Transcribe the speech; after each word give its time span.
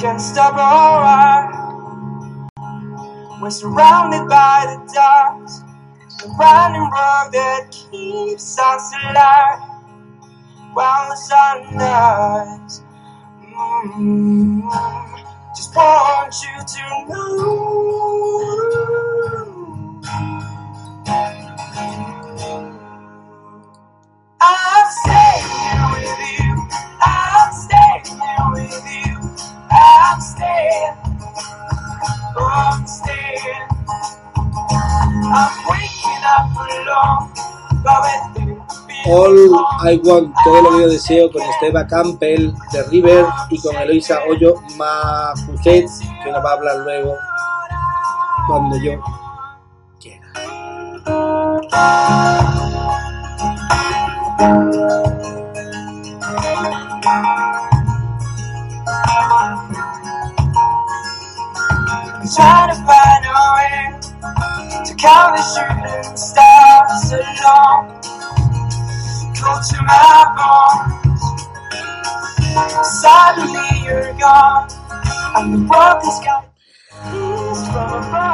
can't 0.00 0.20
stop 0.20 0.54
our 0.54 1.02
eye. 1.02 1.66
We're 3.40 3.50
surrounded 3.50 4.28
by 4.28 4.66
the 4.68 4.76
dark, 4.92 5.46
the 6.20 6.28
running 6.38 6.82
road 6.82 7.30
that 7.32 7.70
keeps 7.70 8.58
us 8.58 8.92
alive 9.04 9.60
while 10.74 11.08
the 11.08 11.16
sun 11.16 11.78
dies. 11.78 12.82
Mm, 13.96 14.62
just 15.56 15.74
want 15.74 16.34
you 16.42 16.56
to 16.74 16.82
know. 17.08 17.56
I'm 24.42 24.86
staying 25.02 25.80
with 25.92 26.20
you. 26.38 26.52
I'm 27.00 27.52
staying 27.52 28.18
with 28.52 28.84
you. 28.92 29.05
I'm 29.96 30.20
staying. 30.20 30.94
Oh, 32.36 32.44
I'm 32.44 32.86
staying. 32.86 33.66
I'm 35.32 35.52
waking 35.68 36.22
up 36.24 36.52
alone. 36.52 37.32
But 37.82 38.02
with 38.02 38.46
you, 38.46 38.62
All 39.06 39.54
I 39.80 40.00
Want, 40.02 40.34
todo 40.44 40.62
lo 40.62 40.70
que 40.70 40.82
yo 40.82 40.88
deseo 40.88 41.30
con 41.30 41.42
Esteba 41.42 41.86
Campbell 41.86 42.52
de 42.72 42.82
River 42.90 43.24
y 43.50 43.60
con 43.60 43.76
Eloisa 43.76 44.20
Hoyo 44.28 44.56
Majuset, 44.76 45.86
que 46.24 46.32
nos 46.32 46.44
va 46.44 46.50
a 46.50 46.52
hablar 46.54 46.76
luego 46.78 47.14
cuando 48.48 48.76
yo 48.78 49.00
quiera. 50.00 50.26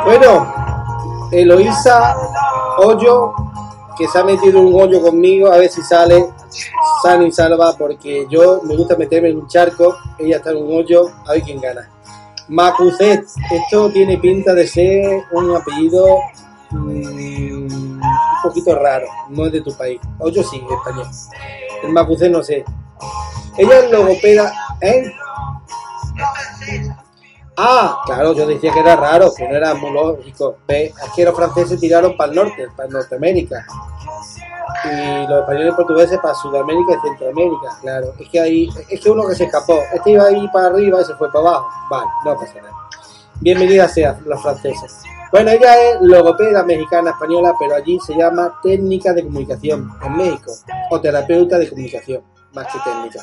Bueno, 0.05 0.55
Eloisa 1.31 2.17
Hoyo, 2.79 3.34
que 3.99 4.09
se 4.09 4.19
ha 4.19 4.25
metido 4.25 4.61
un 4.61 4.81
hoyo 4.81 5.03
conmigo, 5.03 5.53
a 5.53 5.59
ver 5.59 5.69
si 5.69 5.83
sale 5.83 6.31
sano 7.03 7.25
y 7.25 7.33
salva, 7.33 7.77
porque 7.77 8.27
yo 8.31 8.62
me 8.62 8.75
gusta 8.77 8.97
meterme 8.97 9.29
en 9.31 9.39
un 9.39 9.49
charco, 9.49 9.97
ella 10.19 10.37
está 10.37 10.51
en 10.51 10.65
un 10.65 10.79
hoyo, 10.79 11.11
a 11.27 11.33
ver 11.33 11.43
quién 11.43 11.61
gana. 11.61 11.91
Macucet, 12.48 13.25
esto 13.51 13.91
tiene 13.91 14.19
pinta 14.19 14.53
de 14.53 14.67
ser 14.67 15.25
un 15.33 15.57
apellido 15.57 16.21
mm, 16.71 17.62
un 17.65 18.01
poquito 18.43 18.75
raro, 18.75 19.07
no 19.31 19.47
es 19.47 19.53
de 19.53 19.61
tu 19.61 19.75
país. 19.77 20.01
Hoyo 20.19 20.43
sí, 20.43 20.62
español. 20.71 21.07
El 21.83 21.93
Macucet 21.93 22.31
no 22.31 22.43
sé. 22.43 22.65
Ella 23.57 23.81
es 23.81 23.91
logopeda, 23.91 24.53
¿eh? 24.81 25.12
Ah, 27.57 28.01
claro, 28.07 28.33
yo 28.33 28.47
decía 28.47 28.73
que 28.73 28.81
era 28.81 28.97
raro, 28.97 29.31
que 29.37 29.47
no 29.47 29.55
era 29.55 29.75
muy 29.75 29.91
lógico. 29.91 30.59
Ve, 30.67 30.87
es 30.87 31.12
que 31.15 31.25
los 31.25 31.37
franceses 31.37 31.79
tiraron 31.79 32.17
para 32.17 32.31
el 32.31 32.37
norte, 32.37 32.69
para 32.75 32.89
Norteamérica. 32.89 33.67
Y 34.84 35.27
los 35.28 35.41
españoles 35.41 35.72
y 35.72 35.77
portugueses 35.77 36.19
para 36.19 36.34
Sudamérica 36.34 36.94
y 36.94 37.08
Centroamérica, 37.08 37.78
claro. 37.80 38.14
Es 38.19 38.28
que 38.28 38.41
ahí, 38.41 38.69
es 38.88 39.00
que 39.00 39.11
uno 39.11 39.27
que 39.28 39.34
se 39.34 39.44
escapó, 39.44 39.78
este 39.92 40.11
iba 40.11 40.25
ahí 40.25 40.48
para 40.48 40.66
arriba 40.66 41.00
y 41.00 41.05
se 41.05 41.14
fue 41.14 41.30
para 41.33 41.48
abajo. 41.48 41.69
Vale, 41.91 42.06
no 42.25 42.34
pasa 42.34 42.55
nada. 42.56 42.72
Bienvenida 43.41 43.88
sea 43.88 44.19
los 44.25 44.42
franceses. 44.42 45.03
Bueno, 45.33 45.50
ella 45.50 45.75
es 45.83 46.00
logopeda 46.03 46.62
mexicana 46.62 47.10
española, 47.10 47.55
pero 47.58 47.75
allí 47.75 47.98
se 48.00 48.14
llama 48.14 48.58
técnica 48.62 49.15
de 49.15 49.22
comunicación 49.22 49.91
en 50.03 50.16
México, 50.16 50.53
o 50.91 51.00
terapeuta 51.00 51.59
de 51.59 51.69
comunicación, 51.69 52.22
más 52.53 52.66
que 52.66 52.78
técnica. 52.81 53.21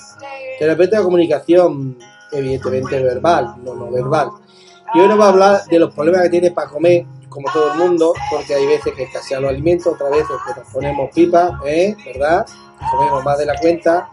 Terapeuta 0.58 0.98
de 0.98 1.04
comunicación, 1.04 1.98
evidentemente 2.32 3.04
verbal, 3.04 3.56
no 3.64 3.76
no 3.76 3.92
verbal. 3.92 4.30
Y 4.96 5.00
hoy 5.00 5.18
va 5.18 5.26
a 5.26 5.30
hablar 5.30 5.66
de 5.66 5.80
los 5.80 5.94
problemas 5.94 6.24
que 6.24 6.30
tiene 6.30 6.52
para 6.52 6.70
comer, 6.70 7.06
como 7.30 7.52
todo 7.52 7.74
el 7.74 7.80
mundo, 7.80 8.14
porque 8.32 8.56
hay 8.56 8.66
veces 8.66 8.94
que 8.94 9.04
escasean 9.04 9.44
los 9.44 9.52
alimentos, 9.52 9.94
otras 9.94 10.12
veces 10.12 10.36
que 10.48 10.60
nos 10.60 10.70
ponemos 10.74 11.10
pipa, 11.14 11.60
¿eh? 11.66 11.96
¿verdad? 12.06 12.46
Comemos 12.92 13.24
más 13.24 13.38
de 13.38 13.46
la 13.46 13.56
cuenta 13.60 14.10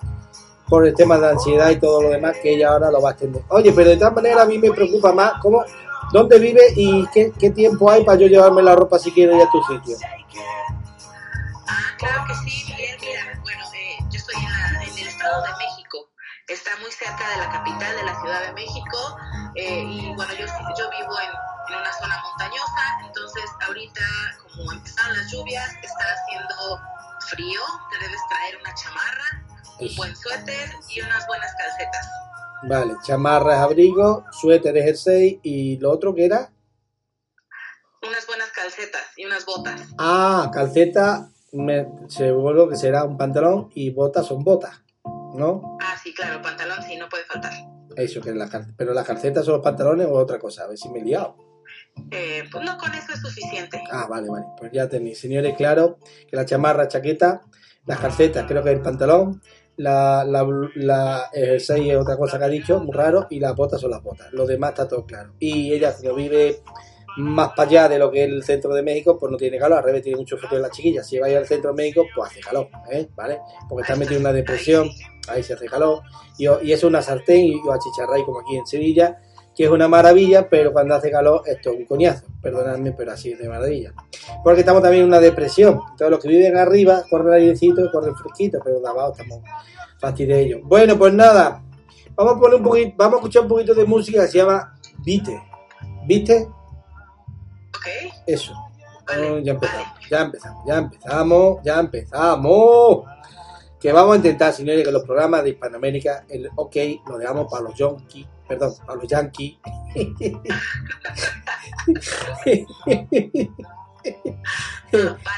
por 0.69 0.87
el 0.87 0.95
tema 0.95 1.17
de 1.19 1.31
ansiedad 1.31 1.71
y 1.71 1.77
todo 1.79 2.03
lo 2.03 2.11
demás 2.11 2.37
que 2.43 2.55
ella 2.55 2.71
ahora 2.71 2.91
lo 2.91 3.01
va 3.01 3.11
a 3.11 3.13
extender. 3.13 3.43
Oye, 3.49 3.73
pero 3.73 3.91
de 3.91 3.97
todas 3.97 4.15
maneras 4.15 4.43
a 4.43 4.47
mí 4.47 4.59
me 4.59 4.71
preocupa 4.73 5.13
más 5.13 5.35
cómo, 5.41 5.65
dónde 6.13 6.39
vive 6.39 6.61
y 6.75 7.07
qué, 7.09 7.33
qué 7.39 7.51
tiempo 7.51 7.91
hay 7.91 8.05
para 8.05 8.19
yo 8.19 8.27
llevarme 8.27 8.63
la 8.63 8.75
ropa 8.75 8.99
si 8.99 9.11
quiero 9.13 9.37
ir 9.37 9.43
a 9.43 9.51
tu 9.51 9.63
sitio. 9.63 9.97
Claro 11.99 12.25
que 12.27 12.35
sí, 12.35 12.65
Miguel. 12.69 12.99
Mira, 13.01 13.41
bueno, 13.43 13.65
eh, 13.75 13.97
yo 14.11 14.19
estoy 14.19 14.35
en, 14.37 14.83
en 14.83 14.99
el 14.99 15.07
Estado 15.09 15.43
de 15.43 15.49
México. 15.51 15.99
Está 16.49 16.71
muy 16.81 16.91
cerca 16.91 17.31
de 17.31 17.37
la 17.39 17.51
capital 17.51 17.97
de 17.97 18.03
la 18.05 18.21
Ciudad 18.21 18.41
de 18.47 18.53
México. 18.53 19.17
eh, 19.55 19.83
y 19.83 20.15
bueno, 20.15 20.33
yo, 20.35 20.47
yo 20.47 20.91
vivo 20.91 21.13
en, 21.23 21.76
Vale, 32.63 32.95
chamarras, 33.03 33.59
abrigo, 33.61 34.25
suéter, 34.33 34.75
jersey 34.75 35.41
y 35.43 35.77
lo 35.79 35.91
otro 35.91 36.15
que 36.15 36.25
era. 36.25 36.51
Unas 38.03 38.27
buenas 38.27 38.51
calcetas 38.51 39.03
y 39.17 39.25
unas 39.25 39.45
botas. 39.45 39.81
Ah, 39.99 40.51
calceta, 40.53 41.31
me, 41.53 41.87
seguro 42.09 42.69
que 42.69 42.77
será 42.77 43.05
un 43.05 43.17
pantalón 43.17 43.71
y 43.75 43.91
botas 43.91 44.27
son 44.27 44.43
botas, 44.45 44.83
¿no? 45.35 45.77
Ah, 45.81 45.97
sí, 46.03 46.15
claro, 46.15 46.41
pantalón 46.43 46.83
sí, 46.83 46.97
no 46.97 47.09
puede 47.09 47.25
faltar. 47.25 47.53
Eso 47.97 48.21
que 48.21 48.31
es 48.31 48.37
la 48.37 48.49
cal- 48.49 48.75
pero 48.77 48.93
las 48.93 49.07
calcetas 49.07 49.45
son 49.45 49.55
los 49.55 49.63
pantalones 49.63 50.07
o 50.07 50.13
otra 50.13 50.39
cosa, 50.39 50.65
a 50.65 50.67
ver 50.69 50.79
si 50.79 50.89
me 50.89 51.01
he 51.01 51.05
liado. 51.05 51.37
Eh, 52.11 52.45
pues 52.53 52.65
no, 52.65 52.77
con 52.79 52.93
eso 52.95 53.13
es 53.13 53.21
suficiente. 53.21 53.83
Ah, 53.91 54.07
vale, 54.09 54.29
vale. 54.29 54.45
Pues 54.59 54.71
ya 54.73 54.89
tenéis, 54.89 55.19
señores, 55.19 55.55
claro 55.57 55.99
que 56.29 56.37
la 56.37 56.45
chamarra, 56.45 56.89
chaqueta, 56.89 57.41
las 57.87 57.99
calcetas, 58.01 58.45
creo 58.47 58.63
que 58.63 58.71
el 58.71 58.83
pantalón, 58.83 59.41
la, 59.77 60.25
la, 60.25 60.47
la 60.75 61.27
el 61.33 61.47
jersey 61.47 61.91
es 61.91 61.97
otra 61.97 62.17
cosa 62.17 62.39
que 62.39 62.45
ha 62.45 62.49
dicho, 62.49 62.79
muy 62.81 62.95
raro, 62.95 63.27
y 63.31 63.41
las 63.41 63.55
botas 63.55 63.81
son 63.81 63.91
las 63.91 64.03
botas. 64.03 64.33
Lo 64.33 64.47
demás 64.47 64.71
está 64.71 64.89
todo 64.89 65.05
claro. 65.05 65.33
Y 65.39 65.73
ella, 65.73 65.95
como 65.95 66.15
vive 66.15 66.61
más 67.19 67.51
para 67.57 67.69
allá 67.69 67.89
de 67.89 67.99
lo 67.99 68.11
que 68.11 68.25
es 68.25 68.31
el 68.31 68.43
centro 68.43 68.75
de 68.75 68.83
México, 68.83 69.19
pues 69.19 69.33
no 69.33 69.39
tiene 69.39 69.59
calor. 69.59 69.79
Al 69.79 69.85
revés, 69.85 70.03
tiene 70.03 70.19
mucho 70.19 70.37
frío 70.37 70.57
en 70.57 70.63
la 70.63 70.71
chiquilla. 70.71 71.03
Si 71.03 71.19
vais 71.19 71.37
al 71.37 71.47
centro 71.47 71.71
de 71.71 71.77
México, 71.77 72.05
pues 72.15 72.31
hace 72.31 72.41
calor, 72.41 72.69
¿eh? 72.91 73.09
¿Vale? 73.15 73.41
Porque 73.69 73.83
está 73.83 73.97
metido 73.97 74.17
en 74.17 74.23
una 74.23 74.33
depresión, 74.33 74.91
ahí 75.29 75.43
se 75.43 75.55
hace 75.55 75.67
calor. 75.67 76.03
Y, 76.39 76.47
y 76.63 76.73
es 76.73 76.85
una 76.85 77.01
sartén 77.01 77.47
y 77.47 77.55
os 77.55 77.75
achicharráis 77.75 78.25
como 78.25 78.41
aquí 78.41 78.57
en 78.57 78.67
Sevilla, 78.67 79.19
que 79.57 79.65
es 79.65 79.71
una 79.71 79.89
maravilla, 79.89 80.49
pero 80.51 80.73
cuando 80.73 80.95
hace 80.95 81.11
calor 81.11 81.43
esto 81.47 81.71
es 81.71 81.79
un 81.79 81.85
coñazo. 81.87 82.27
Perdonadme, 82.43 82.93
pero 82.93 83.13
así 83.13 83.33
es 83.33 83.39
de 83.39 83.49
maravilla. 83.49 83.95
Porque 84.45 84.61
estamos 84.61 84.83
también 84.83 85.05
en 85.05 85.09
una 85.09 85.19
depresión. 85.19 85.81
Todos 85.97 86.11
los 86.11 86.21
que 86.21 86.29
viven 86.29 86.57
arriba 86.57 87.03
corren 87.09 87.33
airecito 87.33 87.91
corren 87.91 88.15
fresquito, 88.15 88.59
pero 88.63 88.81
de 88.81 88.89
abajo 88.89 89.13
estamos 89.13 89.41
fastidiados. 89.99 90.63
Bueno, 90.65 90.99
pues 90.99 91.15
nada. 91.15 91.63
Vamos 92.15 92.37
a 92.37 92.39
poner 92.41 92.57
un 92.59 92.63
poquito, 92.63 92.95
vamos 92.97 93.15
a 93.15 93.17
escuchar 93.17 93.43
un 93.43 93.49
poquito 93.49 93.75
de 93.75 93.85
música 93.87 94.23
que 94.23 94.29
se 94.29 94.39
llama 94.39 94.75
Vite. 94.99 95.43
¿Viste? 96.07 96.49
¿Ok? 97.71 97.87
Eso. 98.27 98.53
Vale, 99.07 99.31
Oh, 99.31 99.39
ya 99.39 99.53
empezamos, 99.53 99.87
vale. 99.87 100.07
ya 100.11 100.21
empezamos, 100.21 100.65
ya 100.67 100.79
empezamos, 100.79 101.59
ya 101.63 101.79
empezamos. 101.81 103.05
Que 103.81 103.93
vamos 103.93 104.15
a 104.15 104.17
intentar, 104.17 104.53
señores, 104.53 104.85
que 104.85 104.91
los 104.93 105.05
programas 105.05 105.45
de 105.45 105.51
Hispanoamérica, 105.51 106.25
el 106.29 106.49
OK, 106.57 106.77
lo 107.09 107.19
dejamos 107.19 107.47
para 107.51 107.65
los 107.65 107.75
yankees, 107.75 108.27
perdón, 108.49 108.73
para 108.87 108.99
los 108.99 109.07
yankees. 109.09 109.57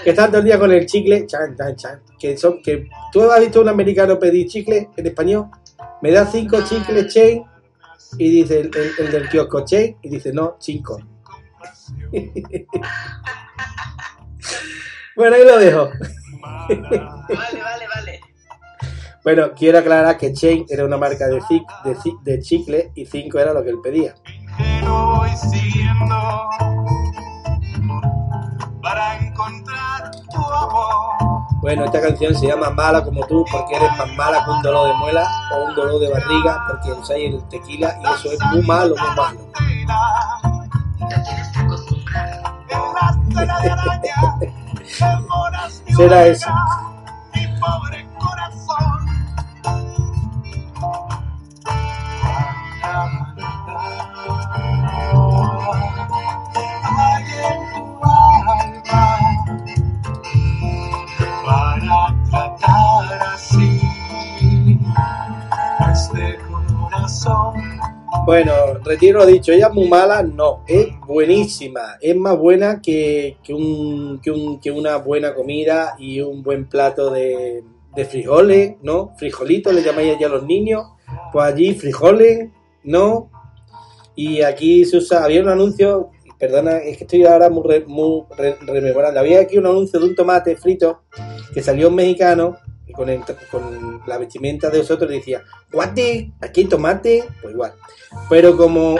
que 0.04 0.10
están 0.10 0.28
todo 0.30 0.38
el 0.40 0.44
día 0.46 0.58
con 0.58 0.70
el 0.72 0.86
chicle, 0.86 1.26
chan, 1.26 1.56
chan, 1.56 1.74
chan, 1.76 2.02
que 2.18 2.36
son, 2.36 2.62
que 2.62 2.88
tú 3.12 3.22
has 3.30 3.40
visto 3.40 3.60
un 3.60 3.68
americano 3.68 4.18
pedir 4.18 4.46
chicle 4.48 4.90
en 4.96 5.06
español, 5.06 5.46
me 6.02 6.10
da 6.12 6.26
cinco 6.26 6.60
chicles 6.62 7.12
chain 7.12 7.44
y 8.18 8.30
dice 8.30 8.60
el, 8.60 8.70
el- 8.76 8.92
el 9.06 9.12
del 9.12 9.28
kiosco 9.28 9.64
chain 9.64 9.96
y 10.02 10.08
dice 10.10 10.32
no, 10.32 10.56
cinco. 10.60 10.98
bueno, 15.16 15.36
ahí 15.36 15.44
lo 15.44 15.58
dejo. 15.58 15.90
Vale, 16.68 16.78
vale, 17.62 17.86
vale. 17.94 18.17
Bueno, 19.24 19.50
quiero 19.56 19.78
aclarar 19.78 20.16
que 20.16 20.32
Chain 20.32 20.64
era 20.68 20.84
una 20.84 20.96
marca 20.96 21.26
de, 21.26 21.40
cic- 21.42 21.82
de, 21.84 21.96
ci- 21.96 22.18
de 22.22 22.40
chicle 22.40 22.92
y 22.94 23.04
5 23.04 23.38
era 23.38 23.52
lo 23.52 23.62
que 23.62 23.70
él 23.70 23.78
pedía. 23.82 24.14
para 28.82 29.18
encontrar 29.18 30.10
tu 30.32 30.40
amor. 30.40 31.18
Bueno, 31.60 31.84
esta 31.84 32.00
canción 32.00 32.34
se 32.34 32.46
llama 32.46 32.70
Mala 32.70 33.02
como 33.04 33.26
tú 33.26 33.44
porque 33.50 33.74
eres 33.74 33.90
más 33.98 34.08
mala 34.16 34.44
que 34.44 34.50
un 34.50 34.62
dolor 34.62 34.88
de 34.88 34.94
muela 34.94 35.28
o 35.52 35.64
un 35.64 35.74
dolor 35.74 36.00
de 36.00 36.08
barriga 36.10 36.64
porque 36.68 36.92
usáis 36.92 37.34
el 37.34 37.42
tequila 37.48 37.98
y 38.00 38.04
eso 38.14 38.32
es 38.32 38.38
muy 38.52 38.62
malo, 38.62 38.94
muy 38.96 39.16
malo. 39.16 39.40
Será 45.96 46.26
eso. 46.26 46.48
Bueno, 68.28 68.52
retiro 68.84 69.24
dicho, 69.24 69.52
ella 69.52 69.68
es 69.68 69.72
muy 69.72 69.88
mala, 69.88 70.22
no, 70.22 70.62
es 70.68 70.88
buenísima, 71.06 71.96
es 71.98 72.14
más 72.14 72.36
buena 72.36 72.82
que, 72.82 73.38
que, 73.42 73.54
un, 73.54 74.20
que, 74.22 74.30
un- 74.30 74.60
que 74.60 74.70
una 74.70 74.96
buena 74.98 75.34
comida 75.34 75.94
y 75.98 76.20
un 76.20 76.42
buen 76.42 76.68
plato 76.68 77.10
de, 77.10 77.64
de 77.96 78.04
frijoles, 78.04 78.74
¿no? 78.82 79.14
Frijolitos 79.16 79.72
le 79.72 79.82
llamáis 79.82 80.14
allá 80.14 80.26
a 80.26 80.30
los 80.30 80.44
niños, 80.44 80.84
pues 81.32 81.42
allí 81.46 81.74
frijoles, 81.74 82.50
¿no? 82.84 83.30
Y 84.14 84.42
aquí 84.42 84.84
se 84.84 84.98
usa, 84.98 85.24
había 85.24 85.40
un 85.40 85.48
anuncio, 85.48 86.10
perdona, 86.38 86.76
es 86.80 86.98
que 86.98 87.04
estoy 87.04 87.24
ahora 87.24 87.48
muy, 87.48 87.62
re- 87.66 87.86
muy 87.86 88.24
re- 88.36 88.58
rememorando, 88.60 89.20
había 89.20 89.40
aquí 89.40 89.56
un 89.56 89.64
anuncio 89.68 89.98
de 90.00 90.04
un 90.04 90.14
tomate 90.14 90.54
frito 90.54 91.00
que 91.54 91.62
salió 91.62 91.88
un 91.88 91.94
mexicano 91.94 92.58
con, 92.94 93.08
el- 93.08 93.22
con 93.50 94.02
la 94.06 94.18
vestimenta 94.18 94.70
de 94.70 94.78
nosotros 94.78 95.10
decía, 95.10 95.42
guate, 95.70 96.32
aquí 96.40 96.62
hay 96.62 96.66
tomate, 96.68 97.24
pues 97.42 97.54
igual. 97.54 97.74
Pero 98.28 98.56
como 98.56 98.96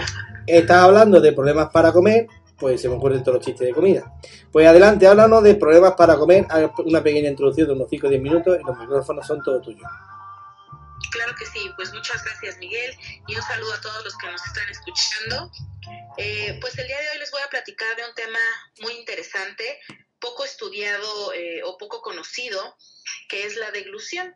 estás 0.46 0.78
hablando 0.84 1.20
de 1.20 1.32
problemas 1.32 1.70
para 1.70 1.92
comer, 1.92 2.26
pues 2.58 2.80
se 2.80 2.88
me 2.88 2.96
ocurren 2.96 3.22
todos 3.22 3.36
los 3.36 3.44
chistes 3.46 3.66
de 3.68 3.72
comida. 3.74 4.12
Pues 4.50 4.66
adelante, 4.66 5.06
háblanos 5.06 5.42
de 5.44 5.54
problemas 5.54 5.92
para 5.94 6.16
comer, 6.16 6.46
una 6.84 7.02
pequeña 7.02 7.28
introducción 7.30 7.68
de 7.68 7.72
unos 7.74 7.88
5 7.88 8.06
o 8.06 8.10
10 8.10 8.22
minutos 8.22 8.58
y 8.60 8.64
los 8.66 8.76
micrófonos 8.78 9.26
son 9.26 9.42
todos 9.42 9.62
tuyos. 9.62 9.88
Claro 11.12 11.32
que 11.38 11.46
sí, 11.46 11.70
pues 11.76 11.92
muchas 11.94 12.22
gracias 12.24 12.58
Miguel 12.58 12.90
y 13.28 13.34
un 13.36 13.42
saludo 13.42 13.72
a 13.72 13.80
todos 13.80 14.04
los 14.04 14.16
que 14.18 14.26
nos 14.30 14.44
están 14.44 14.68
escuchando. 14.68 15.50
Eh, 16.18 16.58
pues 16.60 16.76
el 16.78 16.86
día 16.86 16.98
de 17.00 17.10
hoy 17.12 17.18
les 17.18 17.30
voy 17.30 17.40
a 17.46 17.48
platicar 17.48 17.96
de 17.96 18.02
un 18.08 18.14
tema 18.14 18.38
muy 18.82 18.92
interesante, 18.94 19.64
poco 20.20 20.44
estudiado 20.44 21.32
eh, 21.32 21.62
o 21.64 21.76
poco 21.78 22.00
conocido, 22.02 22.76
que 23.28 23.44
es 23.44 23.56
la 23.56 23.70
deglución. 23.70 24.34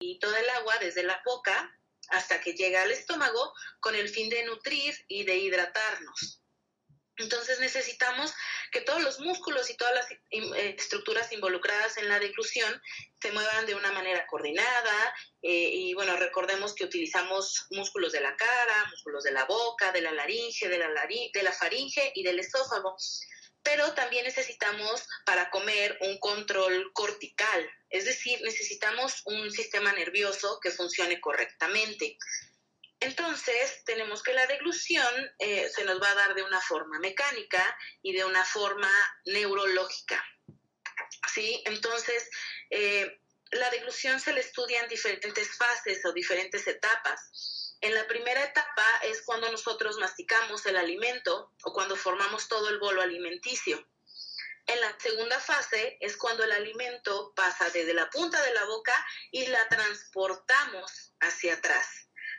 Y 0.00 0.18
todo 0.18 0.36
el 0.36 0.48
agua 0.50 0.76
desde 0.78 1.02
la 1.02 1.20
boca 1.24 1.72
hasta 2.08 2.40
que 2.40 2.52
llega 2.52 2.82
al 2.82 2.92
estómago 2.92 3.52
con 3.80 3.94
el 3.94 4.08
fin 4.08 4.28
de 4.28 4.44
nutrir 4.44 4.94
y 5.08 5.24
de 5.24 5.36
hidratarnos. 5.36 6.42
Entonces 7.18 7.58
necesitamos 7.60 8.34
que 8.70 8.82
todos 8.82 9.02
los 9.02 9.20
músculos 9.20 9.70
y 9.70 9.76
todas 9.78 9.94
las 9.94 10.10
eh, 10.10 10.74
estructuras 10.76 11.32
involucradas 11.32 11.96
en 11.96 12.10
la 12.10 12.20
deglución 12.20 12.80
se 13.22 13.32
muevan 13.32 13.64
de 13.64 13.74
una 13.74 13.90
manera 13.90 14.26
coordinada 14.26 15.14
eh, 15.40 15.70
y 15.72 15.94
bueno, 15.94 16.14
recordemos 16.18 16.74
que 16.74 16.84
utilizamos 16.84 17.68
músculos 17.70 18.12
de 18.12 18.20
la 18.20 18.36
cara, 18.36 18.84
músculos 18.90 19.24
de 19.24 19.32
la 19.32 19.46
boca, 19.46 19.92
de 19.92 20.02
la 20.02 20.12
laringe, 20.12 20.68
de 20.68 20.76
la, 20.76 20.90
lari- 20.90 21.30
de 21.32 21.42
la 21.42 21.52
faringe 21.52 22.12
y 22.14 22.22
del 22.22 22.38
esófago. 22.38 22.96
Pero 23.66 23.94
también 23.94 24.24
necesitamos 24.24 25.08
para 25.24 25.50
comer 25.50 25.98
un 26.02 26.20
control 26.20 26.92
cortical, 26.92 27.68
es 27.90 28.04
decir, 28.04 28.38
necesitamos 28.42 29.22
un 29.24 29.50
sistema 29.50 29.92
nervioso 29.92 30.60
que 30.62 30.70
funcione 30.70 31.20
correctamente. 31.20 32.16
Entonces, 33.00 33.82
tenemos 33.84 34.22
que 34.22 34.34
la 34.34 34.46
deglución 34.46 35.12
eh, 35.40 35.68
se 35.68 35.84
nos 35.84 36.00
va 36.00 36.08
a 36.10 36.14
dar 36.14 36.34
de 36.36 36.44
una 36.44 36.60
forma 36.60 37.00
mecánica 37.00 37.76
y 38.02 38.12
de 38.12 38.24
una 38.24 38.44
forma 38.44 38.90
neurológica. 39.24 40.24
¿Sí? 41.34 41.60
Entonces, 41.66 42.30
eh, 42.70 43.20
la 43.50 43.68
deglución 43.70 44.20
se 44.20 44.32
le 44.32 44.42
estudia 44.42 44.80
en 44.80 44.88
diferentes 44.88 45.48
fases 45.56 46.04
o 46.04 46.12
diferentes 46.12 46.64
etapas. 46.68 47.65
En 47.86 47.94
la 47.94 48.08
primera 48.08 48.42
etapa 48.42 48.84
es 49.04 49.22
cuando 49.22 49.48
nosotros 49.48 49.96
masticamos 49.98 50.66
el 50.66 50.76
alimento 50.76 51.52
o 51.62 51.72
cuando 51.72 51.94
formamos 51.94 52.48
todo 52.48 52.68
el 52.68 52.80
bolo 52.80 53.00
alimenticio. 53.00 53.86
En 54.66 54.80
la 54.80 54.98
segunda 54.98 55.38
fase 55.38 55.96
es 56.00 56.16
cuando 56.16 56.42
el 56.42 56.50
alimento 56.50 57.32
pasa 57.36 57.70
desde 57.70 57.94
la 57.94 58.10
punta 58.10 58.42
de 58.42 58.52
la 58.54 58.64
boca 58.64 58.92
y 59.30 59.46
la 59.46 59.68
transportamos 59.68 61.14
hacia 61.20 61.54
atrás. 61.54 61.86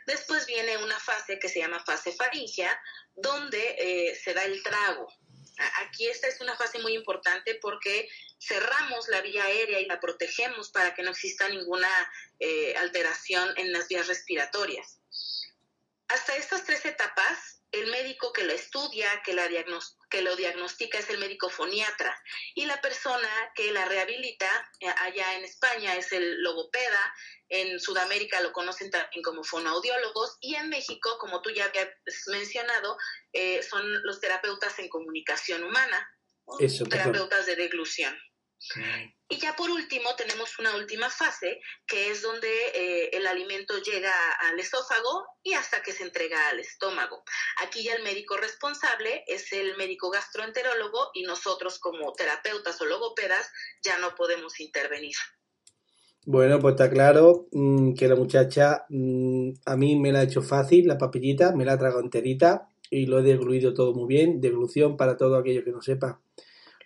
Después 0.04 0.44
viene 0.44 0.76
una 0.76 1.00
fase 1.00 1.38
que 1.38 1.48
se 1.48 1.60
llama 1.60 1.82
fase 1.82 2.12
faringea, 2.12 2.78
donde 3.14 3.74
eh, 3.78 4.20
se 4.22 4.34
da 4.34 4.44
el 4.44 4.62
trago. 4.62 5.08
Aquí 5.76 6.08
esta 6.08 6.28
es 6.28 6.42
una 6.42 6.58
fase 6.58 6.78
muy 6.80 6.92
importante 6.92 7.54
porque 7.54 8.06
cerramos 8.38 9.08
la 9.08 9.22
vía 9.22 9.44
aérea 9.44 9.80
y 9.80 9.86
la 9.86 9.98
protegemos 9.98 10.68
para 10.68 10.94
que 10.94 11.02
no 11.02 11.12
exista 11.12 11.48
ninguna 11.48 11.88
eh, 12.38 12.76
alteración 12.76 13.54
en 13.56 13.72
las 13.72 13.88
vías 13.88 14.08
respiratorias. 14.08 14.97
Hasta 16.08 16.36
estas 16.36 16.64
tres 16.64 16.84
etapas, 16.86 17.62
el 17.70 17.90
médico 17.90 18.32
que 18.32 18.44
lo 18.44 18.52
estudia, 18.52 19.22
que, 19.24 19.34
la 19.34 19.46
lo 19.46 20.36
diagnostica 20.36 20.98
es 20.98 21.10
el 21.10 21.18
médico 21.18 21.50
foniatra. 21.50 22.18
Y 22.54 22.64
la 22.64 22.80
persona 22.80 23.28
que 23.54 23.72
la 23.72 23.84
rehabilita 23.84 24.48
eh, 24.80 24.88
allá 24.88 25.34
en 25.34 25.44
España 25.44 25.94
es 25.96 26.12
el 26.12 26.42
logopeda, 26.42 27.14
en 27.50 27.78
Sudamérica 27.78 28.40
lo 28.40 28.52
conocen 28.52 28.90
también 28.90 29.22
como 29.22 29.44
fonoaudiólogos 29.44 30.38
y 30.40 30.54
en 30.54 30.68
México, 30.70 31.18
como 31.18 31.42
tú 31.42 31.50
ya 31.50 31.66
habías 31.66 31.88
mencionado, 32.28 32.96
eh, 33.32 33.62
son 33.62 34.02
los 34.02 34.20
terapeutas 34.20 34.78
en 34.78 34.88
comunicación 34.88 35.62
humana, 35.62 36.08
terapeutas 36.88 37.46
de 37.46 37.56
deglución. 37.56 38.16
Y 39.30 39.36
ya 39.38 39.54
por 39.56 39.70
último 39.70 40.08
tenemos 40.16 40.58
una 40.58 40.74
última 40.76 41.10
fase, 41.10 41.60
que 41.86 42.10
es 42.10 42.22
donde 42.22 42.48
eh, 42.74 43.10
el 43.12 43.26
alimento 43.26 43.74
llega 43.78 44.12
al 44.40 44.58
esófago 44.58 45.26
y 45.42 45.52
hasta 45.52 45.82
que 45.82 45.92
se 45.92 46.04
entrega 46.04 46.48
al 46.48 46.60
estómago. 46.60 47.22
Aquí 47.62 47.84
ya 47.84 47.94
el 47.94 48.02
médico 48.02 48.38
responsable 48.38 49.24
es 49.26 49.52
el 49.52 49.76
médico 49.76 50.08
gastroenterólogo 50.08 51.10
y 51.12 51.24
nosotros 51.24 51.78
como 51.78 52.12
terapeutas 52.14 52.80
o 52.80 52.86
logopedas 52.86 53.50
ya 53.82 53.98
no 53.98 54.14
podemos 54.14 54.60
intervenir. 54.60 55.16
Bueno, 56.24 56.58
pues 56.58 56.72
está 56.72 56.90
claro 56.90 57.48
mm, 57.52 57.94
que 57.94 58.08
la 58.08 58.14
muchacha 58.16 58.86
mm, 58.88 59.50
a 59.66 59.76
mí 59.76 59.96
me 59.96 60.10
la 60.10 60.20
ha 60.20 60.22
hecho 60.24 60.40
fácil, 60.40 60.86
la 60.86 60.96
papillita, 60.96 61.54
me 61.54 61.66
la 61.66 61.74
ha 61.74 61.78
tragado 61.78 62.00
enterita 62.00 62.68
y 62.90 63.06
lo 63.06 63.18
he 63.18 63.22
degluido 63.22 63.74
todo 63.74 63.94
muy 63.94 64.06
bien. 64.08 64.40
Deglución, 64.40 64.96
para 64.96 65.18
todo 65.18 65.36
aquello 65.36 65.64
que 65.64 65.70
no 65.70 65.82
sepa, 65.82 66.20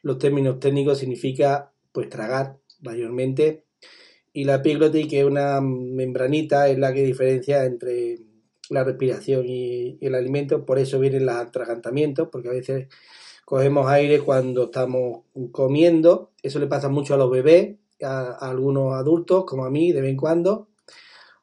los 0.02 0.18
términos 0.18 0.58
técnicos 0.58 0.98
significa 0.98 1.72
pues 1.92 2.08
tragar 2.08 2.58
mayormente. 2.80 3.64
Y 4.32 4.44
la 4.44 4.56
epiglotis, 4.56 5.06
que 5.08 5.20
es 5.20 5.26
una 5.26 5.60
membranita, 5.60 6.68
es 6.68 6.78
la 6.78 6.92
que 6.92 7.04
diferencia 7.04 7.64
entre 7.64 8.18
la 8.70 8.84
respiración 8.84 9.44
y, 9.46 9.98
el 10.00 10.14
alimento. 10.14 10.64
Por 10.64 10.78
eso 10.78 10.98
vienen 10.98 11.26
los 11.26 11.36
atragantamientos, 11.36 12.28
porque 12.32 12.48
a 12.48 12.52
veces 12.52 12.88
cogemos 13.44 13.86
aire 13.88 14.20
cuando 14.20 14.64
estamos 14.64 15.24
comiendo. 15.52 16.32
Eso 16.42 16.58
le 16.58 16.66
pasa 16.66 16.88
mucho 16.88 17.14
a 17.14 17.18
los 17.18 17.30
bebés, 17.30 17.76
a, 18.02 18.30
a 18.30 18.50
algunos 18.50 18.94
adultos, 18.94 19.44
como 19.44 19.64
a 19.64 19.70
mí, 19.70 19.92
de 19.92 20.00
vez 20.00 20.10
en 20.10 20.16
cuando. 20.16 20.68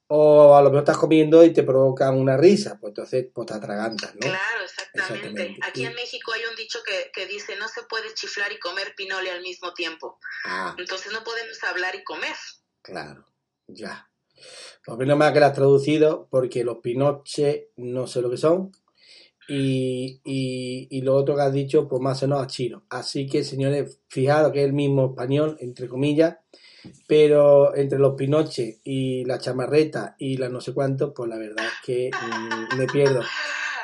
O 0.08 0.56
a 0.56 0.62
lo 0.64 0.70
mejor 0.70 0.80
estás 0.80 0.98
comiendo 0.98 1.44
y 1.44 1.54
te 1.54 1.62
provocan 1.62 2.18
una 2.18 2.36
risa, 2.36 2.80
pues 2.82 2.92
entonces 2.92 3.28
pues 3.32 3.46
te 3.46 3.54
atragantas, 3.54 4.16
¿no? 4.16 4.22
Claro, 4.22 4.59
exactamente. 4.94 5.42
Exactamente, 5.42 5.60
Aquí 5.68 5.86
en 5.86 5.94
México 5.96 6.32
hay 6.34 6.42
un 6.50 6.56
dicho 6.56 6.80
que, 6.86 7.12
que 7.14 7.26
dice 7.28 7.56
no 7.58 7.68
se 7.68 7.84
puede 7.84 8.14
chiflar 8.14 8.52
y 8.52 8.60
comer 8.60 8.94
pinole 8.96 9.32
al 9.32 9.42
mismo 9.42 9.74
tiempo. 9.74 10.20
Ah, 10.46 10.76
Entonces 10.78 11.12
no 11.12 11.24
podemos 11.24 11.62
hablar 11.64 11.96
y 11.96 12.04
comer. 12.04 12.36
claro, 12.82 13.26
ya. 13.68 14.06
Pues 14.86 14.98
menos 14.98 15.18
mal 15.18 15.34
que 15.34 15.40
la 15.42 15.48
has 15.48 15.54
traducido, 15.54 16.28
porque 16.32 16.64
los 16.64 16.78
pinoches 16.78 17.64
no 17.76 18.08
sé 18.08 18.22
lo 18.22 18.30
que 18.30 18.38
son. 18.38 18.72
Y, 19.50 20.22
y, 20.24 20.88
y 20.92 21.02
lo 21.02 21.16
otro 21.16 21.36
que 21.36 21.42
has 21.42 21.52
dicho, 21.52 21.88
pues 21.88 22.02
más 22.02 22.22
o 22.24 22.28
menos 22.28 22.44
a 22.44 22.48
chino. 22.48 22.86
Así 22.90 23.28
que, 23.28 23.44
señores, 23.44 24.00
fijaros 24.08 24.52
que 24.52 24.60
es 24.62 24.66
el 24.66 24.74
mismo 24.74 25.08
español, 25.08 25.58
entre 25.60 25.88
comillas, 25.88 26.38
pero 27.08 27.76
entre 27.76 28.00
los 28.00 28.16
pinoches 28.16 28.80
y 28.84 29.26
la 29.26 29.40
chamarreta 29.40 30.16
y 30.20 30.38
la 30.38 30.50
no 30.50 30.62
sé 30.62 30.74
cuánto, 30.74 31.14
pues 31.14 31.28
la 31.30 31.38
verdad 31.38 31.66
es 31.66 31.74
que 31.84 32.12
mm, 32.14 32.78
me 32.78 32.86
pierdo. 32.88 33.22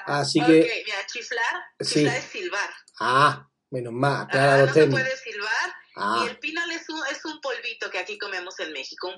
Así 0.06 0.40
Ok, 0.40 0.48
que- 0.48 0.84
mira, 0.86 1.06
chiflar, 1.08 1.56
Sí. 1.80 1.94
chiflar 1.96 2.18
es 2.18 2.24
silbar. 2.26 2.70
Ah, 3.00 3.50
menos 3.72 3.94
mal, 3.94 4.14
Ah, 4.14 4.22
aclara 4.24 4.58
los 4.60 4.68
no 4.68 4.74
se 4.74 4.88
puede 4.88 5.18
silbar. 5.18 5.74
Ah, 5.98 6.24
Y 6.26 6.30
el 6.30 6.40
pinal 6.40 6.70
es 6.72 6.90
un, 6.90 7.00
es 7.10 7.24
un 7.26 7.40
polvito 7.40 7.90
que 7.90 7.98
aquí 8.00 8.18
comemos 8.18 8.60
en 8.60 8.74
México, 8.74 9.08
un, 9.08 9.16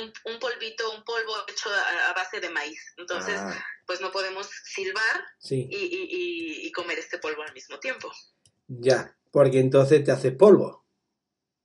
un, 0.00 0.12
un 0.32 0.38
polvito, 0.38 0.90
un 0.96 1.04
polvo 1.04 1.32
hecho 1.48 1.68
a, 1.70 2.10
a 2.10 2.12
base 2.14 2.40
de 2.40 2.48
maíz. 2.48 2.80
Entonces, 2.96 3.34
ah, 3.38 3.62
pues 3.86 4.00
no 4.00 4.10
podemos 4.10 4.48
silbar 4.64 5.24
sí, 5.38 5.68
y, 5.70 5.76
y- 5.76 6.08
y- 6.10 6.66
y 6.66 6.72
comer 6.72 6.98
este 6.98 7.18
polvo 7.18 7.42
al 7.42 7.52
mismo 7.52 7.78
tiempo. 7.78 8.10
ya, 8.68 9.14
porque 9.30 9.58
entonces 9.60 10.02
te 10.04 10.12
haces 10.12 10.32
polvo. 10.36 10.82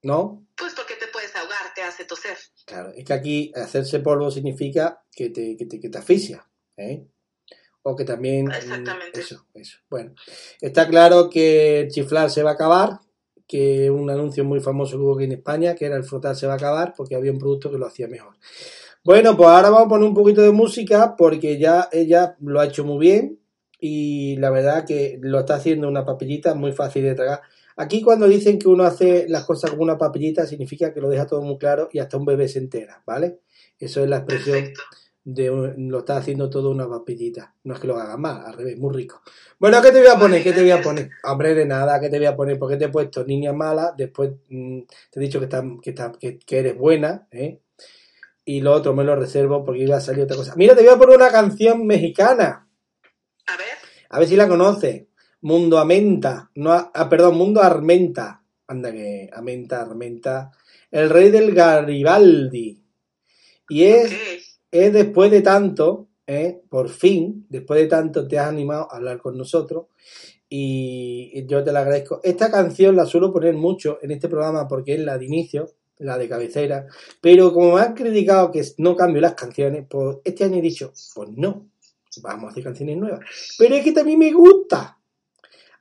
¿no? 0.02 0.48
Pues 0.56 0.74
porque 0.76 0.96
te 0.96 1.08
puedes 1.08 1.36
ahogar, 1.36 1.74
te 1.76 1.82
hace 1.84 2.06
toser. 2.06 2.38
Claro, 2.66 2.94
es 2.96 3.04
que 3.04 3.12
aquí 3.14 3.52
hacerse 3.54 4.00
polvo 4.00 4.32
significa 4.32 5.04
que 5.12 5.30
te, 5.30 5.58
que 5.58 5.66
te, 5.66 5.78
que 5.78 5.90
te 5.90 5.98
asfixia, 5.98 6.50
¿eh? 6.78 7.06
O 7.84 7.96
que 7.96 8.06
también... 8.06 8.46
mm, 8.46 8.52
Exactamente. 8.52 9.20
Eso, 9.20 9.46
eso. 9.54 9.78
Bueno, 9.90 10.14
está 10.62 10.88
claro 10.88 11.30
que 11.30 11.82
el 11.82 11.90
chiflar 11.90 12.30
se 12.30 12.44
va 12.44 12.52
a 12.52 12.54
acabar, 12.54 13.00
que 13.48 13.90
un 13.90 14.10
anuncio 14.10 14.44
muy 14.44 14.60
famoso 14.60 14.98
que 14.98 15.04
hubo 15.04 15.16
aquí 15.16 15.24
en 15.24 15.32
España, 15.34 15.76
que 15.76 15.86
era 15.86 15.96
el 15.96 16.04
frotar 16.04 16.36
se 16.36 16.48
va 16.48 16.54
a 16.54 16.58
acabar, 16.58 16.94
porque 16.96 17.16
había 17.16 17.32
un 17.32 17.40
producto 17.40 17.72
que 17.72 17.78
lo 17.78 17.88
hacía 17.88 18.08
mejor. 18.08 18.36
Bueno, 19.04 19.36
pues 19.36 19.50
ahora 19.50 19.70
vamos 19.70 19.86
a 19.86 19.90
poner 19.90 20.08
un 20.08 20.14
poquito 20.14 20.42
de 20.42 20.52
música, 20.52 21.16
porque 21.18 21.58
ya 21.58 21.90
ella 21.92 22.36
lo 22.42 22.60
ha 22.60 22.66
hecho 22.66 22.84
muy 22.84 23.00
bien, 23.00 23.40
y 23.80 24.36
la 24.38 24.50
verdad 24.50 24.86
que 24.86 25.18
lo 25.22 25.40
está 25.40 25.56
haciendo 25.56 25.88
una 25.88 26.06
papillita 26.06 26.54
muy 26.54 26.74
fácil 26.74 27.04
de 27.04 27.16
tragar. 27.16 27.42
Aquí 27.78 28.02
cuando 28.02 28.28
dicen 28.28 28.60
que 28.60 28.68
uno 28.68 28.84
hace 28.84 29.26
las 29.30 29.46
cosas 29.46 29.72
con 29.72 29.80
una 29.80 29.98
papillita, 29.98 30.46
significa 30.46 30.94
que 30.94 31.00
lo 31.00 31.10
deja 31.10 31.26
todo 31.26 31.42
muy 31.42 31.58
claro 31.58 31.88
y 31.94 32.00
hasta 32.00 32.18
un 32.18 32.26
bebé 32.26 32.50
se 32.50 32.60
entera, 32.60 33.02
¿vale? 33.06 33.40
Eso 33.80 34.04
es 34.04 34.10
la 34.10 34.18
expresión 34.18 34.58
Perfecto. 34.58 34.82
De 35.34 35.50
un- 35.52 35.90
lo 35.92 36.00
está 36.00 36.18
haciendo 36.18 36.50
todo 36.50 36.72
una 36.72 36.88
papillita. 36.90 37.54
No 37.64 37.74
es 37.74 37.80
que 37.80 37.88
lo 37.88 37.98
haga 37.98 38.18
mal, 38.18 38.44
al 38.46 38.54
revés, 38.54 38.78
muy 38.78 38.94
rico. 38.96 39.22
Bueno, 39.60 39.82
¿qué 39.82 39.92
te 39.92 40.00
voy 40.00 40.08
a 40.10 40.18
poner? 40.20 40.44
¿Qué 40.44 40.52
te 40.54 40.62
voy 40.62 40.72
a 40.72 40.82
poner? 40.82 41.10
Hombre, 41.24 41.54
de 41.56 41.66
nada, 41.66 42.00
¿qué 42.00 42.10
te 42.10 42.18
voy 42.18 42.28
a 42.28 42.36
poner? 42.36 42.58
Porque 42.60 42.78
te 42.78 42.86
he 42.86 42.90
puesto 42.90 43.24
niña 43.26 43.54
mala, 43.54 43.94
después 43.98 44.32
mm, 44.50 44.80
te 45.12 45.20
he 45.20 45.24
dicho 45.24 45.40
que, 45.40 45.46
está, 45.46 45.64
que, 45.82 45.90
está- 45.92 46.12
que, 46.20 46.40
que 46.40 46.60
eres 46.60 46.78
buena, 46.78 47.28
¿eh? 47.32 47.62
Y 48.46 48.62
lo 48.62 48.74
otro 48.74 48.94
me 48.96 49.04
lo 49.04 49.16
reservo 49.16 49.64
porque 49.64 49.82
iba 49.84 49.98
a 49.98 50.02
salir 50.02 50.24
otra 50.24 50.38
cosa. 50.38 50.54
Mira, 50.56 50.76
te 50.76 50.82
voy 50.84 50.94
a 50.94 50.98
poner 50.98 51.16
una 51.18 51.30
canción 51.32 51.86
mexicana. 51.86 52.68
A 53.48 53.58
ver, 53.58 53.68
A 54.10 54.20
ver 54.20 54.28
si 54.28 54.36
la 54.36 54.48
conoces. 54.48 55.06
Mundo 55.42 55.78
Amenta. 55.78 56.50
No, 56.56 56.72
ah, 56.72 57.10
perdón, 57.10 57.38
Mundo 57.38 57.62
Armenta. 57.62 58.42
Anda 58.68 58.92
que 58.92 59.30
Amenta, 59.32 59.82
Armenta. 59.82 60.52
El 60.92 61.10
rey 61.10 61.30
del 61.30 61.54
Garibaldi. 61.54 62.84
Y 63.70 63.84
es. 63.84 64.49
Es 64.72 64.94
después 64.94 65.32
de 65.32 65.42
tanto, 65.42 66.08
¿eh? 66.28 66.62
por 66.70 66.90
fin, 66.90 67.46
después 67.50 67.80
de 67.82 67.88
tanto 67.88 68.28
te 68.28 68.38
has 68.38 68.50
animado 68.50 68.88
a 68.92 68.98
hablar 68.98 69.20
con 69.20 69.38
nosotros. 69.38 69.86
Y 70.52 71.46
yo 71.46 71.64
te 71.64 71.72
lo 71.72 71.80
agradezco. 71.80 72.22
Esta 72.24 72.50
canción 72.50 72.96
la 72.96 73.06
suelo 73.06 73.32
poner 73.32 73.54
mucho 73.54 74.00
en 74.02 74.12
este 74.12 74.28
programa 74.28 74.68
porque 74.68 74.96
es 74.96 75.00
la 75.00 75.18
de 75.18 75.26
inicio, 75.26 75.70
la 75.98 76.18
de 76.18 76.28
cabecera. 76.28 76.88
Pero 77.22 77.54
como 77.54 77.76
me 77.76 77.82
han 77.82 77.94
criticado 77.94 78.52
que 78.52 78.64
no 78.80 78.96
cambio 78.96 79.22
las 79.22 79.36
canciones, 79.36 79.86
pues 79.88 80.18
este 80.24 80.46
año 80.46 80.58
he 80.58 80.62
dicho, 80.62 80.92
pues 81.14 81.30
no, 81.36 81.68
vamos 82.24 82.46
a 82.46 82.50
hacer 82.50 82.64
canciones 82.64 82.98
nuevas. 82.98 83.20
Pero 83.60 83.76
es 83.76 83.84
que 83.84 83.92
también 83.92 84.18
me 84.18 84.32
gusta. 84.32 84.98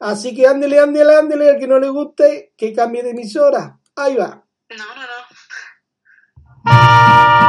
Así 0.00 0.34
que 0.34 0.46
ándele, 0.46 0.78
ándele, 0.78 1.14
ándele, 1.14 1.50
al 1.50 1.58
que 1.58 1.66
no 1.66 1.78
le 1.78 1.88
guste, 1.88 2.52
que 2.56 2.72
cambie 2.72 3.02
de 3.02 3.10
emisora. 3.10 3.80
Ahí 3.96 4.16
va. 4.16 4.44
No, 4.70 4.84
no, 4.94 5.02
no. 6.64 7.47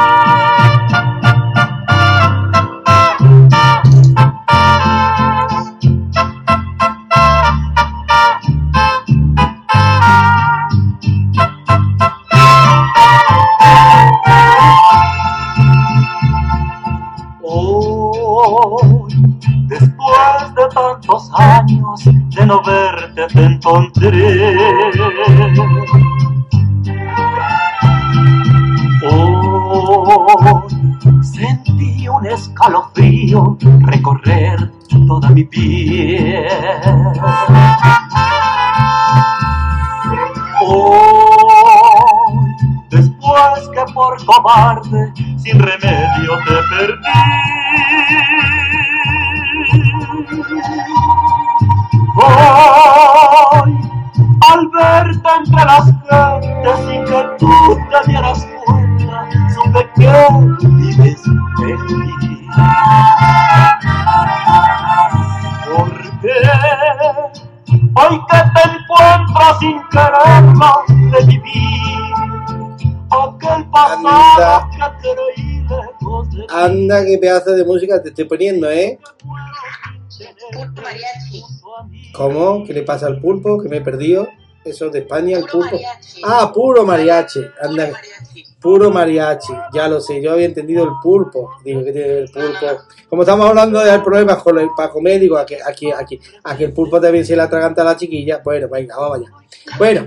Tantos 20.80 21.30
años 21.34 22.04
de 22.04 22.46
no 22.46 22.62
verte, 22.62 23.26
te 23.32 23.44
encontré. 23.44 24.56
Hoy 29.02 30.02
sentí 31.22 32.08
un 32.08 32.26
escalofrío 32.26 33.58
recorrer 33.80 34.70
toda 35.06 35.28
mi 35.30 35.44
piel. 35.44 36.46
Hoy, 40.62 42.34
después 42.90 43.68
que 43.74 43.92
por 43.92 44.24
cobarde, 44.24 45.12
sin 45.36 45.58
remedio 45.58 46.38
te 46.46 46.54
perdí. 46.70 47.49
Quererlo 70.86 71.18
de 71.18 71.26
vivir, 71.26 72.12
aquel 73.10 73.70
pasado 73.70 74.68
que 74.70 75.08
creí 75.34 75.62
lejos 75.68 76.30
de 76.30 76.40
ti. 76.42 76.46
Anda, 76.50 77.04
qué 77.04 77.18
pedazo 77.18 77.52
de 77.52 77.64
música 77.64 78.02
te 78.02 78.08
estoy 78.10 78.24
poniendo, 78.24 78.70
¿eh? 78.70 78.98
Mariachi. 80.76 81.42
¿Cómo? 82.12 82.64
¿Qué 82.64 82.72
le 82.72 82.82
pasa 82.82 83.06
al 83.06 83.20
pulpo? 83.20 83.60
Que 83.62 83.68
me 83.68 83.78
he 83.78 83.80
perdido. 83.80 84.28
Eso 84.64 84.86
es 84.86 84.92
de 84.92 84.98
España, 85.00 85.38
el 85.38 85.44
pulpo. 85.44 85.64
mariachi. 85.76 86.22
Ah, 86.24 86.50
puro 86.52 86.84
mariachi. 86.84 87.40
Anda, 87.62 87.86
Puro 87.86 87.92
mariachi. 87.98 88.44
Puro 88.60 88.90
mariachi. 88.90 89.52
Ya 89.72 89.88
lo 89.88 90.00
sé, 90.00 90.20
yo 90.20 90.32
había 90.32 90.46
entendido 90.46 90.84
el 90.84 90.90
pulpo. 91.02 91.50
Digo, 91.64 91.82
¿qué 91.84 91.92
tiene 91.92 92.06
que 92.06 92.14
ver 92.14 92.22
el 92.22 92.30
pulpo? 92.30 92.66
Como 93.08 93.22
estamos 93.22 93.48
hablando 93.48 93.80
de 93.80 93.98
problemas 94.00 94.42
con 94.42 94.58
el 94.58 94.68
para 94.76 94.90
comer, 94.90 95.20
digo, 95.20 95.36
aquí, 95.36 95.54
aquí, 95.66 95.90
aquí, 95.90 96.20
a 96.44 96.56
que 96.56 96.64
el 96.64 96.72
pulpo 96.72 97.00
también 97.00 97.24
se 97.24 97.34
le 97.34 97.42
atraganta 97.42 97.82
a 97.82 97.86
la 97.86 97.96
chiquilla. 97.96 98.40
Bueno, 98.44 98.68
venga, 98.68 98.96
vamos 98.96 99.18
allá. 99.18 99.32
Bueno, 99.78 100.06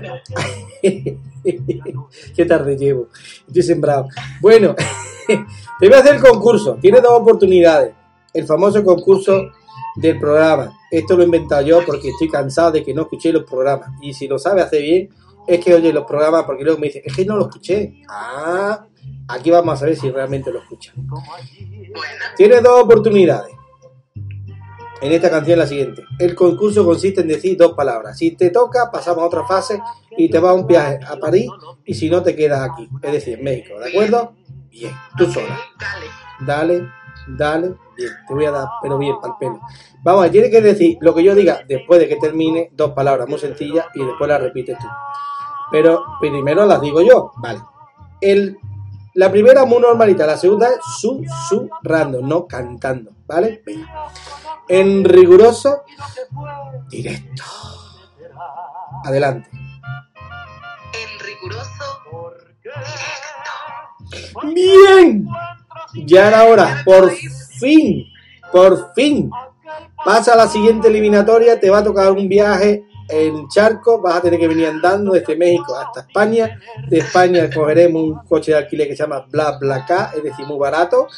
qué 2.36 2.44
tarde 2.46 2.76
llevo. 2.76 3.08
Estoy 3.46 3.62
sembrado. 3.62 4.08
Bueno, 4.40 4.74
te 5.26 5.88
voy 5.88 5.96
a 5.96 6.00
hacer 6.00 6.16
el 6.16 6.22
concurso. 6.22 6.78
Tienes 6.80 7.02
dos 7.02 7.20
oportunidades. 7.20 7.92
El 8.32 8.46
famoso 8.46 8.82
concurso 8.84 9.50
del 9.96 10.18
programa. 10.18 10.72
Esto 10.90 11.16
lo 11.16 11.22
he 11.22 11.26
inventado 11.26 11.62
yo 11.62 11.84
porque 11.84 12.08
estoy 12.08 12.28
cansado 12.28 12.72
de 12.72 12.84
que 12.84 12.94
no 12.94 13.02
escuché 13.02 13.32
los 13.32 13.44
programas. 13.44 13.90
Y 14.00 14.12
si 14.12 14.26
lo 14.26 14.38
sabe 14.38 14.62
hacer 14.62 14.82
bien, 14.82 15.08
es 15.46 15.64
que 15.64 15.74
oye 15.74 15.92
los 15.92 16.04
programas 16.04 16.44
porque 16.44 16.64
luego 16.64 16.78
me 16.78 16.86
dicen, 16.86 17.02
es 17.04 17.14
que 17.14 17.24
no 17.24 17.36
lo 17.36 17.48
escuché. 17.48 18.02
Ah, 18.08 18.86
aquí 19.28 19.50
vamos 19.50 19.74
a 19.74 19.76
saber 19.78 19.96
si 19.96 20.10
realmente 20.10 20.52
lo 20.52 20.60
escuchan. 20.60 20.94
Tienes 22.36 22.62
dos 22.62 22.84
oportunidades. 22.84 23.54
En 25.00 25.12
esta 25.12 25.30
canción 25.30 25.58
la 25.58 25.66
siguiente. 25.66 26.04
El 26.18 26.34
concurso 26.34 26.84
consiste 26.84 27.20
en 27.20 27.28
decir 27.28 27.56
dos 27.58 27.74
palabras. 27.74 28.16
Si 28.16 28.30
te 28.30 28.50
toca, 28.50 28.90
pasamos 28.90 29.22
a 29.22 29.26
otra 29.26 29.46
fase 29.46 29.82
y 30.16 30.30
te 30.30 30.38
vas 30.38 30.52
a 30.52 30.54
un 30.54 30.66
viaje 30.66 30.98
a 31.06 31.16
París 31.16 31.50
y 31.84 31.92
si 31.92 32.08
no 32.08 32.22
te 32.22 32.34
quedas 32.34 32.70
aquí. 32.70 32.88
Es 33.02 33.12
decir, 33.12 33.38
en 33.38 33.44
México. 33.44 33.78
¿De 33.78 33.90
acuerdo? 33.90 34.32
Bien, 34.70 34.92
tú 35.18 35.30
sola. 35.30 35.60
Dale. 36.40 37.04
Dale, 37.26 37.74
bien, 37.96 38.12
te 38.28 38.34
voy 38.34 38.44
a 38.44 38.50
dar, 38.50 38.68
pero 38.82 38.98
bien, 38.98 39.16
para 39.20 39.32
el 39.32 39.38
pelo. 39.38 39.60
Vamos, 40.02 40.30
tienes 40.30 40.50
que 40.50 40.60
decir 40.60 40.98
lo 41.00 41.14
que 41.14 41.24
yo 41.24 41.34
diga 41.34 41.60
después 41.66 41.98
de 41.98 42.08
que 42.08 42.16
termine, 42.16 42.70
dos 42.72 42.90
palabras 42.90 43.28
muy 43.28 43.38
sencillas 43.38 43.86
y 43.94 44.04
después 44.04 44.28
las 44.28 44.42
repites 44.42 44.76
tú. 44.78 44.86
Pero 45.70 46.04
primero 46.20 46.66
las 46.66 46.80
digo 46.80 47.00
yo, 47.02 47.32
vale. 47.36 47.60
El, 48.20 48.58
la 49.14 49.30
primera 49.30 49.64
muy 49.64 49.80
normalita, 49.80 50.26
la 50.26 50.36
segunda 50.36 50.68
es 50.68 50.78
susurrando, 50.98 52.20
no 52.20 52.46
cantando, 52.46 53.12
¿vale? 53.26 53.62
Venga. 53.64 54.06
En 54.68 55.04
riguroso, 55.04 55.82
directo. 56.88 57.42
Adelante. 59.04 59.50
En 59.52 61.18
riguroso 61.20 61.84
directo. 62.62 63.04
Bien. 64.54 65.26
Ya 66.06 66.28
era 66.28 66.44
hora, 66.44 66.82
por 66.84 67.10
fin, 67.10 68.06
por 68.50 68.92
fin. 68.94 69.30
Pasa 70.04 70.34
a 70.34 70.36
la 70.36 70.48
siguiente 70.48 70.88
eliminatoria, 70.88 71.60
te 71.60 71.70
va 71.70 71.78
a 71.78 71.84
tocar 71.84 72.10
un 72.12 72.28
viaje 72.28 72.84
en 73.08 73.48
charco, 73.48 74.00
vas 74.00 74.16
a 74.16 74.22
tener 74.22 74.40
que 74.40 74.48
venir 74.48 74.66
andando 74.66 75.12
desde 75.12 75.36
México 75.36 75.76
hasta 75.76 76.00
España. 76.00 76.58
De 76.88 76.98
España 76.98 77.50
cogeremos 77.52 78.02
un 78.02 78.14
coche 78.28 78.52
de 78.52 78.58
alquiler 78.58 78.88
que 78.88 78.96
se 78.96 79.02
llama 79.02 79.26
Bla 79.30 79.58
Bla 79.58 79.84
K, 79.84 80.12
es 80.16 80.22
decir, 80.22 80.46
muy 80.46 80.58
barato, 80.58 81.08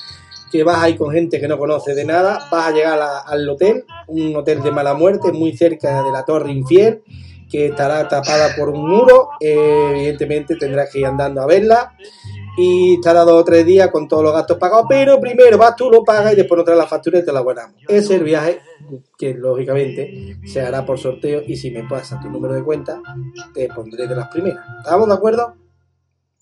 que 0.50 0.64
vas 0.64 0.82
ahí 0.82 0.96
con 0.96 1.12
gente 1.12 1.40
que 1.40 1.48
no 1.48 1.58
conoce 1.58 1.94
de 1.94 2.04
nada, 2.04 2.46
vas 2.50 2.68
a 2.68 2.70
llegar 2.72 2.98
al 3.26 3.48
hotel, 3.48 3.84
un 4.08 4.34
hotel 4.36 4.62
de 4.62 4.70
mala 4.70 4.94
muerte, 4.94 5.32
muy 5.32 5.56
cerca 5.56 6.02
de 6.02 6.10
la 6.10 6.24
Torre 6.24 6.52
Infiel, 6.52 7.02
que 7.50 7.66
estará 7.66 8.08
tapada 8.08 8.54
por 8.56 8.68
un 8.70 8.88
muro, 8.88 9.30
eh, 9.40 9.90
evidentemente 9.90 10.56
tendrás 10.56 10.90
que 10.90 11.00
ir 11.00 11.06
andando 11.06 11.40
a 11.40 11.46
verla 11.46 11.92
y 12.56 12.94
estará 12.94 13.22
dos 13.22 13.42
o 13.42 13.44
tres 13.44 13.64
días 13.66 13.90
con 13.90 14.08
todos 14.08 14.22
los 14.22 14.32
gastos 14.32 14.58
pagados, 14.58 14.86
pero 14.88 15.20
primero 15.20 15.58
vas 15.58 15.76
tú, 15.76 15.90
lo 15.90 16.02
pagas 16.02 16.32
y 16.32 16.36
después 16.36 16.56
nos 16.56 16.64
traes 16.64 16.78
la 16.78 16.86
factura 16.86 17.18
y 17.18 17.24
te 17.24 17.32
la 17.32 17.40
guardamos. 17.40 17.80
Ese 17.82 17.96
es 17.96 18.10
el 18.10 18.24
viaje 18.24 18.60
que 19.18 19.34
lógicamente 19.34 20.38
se 20.44 20.60
hará 20.60 20.84
por 20.84 20.98
sorteo 20.98 21.42
y 21.46 21.56
si 21.56 21.70
me 21.70 21.84
pasa 21.84 22.20
tu 22.20 22.28
número 22.30 22.54
de 22.54 22.62
cuenta, 22.62 23.00
te 23.52 23.68
pondré 23.68 24.06
de 24.06 24.16
las 24.16 24.28
primeras. 24.28 24.64
¿Estamos 24.78 25.08
de 25.08 25.14
acuerdo? 25.14 25.54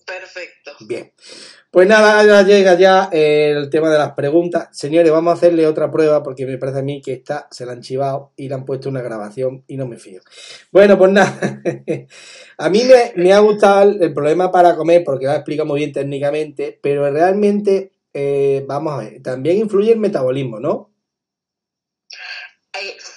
Perfecto. 0.05 0.71
Bien. 0.81 1.11
Pues 1.75 1.89
nada, 1.89 2.25
ya 2.25 2.41
llega 2.47 2.75
ya 2.75 3.09
el 3.11 3.69
tema 3.69 3.89
de 3.89 3.97
las 3.97 4.13
preguntas. 4.13 4.69
Señores, 4.71 5.11
vamos 5.11 5.31
a 5.31 5.33
hacerle 5.33 5.67
otra 5.67 5.91
prueba 5.91 6.23
porque 6.23 6.45
me 6.45 6.57
parece 6.57 6.79
a 6.79 6.83
mí 6.83 7.01
que 7.01 7.11
esta 7.11 7.49
se 7.51 7.65
la 7.65 7.73
han 7.73 7.81
chivado 7.81 8.31
y 8.37 8.47
le 8.47 8.55
han 8.55 8.63
puesto 8.63 8.87
una 8.87 9.01
grabación 9.01 9.65
y 9.67 9.75
no 9.75 9.85
me 9.85 9.97
fío. 9.97 10.21
Bueno, 10.71 10.97
pues 10.97 11.11
nada. 11.11 11.37
a 12.57 12.69
mí 12.69 12.81
me, 13.17 13.33
ha 13.33 13.39
gustado 13.39 13.91
el, 13.91 14.13
problema 14.13 14.53
para 14.53 14.77
comer 14.77 15.03
porque 15.03 15.25
lo 15.25 15.31
ha 15.31 15.35
explicado 15.35 15.67
muy 15.67 15.79
bien 15.79 15.91
técnicamente, 15.91 16.79
pero 16.81 17.11
realmente, 17.11 17.91
eh, 18.13 18.63
vamos 18.65 18.93
a 18.93 18.97
ver, 18.99 19.21
también 19.21 19.57
influye 19.57 19.91
el 19.91 19.99
metabolismo, 19.99 20.61
¿no? 20.61 20.94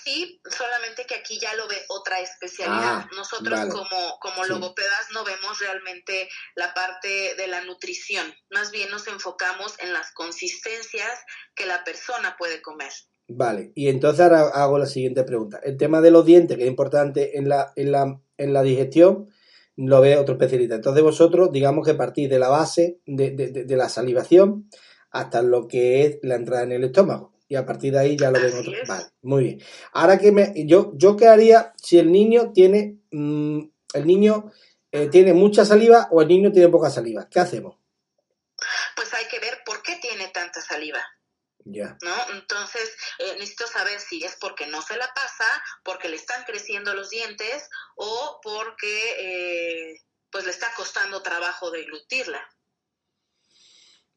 Sí, 0.09 0.41
solamente 0.45 1.05
que 1.07 1.17
aquí 1.17 1.39
ya 1.39 1.55
lo 1.55 1.69
ve 1.69 1.77
otra 1.91 2.19
especialidad. 2.21 3.01
Ah, 3.05 3.11
Nosotros 3.15 3.61
como, 3.67 4.19
como 4.21 4.45
logopedas 4.47 5.09
no 5.13 5.23
vemos 5.23 5.59
realmente 5.61 6.31
la 6.57 6.73
parte 6.73 7.35
de 7.37 7.47
la 7.47 7.63
nutrición, 7.65 8.25
más 8.51 8.71
bien 8.71 8.91
nos 8.91 9.07
enfocamos 9.07 9.75
en 9.81 9.93
las 9.93 10.13
consistencias 10.13 11.11
que 11.55 11.67
la 11.67 11.85
persona 11.85 12.37
puede 12.39 12.63
comer. 12.63 12.91
Vale, 13.29 13.73
y 13.75 13.89
entonces 13.89 14.21
ahora 14.21 14.49
hago 14.49 14.79
la 14.79 14.87
siguiente 14.87 15.25
pregunta. 15.25 15.61
El 15.63 15.77
tema 15.77 16.01
de 16.01 16.11
los 16.11 16.25
dientes, 16.25 16.57
que 16.57 16.63
es 16.63 16.71
importante 16.71 17.37
en 17.37 17.51
la, 17.51 17.75
en 17.77 17.93
la, 17.93 18.19
en 18.39 18.53
la 18.55 18.63
digestión, 18.63 19.29
lo 19.77 20.01
ve 20.01 20.17
otro 20.17 20.37
especialista. 20.37 20.77
Entonces 20.77 21.03
vosotros, 21.03 21.53
digamos 21.53 21.87
que 21.87 21.93
partís 21.93 22.31
de 22.31 22.39
la 22.39 22.49
base 22.49 23.01
de, 23.05 23.33
de, 23.33 23.65
de 23.65 23.77
la 23.77 23.91
salivación 23.91 24.71
hasta 25.11 25.43
lo 25.43 25.69
que 25.69 26.07
es 26.07 26.19
la 26.23 26.37
entrada 26.37 26.63
en 26.63 26.73
el 26.73 26.85
estómago 26.85 27.38
y 27.49 27.57
a 27.57 27.65
partir 27.65 27.93
de 27.93 28.01
ahí 28.01 28.17
ya 28.17 28.31
lo 28.31 28.41
ven 28.41 28.59
otros. 28.59 28.75
Vale, 28.87 29.07
muy 29.23 29.45
bien. 29.45 29.63
Ahora 29.93 30.19
que 30.19 30.31
me, 30.31 30.53
yo, 30.67 30.93
yo 30.95 31.17
qué 31.17 31.27
haría 31.27 31.73
si 31.83 31.99
el 31.99 32.13
niño 32.13 32.53
tiene, 32.53 32.99
mm, 33.11 33.61
el 33.95 34.07
niño 34.07 34.53
eh, 34.93 35.09
tiene 35.09 35.33
mucha 35.33 35.65
saliva 35.65 36.09
o 36.11 36.21
el 36.21 36.29
niño 36.29 36.53
tiene 36.53 36.69
poca 36.69 36.91
saliva, 36.91 37.29
¿qué 37.31 37.41
hacemos? 37.41 37.77
Pues 38.95 39.13
hay 39.15 39.27
que 39.27 39.39
ver 39.39 39.61
por 39.65 39.83
qué 39.83 39.97
tiene 39.97 40.29
tanta 40.29 40.61
saliva. 40.61 41.01
Ya. 41.65 41.97
¿No? 42.03 42.33
Entonces, 42.33 42.97
eh, 43.19 43.35
necesito 43.35 43.67
saber 43.67 44.01
si 44.01 44.25
es 44.25 44.37
porque 44.41 44.67
no 44.67 44.81
se 44.81 44.97
la 44.97 45.13
pasa, 45.15 45.45
porque 45.85 46.09
le 46.09 46.17
están 46.17 46.45
creciendo 46.45 46.95
los 46.95 47.11
dientes 47.11 47.69
o 47.97 48.41
porque 48.43 49.15
eh, 49.19 50.03
pues 50.31 50.45
le 50.45 50.51
está 50.51 50.73
costando 50.75 51.23
trabajo 51.23 51.71
deglutirla. 51.71 52.41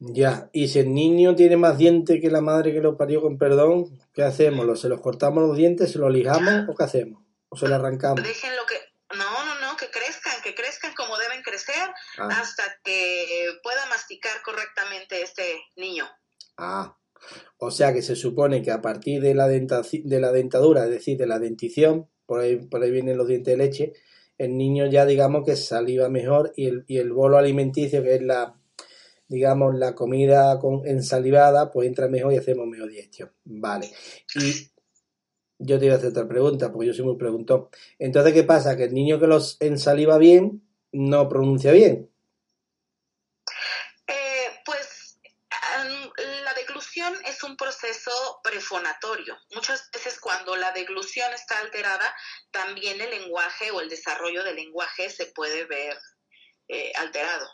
Ya, 0.03 0.49
y 0.51 0.67
si 0.67 0.79
el 0.79 0.95
niño 0.95 1.35
tiene 1.35 1.57
más 1.57 1.77
dientes 1.77 2.19
que 2.19 2.31
la 2.31 2.41
madre 2.41 2.73
que 2.73 2.81
lo 2.81 2.97
parió 2.97 3.21
con 3.21 3.37
perdón, 3.37 3.99
¿qué 4.13 4.23
hacemos? 4.23 4.81
¿Se 4.81 4.89
los 4.89 4.99
cortamos 4.99 5.43
los 5.43 5.55
dientes, 5.55 5.91
se 5.91 5.99
los 5.99 6.11
lijamos 6.11 6.67
o 6.67 6.75
qué 6.75 6.83
hacemos? 6.83 7.23
¿O 7.49 7.55
se 7.55 7.67
los 7.67 7.77
arrancamos? 7.77 8.23
Déjenlo 8.23 8.63
que... 8.67 8.75
No, 9.15 9.45
no, 9.45 9.61
no, 9.61 9.77
que 9.77 9.91
crezcan, 9.91 10.41
que 10.41 10.55
crezcan 10.55 10.95
como 10.95 11.17
deben 11.19 11.43
crecer 11.43 11.87
ah. 12.17 12.29
hasta 12.31 12.63
que 12.83 13.59
pueda 13.61 13.85
masticar 13.89 14.41
correctamente 14.43 15.21
este 15.21 15.61
niño. 15.75 16.09
Ah, 16.57 16.97
o 17.57 17.69
sea 17.69 17.93
que 17.93 18.01
se 18.01 18.15
supone 18.15 18.63
que 18.63 18.71
a 18.71 18.81
partir 18.81 19.21
de 19.21 19.35
la, 19.35 19.47
de 19.47 20.19
la 20.19 20.31
dentadura, 20.31 20.85
es 20.85 20.89
decir, 20.89 21.15
de 21.17 21.27
la 21.27 21.37
dentición, 21.37 22.09
por 22.25 22.39
ahí, 22.39 22.55
por 22.55 22.81
ahí 22.81 22.89
vienen 22.89 23.17
los 23.17 23.27
dientes 23.27 23.55
de 23.55 23.63
leche, 23.63 23.93
el 24.39 24.57
niño 24.57 24.87
ya 24.87 25.05
digamos 25.05 25.43
que 25.45 25.55
saliva 25.55 26.09
mejor 26.09 26.53
y 26.55 26.65
el, 26.65 26.85
y 26.87 26.97
el 26.97 27.13
bolo 27.13 27.37
alimenticio, 27.37 28.01
que 28.01 28.15
es 28.15 28.21
la 28.23 28.55
digamos, 29.31 29.75
la 29.75 29.95
comida 29.95 30.59
con 30.59 30.85
ensalivada, 30.85 31.71
pues 31.71 31.87
entra 31.87 32.09
mejor 32.09 32.33
y 32.33 32.37
hacemos 32.37 32.67
mejor 32.67 32.89
digestión. 32.89 33.31
Vale. 33.45 33.89
Y 34.35 34.69
yo 35.57 35.79
te 35.79 35.85
iba 35.85 35.95
a 35.95 35.97
hacer 35.97 36.09
otra 36.09 36.27
pregunta, 36.27 36.69
porque 36.69 36.87
yo 36.87 36.93
soy 36.93 37.05
muy 37.05 37.15
preguntón. 37.15 37.69
Entonces, 37.97 38.33
¿qué 38.33 38.43
pasa? 38.43 38.75
Que 38.75 38.85
el 38.85 38.93
niño 38.93 39.21
que 39.21 39.27
los 39.27 39.55
ensaliva 39.61 40.17
bien 40.17 40.67
no 40.91 41.29
pronuncia 41.29 41.71
bien. 41.71 42.11
Eh, 44.07 44.47
pues 44.65 45.17
la 46.43 46.53
deglución 46.53 47.13
es 47.25 47.41
un 47.43 47.55
proceso 47.55 48.11
prefonatorio. 48.43 49.37
Muchas 49.55 49.89
veces 49.93 50.19
cuando 50.19 50.57
la 50.57 50.73
deglución 50.73 51.31
está 51.33 51.57
alterada, 51.59 52.13
también 52.51 52.99
el 52.99 53.11
lenguaje 53.11 53.71
o 53.71 53.79
el 53.79 53.87
desarrollo 53.87 54.43
del 54.43 54.57
lenguaje 54.57 55.09
se 55.09 55.27
puede 55.27 55.63
ver 55.67 55.97
eh, 56.67 56.91
alterado. 56.97 57.47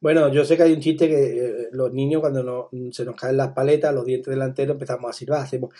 Bueno, 0.00 0.32
yo 0.32 0.44
sé 0.44 0.56
que 0.56 0.62
hay 0.62 0.72
un 0.72 0.80
chiste 0.80 1.08
que 1.08 1.46
eh, 1.46 1.68
los 1.72 1.92
niños 1.92 2.20
cuando 2.20 2.70
se 2.92 3.04
nos 3.04 3.14
caen 3.14 3.36
las 3.36 3.52
paletas, 3.52 3.94
los 3.94 4.04
dientes 4.04 4.30
delanteros, 4.30 4.74
empezamos 4.74 5.10
a 5.10 5.12
silbar, 5.12 5.42
hacemos 5.42 5.74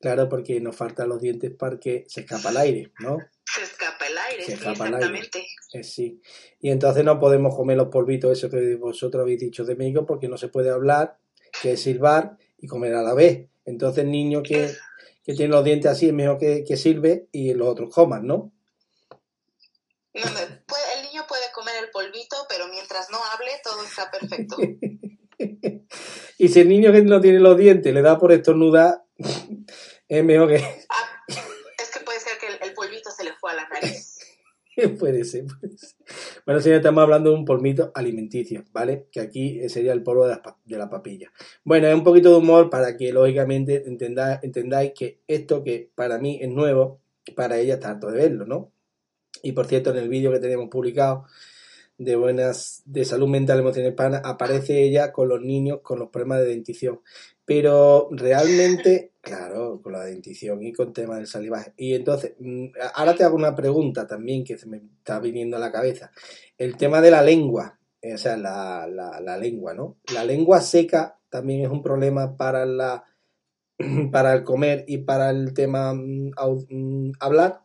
claro, 0.00 0.28
porque 0.28 0.60
nos 0.60 0.74
faltan 0.74 1.08
los 1.08 1.20
dientes 1.20 1.52
para 1.52 1.78
que 1.78 2.04
se 2.08 2.22
escapa 2.22 2.50
el 2.50 2.56
aire, 2.56 2.92
¿no? 3.00 3.18
Se 3.44 3.62
escapa 3.62 4.06
el 4.06 4.18
aire, 4.18 4.44
sí, 4.44 4.52
exactamente. 4.52 5.46
Eh, 5.72 5.84
sí. 5.84 6.20
Y 6.60 6.70
entonces 6.70 7.04
no 7.04 7.20
podemos 7.20 7.54
comer 7.54 7.76
los 7.76 7.88
polvitos, 7.88 8.32
eso 8.32 8.48
que 8.50 8.76
vosotros 8.76 9.22
habéis 9.22 9.40
dicho 9.40 9.64
de 9.64 9.76
México, 9.76 10.06
porque 10.06 10.28
no 10.28 10.38
se 10.38 10.48
puede 10.48 10.70
hablar, 10.70 11.18
que 11.62 11.72
es 11.72 11.82
silbar 11.82 12.38
y 12.58 12.66
comer 12.66 12.94
a 12.94 13.02
la 13.02 13.14
vez. 13.14 13.48
Entonces 13.64 14.04
el 14.04 14.10
niño 14.10 14.42
que, 14.42 14.70
que 15.22 15.34
tiene 15.34 15.52
los 15.52 15.64
dientes 15.64 15.90
así 15.90 16.08
es 16.08 16.14
mejor 16.14 16.38
que, 16.38 16.64
que 16.64 16.76
sirve 16.76 17.28
y 17.30 17.52
los 17.54 17.68
otros 17.68 17.92
coman, 17.94 18.26
¿no? 18.26 18.52
No, 20.12 20.22
el 20.22 20.49
está 24.00 24.10
perfecto. 24.10 24.56
y 26.38 26.48
si 26.48 26.60
el 26.60 26.68
niño 26.68 26.92
que 26.92 27.02
no 27.02 27.20
tiene 27.20 27.40
los 27.40 27.56
dientes 27.56 27.92
le 27.92 28.02
da 28.02 28.18
por 28.18 28.32
estornudar, 28.32 29.02
es 30.08 30.24
mejor 30.24 30.48
que... 30.48 30.56
Ah, 30.88 31.24
es 31.78 31.90
que 31.90 32.04
puede 32.04 32.20
ser 32.20 32.32
que 32.38 32.64
el, 32.64 32.74
polvito 32.74 33.10
se 33.10 33.24
le 33.24 33.32
fue 33.34 33.52
a 33.52 33.54
la 33.54 33.68
nariz. 33.68 34.18
puede 34.98 35.24
ser, 35.24 35.44
puede 35.46 35.76
ser. 35.76 35.96
Bueno, 36.46 36.60
señor, 36.60 36.78
estamos 36.78 37.02
hablando 37.02 37.30
de 37.30 37.36
un 37.36 37.44
polvito 37.44 37.92
alimenticio, 37.94 38.64
¿vale? 38.72 39.08
Que 39.10 39.20
aquí 39.20 39.68
sería 39.68 39.92
el 39.92 40.02
polvo 40.02 40.26
de 40.26 40.30
la, 40.30 40.56
de 40.64 40.78
la 40.78 40.88
papilla. 40.88 41.30
Bueno, 41.64 41.88
es 41.88 41.94
un 41.94 42.04
poquito 42.04 42.30
de 42.30 42.36
humor 42.36 42.70
para 42.70 42.96
que, 42.96 43.12
lógicamente, 43.12 43.84
entendáis, 43.86 44.40
entendáis 44.42 44.92
que 44.96 45.20
esto 45.26 45.62
que 45.62 45.90
para 45.94 46.18
mí 46.18 46.38
es 46.40 46.48
nuevo, 46.48 47.00
para 47.36 47.58
ella 47.58 47.74
está 47.74 47.90
harto 47.90 48.10
de 48.10 48.16
verlo, 48.16 48.46
¿no? 48.46 48.72
Y 49.42 49.52
por 49.52 49.66
cierto, 49.66 49.90
en 49.90 49.98
el 49.98 50.08
vídeo 50.08 50.32
que 50.32 50.38
tenemos 50.38 50.68
publicado 50.68 51.26
de 52.00 52.16
buenas 52.16 52.82
de 52.86 53.04
salud 53.04 53.28
mental 53.28 53.58
emocional 53.58 53.90
hispana 53.90 54.22
aparece 54.24 54.82
ella 54.82 55.12
con 55.12 55.28
los 55.28 55.42
niños 55.42 55.80
con 55.82 55.98
los 55.98 56.08
problemas 56.08 56.38
de 56.40 56.46
dentición. 56.46 57.00
Pero 57.44 58.08
realmente, 58.10 59.12
claro, 59.20 59.80
con 59.82 59.92
la 59.92 60.04
dentición 60.04 60.62
y 60.62 60.72
con 60.72 60.94
temas 60.94 61.18
del 61.18 61.26
salivaje. 61.26 61.74
Y 61.76 61.94
entonces, 61.94 62.34
mm, 62.38 62.68
ahora 62.94 63.14
te 63.14 63.24
hago 63.24 63.36
una 63.36 63.54
pregunta 63.54 64.06
también 64.06 64.44
que 64.44 64.56
se 64.56 64.66
me 64.66 64.78
está 64.78 65.20
viniendo 65.20 65.58
a 65.58 65.60
la 65.60 65.70
cabeza. 65.70 66.10
El 66.56 66.76
tema 66.76 67.02
de 67.02 67.10
la 67.10 67.22
lengua, 67.22 67.78
o 68.02 68.18
sea, 68.18 68.36
la, 68.38 68.88
la 68.88 69.36
lengua, 69.36 69.74
¿no? 69.74 69.98
La 70.14 70.24
lengua 70.24 70.62
seca 70.62 71.18
también 71.28 71.60
es 71.60 71.68
un 71.68 71.82
problema 71.82 72.36
para 72.36 72.64
la 72.64 73.04
para 74.12 74.32
el 74.32 74.44
comer 74.44 74.84
y 74.86 74.98
para 74.98 75.30
el 75.30 75.52
tema 75.52 75.92
mm, 75.92 76.32
mm, 76.70 77.12
hablar. 77.20 77.62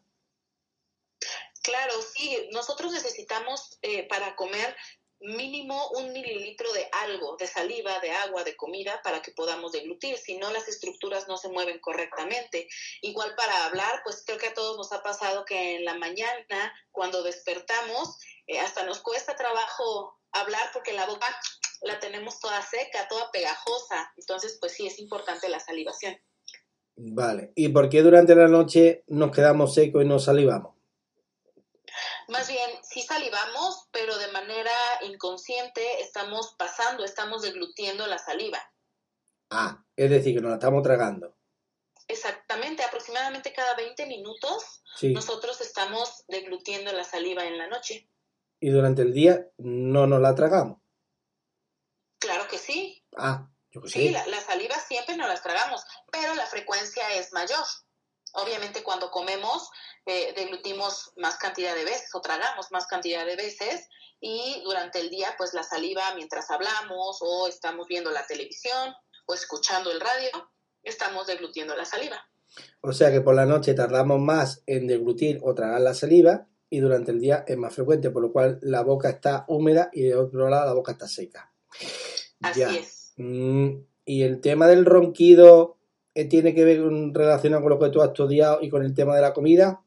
Claro, 1.62 1.94
sí, 2.14 2.48
nosotros 2.54 2.94
necesitamos 2.94 3.65
eh, 3.86 4.08
para 4.10 4.36
comer 4.36 4.76
mínimo 5.20 5.90
un 5.92 6.12
mililitro 6.12 6.72
de 6.74 6.88
algo, 7.04 7.38
de 7.38 7.48
saliva, 7.48 8.00
de 8.00 8.12
agua, 8.12 8.44
de 8.44 8.56
comida, 8.56 9.00
para 9.04 9.22
que 9.22 9.32
podamos 9.32 9.72
deglutir, 9.72 10.18
si 10.18 10.38
no 10.38 10.52
las 10.52 10.68
estructuras 10.68 11.28
no 11.28 11.38
se 11.38 11.50
mueven 11.50 11.80
correctamente. 11.80 12.68
Igual 13.02 13.34
para 13.36 13.66
hablar, 13.66 14.02
pues 14.04 14.24
creo 14.26 14.38
que 14.38 14.48
a 14.48 14.54
todos 14.54 14.78
nos 14.78 14.92
ha 14.92 15.02
pasado 15.04 15.46
que 15.46 15.78
en 15.78 15.86
la 15.86 15.96
mañana, 15.96 16.74
cuando 16.92 17.24
despertamos, 17.24 18.18
eh, 18.48 18.60
hasta 18.60 18.86
nos 18.86 19.00
cuesta 19.00 19.36
trabajo 19.36 20.20
hablar 20.32 20.70
porque 20.74 20.94
la 20.94 21.06
boca 21.06 21.28
la 21.82 22.00
tenemos 22.00 22.40
toda 22.40 22.62
seca, 22.62 23.08
toda 23.08 23.32
pegajosa. 23.32 24.12
Entonces, 24.18 24.58
pues 24.60 24.74
sí, 24.74 24.88
es 24.88 25.00
importante 25.00 25.48
la 25.50 25.60
salivación. 25.60 26.18
Vale, 26.98 27.52
¿y 27.56 27.70
por 27.70 27.90
qué 27.90 28.02
durante 28.02 28.36
la 28.36 28.48
noche 28.48 29.04
nos 29.08 29.32
quedamos 29.32 29.74
secos 29.74 30.04
y 30.04 30.08
no 30.08 30.18
salivamos? 30.18 30.75
Más 32.28 32.48
bien, 32.48 32.70
sí 32.84 33.02
salivamos, 33.02 33.88
pero 33.92 34.18
de 34.18 34.32
manera 34.32 34.72
inconsciente 35.02 36.02
estamos 36.02 36.56
pasando, 36.58 37.04
estamos 37.04 37.42
deglutiendo 37.44 38.08
la 38.08 38.18
saliva. 38.18 38.60
Ah, 39.50 39.84
es 39.96 40.10
decir, 40.10 40.36
que 40.36 40.42
nos 40.42 40.50
la 40.50 40.56
estamos 40.56 40.84
tragando. 40.84 41.36
Exactamente, 42.08 42.84
aproximadamente 42.84 43.54
cada 43.54 43.76
20 43.76 44.06
minutos 44.06 44.84
nosotros 45.02 45.60
estamos 45.62 46.24
deglutiendo 46.28 46.92
la 46.94 47.04
saliva 47.04 47.46
en 47.46 47.58
la 47.58 47.68
noche. 47.68 48.10
¿Y 48.60 48.70
durante 48.70 49.02
el 49.02 49.14
día 49.14 49.48
no 49.58 50.08
nos 50.08 50.22
la 50.22 50.36
tragamos? 50.36 50.80
Claro 52.20 52.48
que 52.48 52.58
sí. 52.58 53.04
Ah, 53.18 53.50
yo 53.72 53.82
que 53.82 53.90
sí. 53.90 54.00
Sí, 54.00 54.10
la, 54.10 54.26
la 54.28 54.40
saliva 54.40 54.76
siempre 54.80 55.18
nos 55.18 55.28
la 55.28 55.42
tragamos, 55.42 55.84
pero 56.12 56.34
la 56.36 56.46
frecuencia 56.46 57.04
es 57.16 57.34
mayor. 57.34 57.66
Obviamente 58.36 58.84
cuando 58.84 59.12
comemos 59.12 59.70
eh, 60.06 60.34
deglutimos 60.36 61.14
más 61.18 61.38
cantidad 61.38 61.76
de 61.76 61.84
veces 61.84 62.14
o 62.14 62.22
tragamos 62.22 62.72
más 62.72 62.88
cantidad 62.88 63.26
de 63.26 63.36
veces 63.36 63.88
y 64.20 64.62
durante 64.64 65.00
el 65.00 65.10
día 65.10 65.36
pues 65.38 65.54
la 65.54 65.64
saliva 65.64 66.04
mientras 66.16 66.50
hablamos 66.52 67.18
o 67.22 67.48
estamos 67.48 67.88
viendo 67.88 68.12
la 68.12 68.26
televisión 68.26 68.94
o 69.26 69.34
escuchando 69.34 69.92
el 69.92 70.00
radio, 70.00 70.52
estamos 70.84 71.28
deglutiendo 71.28 71.76
la 71.76 71.86
saliva. 71.86 72.18
O 72.82 72.94
sea 72.94 73.12
que 73.12 73.22
por 73.22 73.36
la 73.36 73.46
noche 73.46 73.74
tardamos 73.74 74.20
más 74.20 74.62
en 74.66 74.88
deglutir 74.88 75.40
o 75.44 75.54
tragar 75.54 75.82
la 75.82 75.94
saliva 75.94 76.48
y 76.70 76.80
durante 76.80 77.12
el 77.12 77.20
día 77.20 77.44
es 77.48 77.58
más 77.58 77.74
frecuente, 77.74 78.10
por 78.12 78.22
lo 78.22 78.32
cual 78.32 78.60
la 78.62 78.82
boca 78.82 79.10
está 79.10 79.46
húmeda 79.48 79.90
y 79.94 80.04
de 80.04 80.16
otro 80.16 80.50
lado 80.50 80.66
la 80.66 80.74
boca 80.74 80.94
está 80.94 81.08
seca. 81.08 81.52
Así 82.42 82.62
es. 82.62 83.14
Mm, 83.18 83.82
y 84.06 84.24
el 84.24 84.42
tema 84.42 84.68
del 84.68 84.86
ronquido 84.86 85.78
tiene 86.24 86.56
que 86.56 86.64
ver 86.64 86.82
con, 86.82 87.14
relacionado 87.14 87.62
con 87.64 87.72
lo 87.72 87.80
que 87.80 87.90
tú 87.90 88.02
has 88.02 88.08
estudiado 88.08 88.60
y 88.62 88.70
con 88.70 88.84
el 88.84 88.96
tema 88.96 89.16
de 89.16 89.22
la 89.22 89.34
comida. 89.34 89.82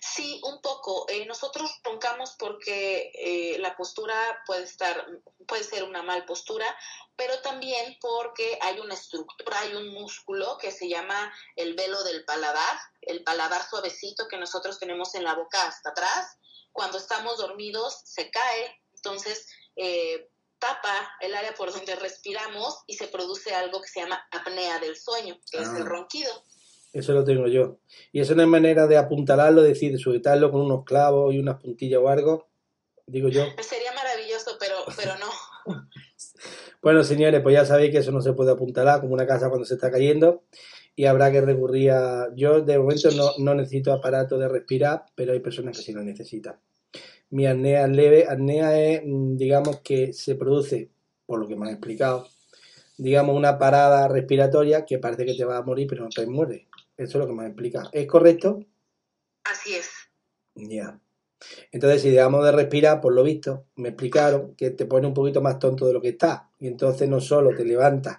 Sí, 0.00 0.40
un 0.44 0.60
poco. 0.60 1.06
Eh, 1.08 1.24
nosotros 1.26 1.70
roncamos 1.84 2.34
porque 2.38 3.12
eh, 3.14 3.58
la 3.58 3.76
postura 3.76 4.14
puede 4.46 4.64
estar, 4.64 5.06
puede 5.46 5.64
ser 5.64 5.84
una 5.84 6.02
mal 6.02 6.26
postura, 6.26 6.66
pero 7.16 7.40
también 7.40 7.96
porque 8.00 8.58
hay 8.60 8.80
una 8.80 8.94
estructura, 8.94 9.60
hay 9.60 9.74
un 9.74 9.94
músculo 9.94 10.58
que 10.58 10.70
se 10.70 10.88
llama 10.88 11.32
el 11.56 11.74
velo 11.74 12.02
del 12.04 12.24
paladar, 12.24 12.78
el 13.02 13.22
paladar 13.22 13.62
suavecito 13.62 14.28
que 14.28 14.36
nosotros 14.36 14.78
tenemos 14.78 15.14
en 15.14 15.24
la 15.24 15.34
boca 15.34 15.66
hasta 15.66 15.90
atrás. 15.90 16.36
Cuando 16.72 16.98
estamos 16.98 17.38
dormidos 17.38 18.02
se 18.04 18.30
cae, 18.30 18.82
entonces 18.94 19.46
eh, 19.76 20.28
tapa 20.62 21.10
el 21.20 21.34
área 21.34 21.52
por 21.54 21.72
donde 21.72 21.96
respiramos 21.96 22.84
y 22.86 22.94
se 22.94 23.08
produce 23.08 23.52
algo 23.52 23.80
que 23.82 23.88
se 23.88 24.00
llama 24.00 24.22
apnea 24.30 24.78
del 24.78 24.94
sueño, 24.96 25.36
que 25.50 25.58
es 25.58 25.68
el 25.68 25.82
Ah. 25.82 25.86
ronquido. 25.86 26.30
Eso 26.92 27.12
lo 27.12 27.24
tengo 27.24 27.48
yo. 27.48 27.78
Y 28.12 28.20
eso 28.20 28.34
no 28.34 28.42
es 28.42 28.48
manera 28.48 28.86
de 28.86 28.96
apuntalarlo, 28.98 29.62
decir, 29.62 29.90
de 29.92 29.98
sujetarlo 29.98 30.50
con 30.52 30.60
unos 30.60 30.84
clavos 30.84 31.34
y 31.34 31.38
unas 31.38 31.60
puntillas 31.60 32.00
o 32.00 32.08
algo. 32.08 32.48
Digo 33.06 33.28
yo. 33.28 33.44
Sería 33.62 33.92
maravilloso, 33.92 34.52
pero, 34.60 34.76
pero 34.96 35.12
no. 35.18 35.30
Bueno, 36.82 37.04
señores, 37.04 37.40
pues 37.42 37.54
ya 37.54 37.64
sabéis 37.64 37.92
que 37.92 37.98
eso 37.98 38.10
no 38.10 38.20
se 38.20 38.32
puede 38.32 38.50
apuntalar 38.50 39.00
como 39.00 39.14
una 39.14 39.26
casa 39.26 39.48
cuando 39.48 39.64
se 39.64 39.74
está 39.74 39.88
cayendo 39.90 40.42
y 40.96 41.04
habrá 41.06 41.30
que 41.30 41.40
recurrir 41.40 41.92
a... 41.92 42.28
Yo 42.34 42.60
de 42.60 42.76
momento 42.78 43.08
no, 43.12 43.30
no 43.38 43.54
necesito 43.54 43.92
aparato 43.92 44.36
de 44.36 44.48
respirar, 44.48 45.04
pero 45.14 45.32
hay 45.32 45.38
personas 45.38 45.76
que 45.76 45.84
sí 45.84 45.92
lo 45.92 46.02
necesitan. 46.02 46.58
Mi 47.32 47.46
apnea 47.46 47.84
es 47.86 47.90
leve. 47.90 48.26
Apnea 48.28 48.78
es, 48.78 49.02
mm, 49.04 49.36
digamos, 49.36 49.80
que 49.80 50.12
se 50.12 50.34
produce, 50.34 50.90
por 51.26 51.40
lo 51.40 51.48
que 51.48 51.56
me 51.56 51.66
han 51.66 51.72
explicado, 51.72 52.28
digamos, 52.98 53.34
una 53.34 53.58
parada 53.58 54.06
respiratoria 54.06 54.84
que 54.84 54.98
parece 54.98 55.24
que 55.24 55.34
te 55.34 55.44
va 55.44 55.56
a 55.56 55.62
morir, 55.62 55.86
pero 55.88 56.04
no 56.04 56.10
te 56.10 56.26
mueres. 56.26 56.66
Eso 56.96 57.18
es 57.18 57.24
lo 57.24 57.26
que 57.26 57.32
me 57.32 57.42
han 57.42 57.48
explicado. 57.48 57.88
¿Es 57.92 58.06
correcto? 58.06 58.60
Así 59.44 59.74
es. 59.74 59.88
Ya. 60.54 61.00
Entonces, 61.72 62.02
si 62.02 62.10
dejamos 62.10 62.44
de 62.44 62.52
respirar, 62.52 63.00
por 63.00 63.14
lo 63.14 63.22
visto, 63.22 63.64
me 63.76 63.88
explicaron 63.88 64.54
que 64.54 64.70
te 64.70 64.84
pone 64.84 65.06
un 65.06 65.14
poquito 65.14 65.40
más 65.40 65.58
tonto 65.58 65.86
de 65.86 65.94
lo 65.94 66.00
que 66.02 66.10
está. 66.10 66.50
Y 66.58 66.68
entonces 66.68 67.08
no 67.08 67.20
solo 67.20 67.56
te 67.56 67.64
levantas 67.64 68.18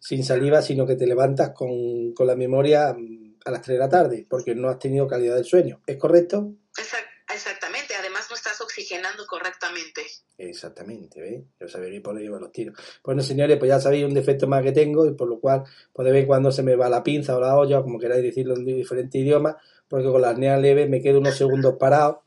sin 0.00 0.24
saliva, 0.24 0.62
sino 0.62 0.86
que 0.86 0.96
te 0.96 1.06
levantas 1.06 1.50
con, 1.50 2.12
con 2.14 2.26
la 2.28 2.36
memoria 2.36 2.94
mm, 2.96 3.34
a 3.44 3.50
las 3.50 3.62
3 3.62 3.74
de 3.74 3.78
la 3.80 3.88
tarde, 3.88 4.26
porque 4.30 4.54
no 4.54 4.68
has 4.68 4.78
tenido 4.78 5.06
calidad 5.08 5.34
del 5.34 5.44
sueño. 5.44 5.82
¿Es 5.86 5.96
correcto? 5.96 6.54
Exact- 6.76 7.11
correctamente. 9.42 10.02
Exactamente, 10.38 11.20
¿veis? 11.20 11.44
Yo 11.60 11.68
sabía 11.68 12.02
por 12.02 12.16
ahí 12.16 12.24
iban 12.24 12.40
los 12.40 12.52
tiros. 12.52 12.76
Bueno, 13.04 13.22
señores, 13.22 13.58
pues 13.58 13.68
ya 13.68 13.80
sabéis 13.80 14.04
un 14.04 14.14
defecto 14.14 14.46
más 14.46 14.62
que 14.62 14.72
tengo 14.72 15.06
y 15.06 15.14
por 15.14 15.28
lo 15.28 15.40
cual, 15.40 15.64
pues 15.92 16.06
de 16.06 16.12
vez 16.12 16.26
cuando 16.26 16.50
se 16.52 16.62
me 16.62 16.76
va 16.76 16.88
la 16.88 17.02
pinza 17.02 17.36
o 17.36 17.40
la 17.40 17.56
olla, 17.56 17.82
como 17.82 17.98
queráis 17.98 18.22
decirlo 18.22 18.54
en 18.54 18.64
diferentes 18.64 19.20
idiomas, 19.20 19.56
porque 19.88 20.08
con 20.08 20.22
la 20.22 20.30
apnea 20.30 20.56
leve 20.56 20.88
me 20.88 21.00
quedo 21.00 21.18
unos 21.18 21.36
segundos 21.36 21.76
parado 21.78 22.22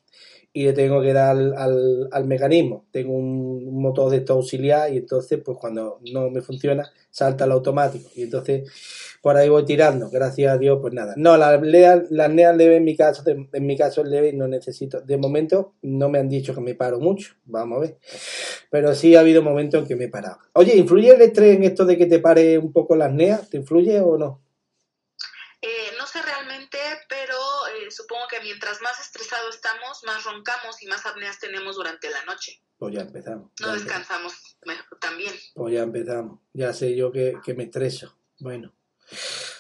y 0.55 0.63
le 0.63 0.71
tengo 0.71 1.01
que 1.01 1.11
dar 1.11 1.35
al, 1.35 2.07
al, 2.09 2.25
mecanismo. 2.25 2.85
Tengo 2.89 3.11
un, 3.11 3.77
motor 3.81 4.09
de 4.09 4.17
esto 4.17 4.35
auxiliar 4.35 4.91
y 4.93 4.97
entonces, 4.99 5.41
pues 5.43 5.57
cuando 5.59 5.99
no 6.13 6.29
me 6.29 6.41
funciona, 6.41 6.89
salta 7.09 7.43
el 7.43 7.51
automático. 7.51 8.09
Y 8.15 8.23
entonces, 8.23 8.63
por 9.21 9.35
ahí 9.35 9.49
voy 9.49 9.65
tirando. 9.65 10.09
Gracias 10.09 10.53
a 10.53 10.57
Dios, 10.57 10.77
pues 10.79 10.93
nada. 10.93 11.13
No, 11.17 11.35
la, 11.35 11.59
apnea- 11.59 12.07
la 12.09 12.25
apnea 12.27 12.53
leve 12.53 12.77
en 12.77 12.85
mi 12.85 12.95
caso, 12.95 13.21
en 13.27 13.65
mi 13.65 13.75
caso 13.75 14.01
leve 14.05 14.31
no 14.31 14.47
necesito. 14.47 15.01
De 15.01 15.17
momento, 15.17 15.73
no 15.81 16.07
me 16.07 16.19
han 16.19 16.29
dicho 16.29 16.55
que 16.55 16.61
me 16.61 16.73
paro 16.73 17.01
mucho. 17.01 17.33
Vamos 17.43 17.77
a 17.77 17.81
ver. 17.81 17.97
Pero 18.71 18.95
sí 18.95 19.13
ha 19.13 19.19
habido 19.19 19.43
momentos 19.43 19.81
en 19.81 19.87
que 19.89 19.97
me 19.97 20.05
he 20.05 20.09
parado. 20.09 20.37
Oye, 20.53 20.77
¿influye 20.77 21.13
el 21.13 21.21
estrés 21.21 21.57
en 21.57 21.65
esto 21.65 21.83
de 21.83 21.97
que 21.97 22.05
te 22.05 22.19
pare 22.19 22.57
un 22.57 22.71
poco 22.71 22.95
la 22.95 23.07
apnea? 23.07 23.41
¿Te 23.41 23.57
influye 23.57 23.99
o 23.99 24.17
no? 24.17 24.41
Eh, 25.61 25.91
no 25.97 26.05
sé 26.05 26.21
realmente, 26.21 26.77
pero 27.09 27.35
eh, 27.35 27.84
supongo 27.95 28.23
que 28.29 28.41
mientras 28.41 28.81
más 28.81 28.99
estresado 28.99 29.49
estamos, 29.49 30.03
más 30.05 30.23
roncamos 30.25 30.81
y 30.83 30.87
más 30.87 31.05
apneas 31.05 31.39
tenemos 31.39 31.75
durante 31.77 32.09
la 32.09 32.23
noche. 32.25 32.61
Pues 32.77 32.93
ya 32.93 33.01
empezamos. 33.01 33.51
No 33.61 33.67
ya 33.67 33.73
descansamos 33.75 34.33
mejor 34.65 34.99
también. 34.99 35.33
Pues 35.53 35.73
ya 35.73 35.83
empezamos. 35.83 36.39
Ya 36.53 36.73
sé 36.73 36.95
yo 36.95 37.11
que, 37.11 37.35
que 37.43 37.53
me 37.53 37.63
estreso. 37.63 38.17
Bueno. 38.39 38.73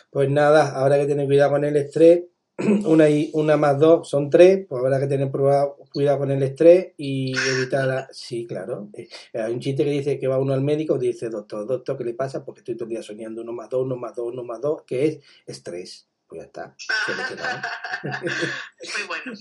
Pues 0.09 0.29
nada, 0.29 0.77
habrá 0.77 0.97
que 0.97 1.05
tener 1.05 1.25
cuidado 1.25 1.51
con 1.51 1.63
el 1.63 1.77
estrés. 1.77 2.25
Una, 2.85 3.09
y, 3.09 3.31
una 3.33 3.57
más 3.57 3.77
dos 3.77 4.09
son 4.09 4.29
tres, 4.29 4.65
pues 4.69 4.81
habrá 4.81 4.97
que 4.97 5.07
tener 5.07 5.29
prueba- 5.29 5.75
cuidado 5.91 6.19
con 6.19 6.31
el 6.31 6.41
estrés 6.41 6.93
y 6.95 7.37
evitar 7.37 7.85
la... 7.85 8.07
Sí, 8.13 8.47
claro. 8.47 8.87
Eh, 8.93 9.09
hay 9.33 9.51
un 9.51 9.59
chiste 9.59 9.83
que 9.83 9.89
dice 9.91 10.17
que 10.17 10.27
va 10.27 10.37
uno 10.39 10.53
al 10.53 10.61
médico 10.61 10.95
y 10.95 11.07
dice, 11.07 11.29
doctor, 11.29 11.67
doctor, 11.67 11.97
¿qué 11.97 12.05
le 12.05 12.13
pasa? 12.13 12.45
Porque 12.45 12.61
estoy 12.61 12.75
todo 12.75 12.85
el 12.85 12.91
día 12.91 13.03
soñando 13.03 13.41
uno 13.41 13.51
más 13.51 13.69
dos, 13.69 13.83
uno 13.83 13.97
más 13.97 14.15
dos, 14.15 14.27
uno 14.31 14.43
más 14.45 14.61
dos, 14.61 14.83
que 14.83 15.05
es 15.05 15.19
estrés. 15.45 16.07
Pues 16.27 16.41
ya 16.41 16.45
está. 16.45 16.75
solucionado. 17.05 17.61
Muy 18.03 19.07
bueno. 19.07 19.39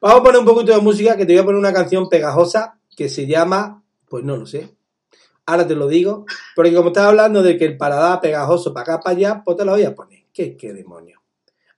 Vamos 0.00 0.20
a 0.20 0.22
poner 0.22 0.40
un 0.40 0.46
poquito 0.46 0.72
de 0.72 0.80
música, 0.80 1.16
que 1.16 1.26
te 1.26 1.32
voy 1.32 1.42
a 1.42 1.44
poner 1.44 1.58
una 1.58 1.72
canción 1.72 2.08
pegajosa 2.08 2.78
que 2.96 3.08
se 3.08 3.26
llama, 3.26 3.82
pues 4.08 4.24
no 4.24 4.36
lo 4.36 4.46
sé. 4.46 4.74
Ahora 5.44 5.66
te 5.66 5.74
lo 5.74 5.88
digo, 5.88 6.24
porque 6.54 6.74
como 6.74 6.88
estás 6.88 7.06
hablando 7.06 7.42
de 7.42 7.56
que 7.56 7.64
el 7.64 7.76
paladar 7.76 8.20
pegajoso 8.20 8.72
para 8.72 8.94
acá 8.94 9.00
para 9.02 9.16
allá, 9.16 9.42
pues 9.44 9.56
te 9.56 9.64
lo 9.64 9.72
voy 9.72 9.84
a 9.84 9.94
poner. 9.94 10.20
¿Qué, 10.32 10.56
qué 10.56 10.72
demonio? 10.72 11.20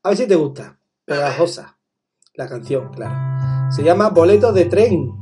A 0.03 0.11
ver 0.11 0.19
si 0.19 0.27
te 0.27 0.35
gusta. 0.35 0.79
Pegajosa. 1.05 1.79
La 2.35 2.49
canción, 2.49 2.93
claro. 2.93 3.73
Se 3.73 3.83
llama 3.83 4.11
Boletos 4.11 4.55
de 4.55 4.67
tren. 4.67 5.13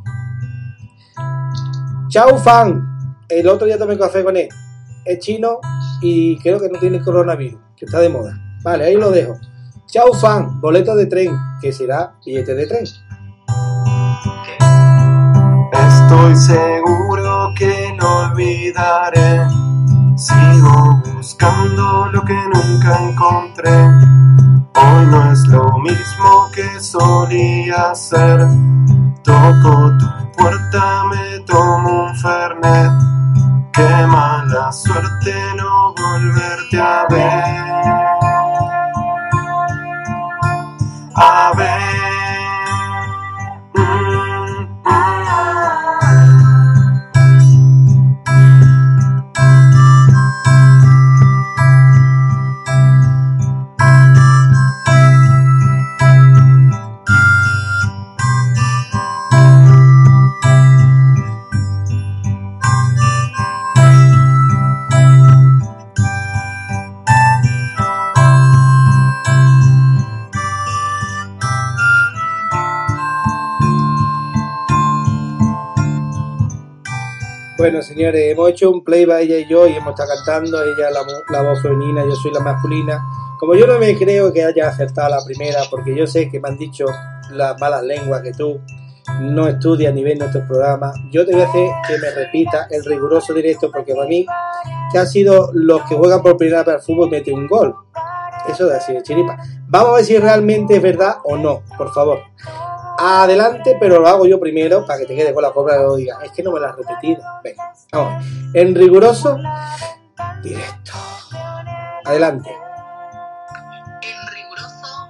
Chao 2.08 2.36
fan. 2.38 3.16
El 3.28 3.48
otro 3.48 3.66
día 3.66 3.78
tomé 3.78 3.98
café 3.98 4.24
con 4.24 4.36
él. 4.36 4.48
Es 5.04 5.18
chino 5.20 5.60
y 6.00 6.38
creo 6.38 6.60
que 6.60 6.68
no 6.68 6.78
tiene 6.78 7.00
coronavirus, 7.00 7.60
que 7.76 7.86
está 7.86 8.00
de 8.00 8.08
moda. 8.08 8.51
Vale, 8.62 8.84
ahí 8.84 8.94
lo 8.94 9.10
dejo. 9.10 9.38
Chao 9.86 10.14
fan, 10.14 10.60
boletos 10.60 10.96
de 10.96 11.06
tren, 11.06 11.36
que 11.60 11.72
será 11.72 12.14
billete 12.24 12.54
de 12.54 12.66
tren. 12.66 12.84
Estoy 15.72 16.36
seguro 16.36 17.52
que 17.58 17.96
no 18.00 18.30
olvidaré. 18.30 19.46
Sigo 20.16 21.02
buscando 21.14 22.06
lo 22.12 22.22
que 22.22 22.38
nunca 22.54 22.98
encontré. 23.02 23.72
Hoy 24.74 25.06
no 25.06 25.32
es 25.32 25.46
lo 25.48 25.78
mismo 25.78 26.48
que 26.54 26.80
solía 26.80 27.94
ser. 27.94 28.46
Toco 29.24 29.92
tu 29.98 30.32
puerta, 30.36 31.04
me 31.10 31.40
tomo 31.40 32.04
un 32.04 32.16
fernet. 32.16 32.92
Qué 33.72 34.06
mala 34.06 34.70
suerte 34.70 35.34
no 35.56 35.94
volverte 35.94 36.80
a 36.80 37.06
ver. 37.10 38.01
A 41.14 42.11
Bueno, 77.72 77.86
señores, 77.86 78.30
hemos 78.30 78.50
hecho 78.50 78.70
un 78.70 78.84
playback 78.84 79.20
ella 79.20 79.38
y 79.38 79.48
yo 79.48 79.66
y 79.66 79.72
hemos 79.72 79.98
estado 79.98 80.10
cantando, 80.14 80.62
ella 80.62 80.90
la, 80.90 81.06
la 81.30 81.40
voz 81.40 81.62
femenina, 81.62 82.04
yo 82.04 82.14
soy 82.16 82.30
la 82.30 82.40
masculina. 82.40 83.02
Como 83.40 83.54
yo 83.54 83.66
no 83.66 83.78
me 83.78 83.96
creo 83.96 84.30
que 84.30 84.44
haya 84.44 84.68
acertado 84.68 85.08
la 85.08 85.24
primera, 85.24 85.62
porque 85.70 85.96
yo 85.96 86.06
sé 86.06 86.28
que 86.28 86.38
me 86.38 86.50
han 86.50 86.58
dicho 86.58 86.84
las 87.30 87.58
malas 87.58 87.82
lenguas 87.82 88.20
que 88.20 88.32
tú 88.32 88.60
no 89.22 89.48
estudias 89.48 89.94
ni 89.94 90.04
ves 90.04 90.18
nuestros 90.18 90.44
programas, 90.44 90.94
yo 91.10 91.24
te 91.24 91.32
voy 91.32 91.40
a 91.40 91.48
hacer 91.48 91.70
que 91.88 91.96
me 91.96 92.10
repita 92.10 92.66
el 92.68 92.84
riguroso 92.84 93.32
directo, 93.32 93.70
porque 93.70 93.94
para 93.94 94.06
mí, 94.06 94.26
que 94.92 94.98
han 94.98 95.06
sido 95.06 95.48
los 95.54 95.80
que 95.88 95.94
juegan 95.94 96.20
por 96.20 96.36
primera 96.36 96.64
vez 96.64 96.74
al 96.74 96.82
fútbol, 96.82 97.08
mete 97.08 97.32
un 97.32 97.46
gol. 97.46 97.74
Eso 98.50 98.66
de 98.66 98.76
así 98.76 98.92
de 98.92 99.02
chiripa. 99.02 99.38
Vamos 99.66 99.92
a 99.92 99.94
ver 99.94 100.04
si 100.04 100.18
realmente 100.18 100.76
es 100.76 100.82
verdad 100.82 101.16
o 101.24 101.38
no, 101.38 101.62
por 101.78 101.90
favor. 101.94 102.18
Adelante, 102.98 103.76
pero 103.80 104.00
lo 104.00 104.06
hago 104.08 104.26
yo 104.26 104.38
primero 104.38 104.84
para 104.86 104.98
que 105.00 105.06
te 105.06 105.14
quede 105.16 105.32
con 105.34 105.42
la 105.42 105.50
cobra 105.50 105.76
y 105.76 105.82
lo 105.82 105.96
diga. 105.96 106.18
Es 106.22 106.32
que 106.32 106.42
no 106.42 106.52
me 106.52 106.60
la 106.60 106.68
has 106.70 106.76
repetido. 106.76 107.22
Venga, 107.42 107.72
vamos. 107.92 108.14
a 108.14 108.18
ver. 108.18 108.26
En 108.54 108.74
riguroso, 108.74 109.38
directo. 110.42 110.92
Adelante. 112.04 112.50
En 114.02 114.34
riguroso 114.34 115.08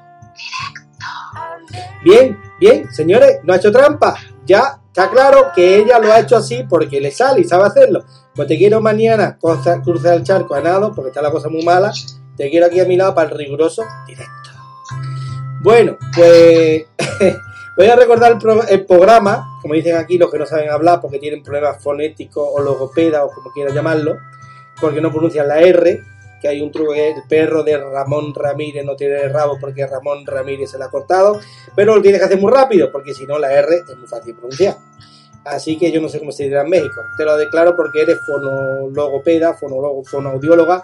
Bien, 2.05 2.39
bien, 2.61 2.93
señores, 2.93 3.39
no 3.45 3.53
ha 3.53 3.57
hecho 3.57 3.73
trampa. 3.73 4.17
Ya 4.45 4.81
está 4.87 5.09
claro 5.11 5.53
que 5.55 5.77
ella 5.77 5.99
lo 5.99 6.13
ha 6.13 6.21
hecho 6.21 6.37
así 6.37 6.65
porque 6.69 7.01
le 7.01 7.11
sale 7.11 7.41
y 7.41 7.45
sabe 7.45 7.65
hacerlo. 7.65 8.05
Pues 8.35 8.49
te 8.49 8.57
quiero 8.59 8.81
mañana 8.81 9.39
cruza- 9.41 9.81
cruzar 9.83 10.15
el 10.15 10.23
charco 10.25 10.55
a 10.55 10.61
nado 10.61 10.93
porque 10.95 11.09
está 11.09 11.23
la 11.23 11.31
cosa 11.31 11.49
muy 11.49 11.65
mala. 11.65 11.93
Te 12.37 12.51
quiero 12.51 12.67
aquí 12.67 12.81
a 12.81 12.85
mi 12.85 12.97
lado 12.97 13.15
para 13.15 13.31
el 13.31 13.37
riguroso 13.39 13.83
directo. 14.07 14.33
Bueno, 15.63 15.97
pues 16.15 16.87
voy 17.77 17.87
a 17.87 17.97
recordar 17.97 18.33
el, 18.33 18.39
pro- 18.39 18.67
el 18.67 18.85
programa, 18.87 19.59
como 19.61 19.75
dicen 19.75 19.97
aquí 19.97 20.19
los 20.19 20.31
que 20.31 20.39
no 20.39 20.47
saben 20.47 20.71
hablar 20.71 21.01
porque 21.01 21.19
tienen 21.19 21.43
problemas 21.43 21.83
fonéticos 21.83 22.47
o 22.53 22.61
logopeda 22.61 23.25
o 23.25 23.31
como 23.31 23.51
quieran 23.53 23.75
llamarlo, 23.75 24.17
porque 24.81 25.01
no 25.01 25.11
pronuncian 25.11 25.49
la 25.49 25.61
R, 25.61 26.03
que 26.41 26.49
hay 26.49 26.61
un 26.61 26.73
truco 26.73 26.93
que 26.93 27.11
el 27.11 27.23
perro 27.29 27.63
de 27.63 27.79
Ramón 27.79 28.35
Ramírez 28.35 28.85
no 28.85 28.97
tiene 28.97 29.29
rabo 29.29 29.59
porque 29.61 29.87
Ramón 29.87 30.27
Ramírez 30.27 30.71
se 30.71 30.79
la 30.79 30.87
ha 30.87 30.91
cortado, 30.91 31.41
pero 31.77 31.95
lo 31.95 32.03
tienes 32.03 32.21
que 32.21 32.25
hacer 32.27 32.39
muy 32.39 32.53
rápido 32.53 32.91
porque 32.91 33.15
si 33.15 33.27
no 33.27 33.39
la 33.39 33.53
R 33.53 33.77
es 33.77 33.97
muy 33.97 34.09
fácil 34.09 34.35
pronunciar. 34.35 34.77
Así 35.45 35.77
que 35.77 35.91
yo 35.91 36.01
no 36.01 36.09
sé 36.09 36.21
cómo 36.21 36.31
se 36.31 36.45
dirá 36.45 36.63
en 36.63 36.71
México. 36.71 37.01
Te 37.17 37.25
lo 37.25 37.37
declaro 37.37 37.77
porque 37.77 38.03
eres 38.03 38.19
fonologopeda, 38.25 39.55
fonólogo, 39.55 40.05
fonoaudióloga 40.05 40.83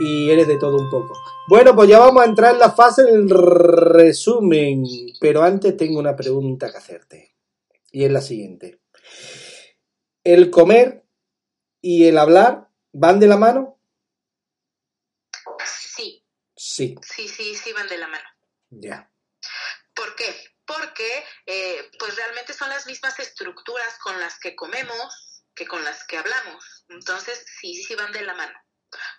y 0.00 0.30
eres 0.30 0.46
de 0.46 0.58
todo 0.58 0.76
un 0.76 0.90
poco. 0.90 1.14
Bueno, 1.48 1.74
pues 1.74 1.88
ya 1.88 1.98
vamos 1.98 2.22
a 2.22 2.26
entrar 2.26 2.54
en 2.54 2.60
la 2.60 2.70
fase 2.72 3.02
del 3.04 3.28
resumen, 3.28 4.84
pero 5.20 5.42
antes 5.42 5.76
tengo 5.76 5.98
una 5.98 6.14
pregunta 6.16 6.70
que 6.70 6.76
hacerte. 6.76 7.34
Y 7.90 8.04
es 8.04 8.12
la 8.12 8.20
siguiente. 8.20 8.80
¿El 10.24 10.50
comer 10.50 11.04
y 11.80 12.06
el 12.06 12.18
hablar 12.18 12.68
van 12.92 13.18
de 13.18 13.26
la 13.26 13.36
mano? 13.36 13.80
Sí, 15.64 16.24
Sí, 16.54 16.94
sí, 17.02 17.28
sí, 17.28 17.54
sí 17.54 17.72
van 17.72 17.88
de 17.88 17.98
la 17.98 18.08
mano. 18.08 18.28
ya. 18.70 19.10
¿Por 19.94 20.14
qué? 20.14 20.32
Porque 20.64 21.24
eh, 21.46 21.90
pues 21.98 22.14
realmente 22.14 22.52
son 22.52 22.68
las 22.68 22.86
mismas 22.86 23.18
estructuras 23.18 23.98
con 23.98 24.20
las 24.20 24.38
que 24.38 24.54
comemos 24.54 25.42
que 25.54 25.66
con 25.66 25.82
las 25.82 26.06
que 26.06 26.18
hablamos. 26.18 26.84
Entonces, 26.88 27.44
sí, 27.60 27.74
sí 27.82 27.94
van 27.96 28.12
de 28.12 28.22
la 28.22 28.34
mano. 28.34 28.56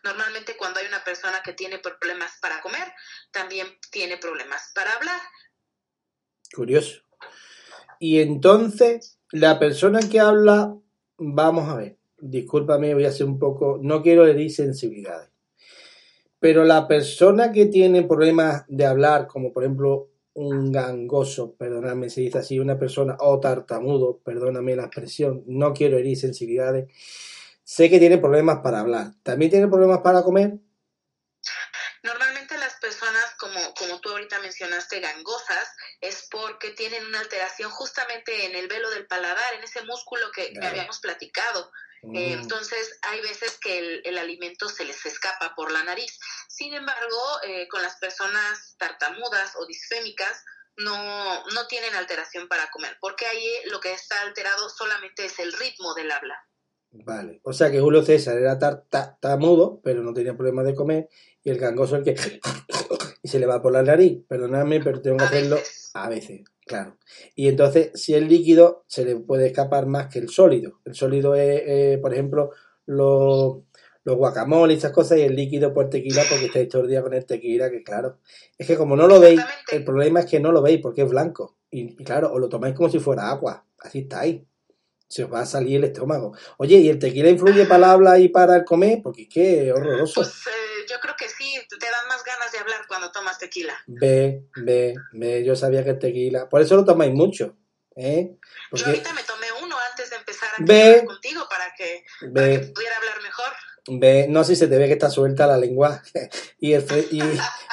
Normalmente 0.04 0.56
cuando 0.58 0.80
hay 0.80 0.88
una 0.88 1.04
persona 1.04 1.42
que 1.44 1.54
tiene 1.54 1.80
problemas 1.80 2.32
para 2.42 2.62
comer, 2.62 2.92
también 3.32 3.68
tiene 3.92 4.18
problemas 4.18 4.72
para 4.74 4.94
hablar. 4.94 5.20
Curioso. 6.54 7.02
Y 8.00 8.20
entonces, 8.20 9.20
la 9.32 9.60
persona 9.60 10.00
que 10.10 10.20
habla, 10.20 10.74
vamos 11.18 11.70
a 11.70 11.76
ver, 11.76 11.98
discúlpame, 12.18 12.94
voy 12.94 13.06
a 13.06 13.12
ser 13.12 13.26
un 13.26 13.38
poco, 13.38 13.80
no 13.82 14.02
quiero 14.02 14.26
herir 14.26 14.52
sensibilidades, 14.52 15.30
pero 16.40 16.64
la 16.64 16.88
persona 16.88 17.52
que 17.52 17.66
tiene 17.66 18.04
problemas 18.04 18.64
de 18.68 18.86
hablar, 18.86 19.28
como 19.28 19.52
por 19.52 19.64
ejemplo 19.64 20.10
un 20.34 20.72
gangoso, 20.72 21.56
perdóname 21.56 22.10
si 22.10 22.24
dice 22.24 22.38
así, 22.40 22.60
una 22.60 22.80
persona, 22.80 23.18
o 23.20 23.40
tartamudo, 23.40 24.20
perdóname 24.24 24.76
la 24.76 24.84
expresión, 24.84 25.44
no 25.48 25.74
quiero 25.74 25.98
herir 25.98 26.18
sensibilidades, 26.18 26.90
sé 27.70 27.88
que 27.88 28.00
tiene 28.00 28.18
problemas 28.18 28.62
para 28.64 28.80
hablar, 28.80 29.12
también 29.22 29.52
tiene 29.52 29.68
problemas 29.68 30.00
para 30.00 30.24
comer, 30.24 30.54
Normalmente 32.02 32.58
las 32.58 32.76
personas, 32.76 33.36
como, 33.38 33.74
como 33.74 34.00
tú 34.00 34.10
ahorita 34.10 34.40
mencionaste, 34.40 35.02
gangosas, 35.02 35.68
es 36.00 36.28
porque 36.32 36.72
tienen 36.72 37.06
una 37.06 37.20
alteración 37.20 37.70
justamente 37.72 38.46
en 38.46 38.56
el 38.56 38.70
velo 38.70 38.90
del 38.90 39.06
paladar, 39.06 39.54
en 39.56 39.64
ese 39.64 39.82
músculo 39.84 40.32
que, 40.32 40.54
habíamos 40.62 41.00
platicado. 41.00 41.72
Eh, 42.14 42.38
Mm, 42.38 42.42
entonces 42.42 42.98
hay 43.02 43.20
veces 43.20 43.60
que 43.60 43.78
el, 43.78 44.02
el 44.06 44.18
alimento 44.18 44.70
se 44.70 44.86
les 44.86 45.06
escapa 45.06 45.54
por 45.56 45.72
la 45.72 45.84
nariz. 45.84 46.18
Sin 46.48 46.74
embargo, 46.74 47.42
eh, 47.44 47.68
con 47.68 47.82
las 47.82 47.98
personas 47.98 48.76
tartamudas 48.78 49.52
o 49.58 49.66
disfémicas 49.66 50.46
no, 50.78 51.44
no 51.48 51.68
tienen 51.68 51.94
alteración 51.96 52.48
para 52.48 52.72
comer, 52.72 52.98
porque 53.02 53.28
ahí 53.28 53.62
lo 53.66 53.82
que 53.82 53.92
está 53.92 54.22
alterado 54.22 54.70
solamente 54.70 55.26
es 55.26 55.38
el 55.40 55.52
ritmo 55.52 55.94
del 55.94 56.12
habla. 56.12 56.49
Vale, 56.92 57.40
o 57.44 57.54
sea 57.54 57.70
que 57.70 57.80
Julio 57.80 58.02
César 58.02 58.38
era 58.38 58.58
tar- 58.58 58.84
ta- 58.90 59.16
tartamudo, 59.20 59.80
pero 59.84 60.02
no 60.02 60.12
tenía 60.14 60.36
problemas 60.36 60.66
de 60.66 60.74
comer, 60.74 61.10
y 61.44 61.52
el 61.52 61.60
gangoso 61.60 61.96
el 61.98 62.04
que 62.04 62.16
y 63.24 63.28
se 63.28 63.40
le 63.40 63.46
va 63.46 63.62
por 63.62 63.72
la 63.74 63.84
nariz. 63.84 64.20
Perdóname, 64.28 64.80
pero 64.82 65.02
tengo 65.02 65.18
que 65.18 65.24
hacerlo 65.26 65.58
a 65.94 66.10
veces, 66.10 66.42
claro. 66.66 66.98
Y 67.36 67.48
entonces, 67.48 67.92
si 67.94 68.16
es 68.16 68.24
líquido, 68.28 68.86
se 68.88 69.06
le 69.06 69.16
puede 69.18 69.48
escapar 69.48 69.86
más 69.86 70.08
que 70.12 70.20
el 70.20 70.30
sólido. 70.30 70.80
El 70.86 70.96
sólido 70.96 71.36
es, 71.36 71.62
eh, 71.66 72.00
por 72.02 72.12
ejemplo, 72.14 72.52
los, 72.88 73.58
los 74.04 74.16
guacamoles 74.18 74.76
y 74.76 74.78
esas 74.80 74.92
cosas, 74.92 75.20
y 75.20 75.22
el 75.22 75.36
líquido 75.36 75.74
por 75.74 75.90
tequila, 75.90 76.24
porque 76.30 76.46
estáis 76.46 76.70
todo 76.70 76.82
el 76.84 76.90
día 76.90 77.04
con 77.04 77.14
el 77.14 77.26
tequila, 77.26 77.70
que 77.70 77.84
claro. 77.84 78.18
Es 78.58 78.66
que 78.66 78.78
como 78.78 78.96
no 78.96 79.08
lo 79.08 79.20
veis, 79.20 79.40
el 79.72 79.84
problema 79.84 80.22
es 80.22 80.26
que 80.26 80.40
no 80.40 80.52
lo 80.52 80.62
veis 80.64 80.80
porque 80.82 81.04
es 81.04 81.10
blanco. 81.10 81.58
Y, 81.70 82.02
y 82.02 82.04
claro, 82.04 82.34
os 82.34 82.40
lo 82.40 82.50
tomáis 82.50 82.74
como 82.76 82.90
si 82.90 82.98
fuera 83.00 83.30
agua. 83.30 83.64
Así 83.80 84.00
estáis 84.00 84.42
se 85.10 85.24
os 85.24 85.34
va 85.34 85.42
a 85.42 85.46
salir 85.46 85.78
el 85.78 85.86
estómago. 85.86 86.38
Oye, 86.58 86.78
¿y 86.78 86.88
el 86.90 87.00
tequila 87.00 87.30
influye 87.30 87.66
para 87.66 87.78
el 87.78 87.84
habla 87.86 88.20
y 88.20 88.30
para 88.30 88.56
el 88.56 88.64
comer? 88.64 89.00
Porque 89.04 89.24
es 89.24 89.30
que 89.30 89.68
es 89.68 89.74
horroroso. 89.74 90.22
Pues 90.22 90.30
eh, 90.48 90.86
yo 90.88 90.98
creo 91.02 91.16
que 91.18 91.28
sí, 91.28 91.56
te 91.68 91.86
dan 91.86 92.08
más 92.08 92.24
ganas 92.24 92.52
de 92.52 92.60
hablar 92.60 92.82
cuando 92.88 93.12
tomas 93.12 93.40
tequila. 93.40 93.74
Ve, 93.88 94.44
ve, 94.58 94.94
ve, 95.14 95.44
yo 95.44 95.56
sabía 95.56 95.84
que 95.84 95.90
el 95.92 96.00
tequila. 96.00 96.48
Por 96.48 96.62
eso 96.62 96.76
lo 96.76 96.86
tomáis 96.86 97.12
mucho, 97.12 97.56
¿eh? 97.96 98.38
Yo 98.72 98.86
ahorita 98.86 99.14
me 99.14 99.24
tomé 99.24 99.48
uno 99.64 99.76
antes 99.90 100.12
de 100.12 100.16
empezar 100.16 100.50
a 100.50 100.64
Ve. 100.64 100.90
hablar 100.92 101.06
contigo 101.06 101.48
para 101.50 101.74
que, 101.76 102.06
para 102.34 102.48
que 102.48 102.58
ve, 102.60 102.68
pudiera 102.68 102.98
hablar 102.98 103.22
mejor. 103.24 103.52
ve, 103.88 104.28
no 104.30 104.44
sé 104.44 104.54
si 104.54 104.60
se 104.60 104.68
te 104.68 104.78
ve 104.78 104.86
que 104.86 104.94
está 104.94 105.10
suelta 105.10 105.48
la 105.48 105.58
lengua 105.58 106.04
y 106.60 106.74
el, 106.74 106.86
y, 107.12 107.24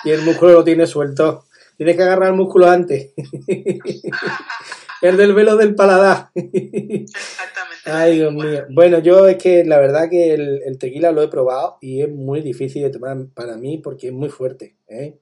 y 0.04 0.10
el 0.10 0.22
músculo 0.22 0.52
lo 0.52 0.64
tiene 0.64 0.86
suelto. 0.86 1.44
Tienes 1.76 1.96
que 1.96 2.02
agarrar 2.02 2.30
el 2.30 2.34
músculo 2.36 2.66
antes. 2.70 3.12
el 5.02 5.16
del 5.16 5.34
velo 5.34 5.56
del 5.56 5.74
paladar. 5.74 6.30
Exactamente. 6.34 7.82
Ay, 7.84 8.16
Dios 8.16 8.32
mío. 8.32 8.66
Bueno, 8.70 8.98
yo 8.98 9.28
es 9.28 9.36
que 9.36 9.64
la 9.64 9.78
verdad 9.78 10.08
que 10.10 10.34
el, 10.34 10.62
el 10.64 10.78
tequila 10.78 11.12
lo 11.12 11.22
he 11.22 11.28
probado 11.28 11.78
y 11.80 12.02
es 12.02 12.10
muy 12.10 12.40
difícil 12.40 12.82
de 12.82 12.90
tomar 12.90 13.16
para 13.34 13.56
mí 13.56 13.78
porque 13.78 14.08
es 14.08 14.12
muy 14.12 14.28
fuerte. 14.28 14.76
¿eh? 14.88 15.18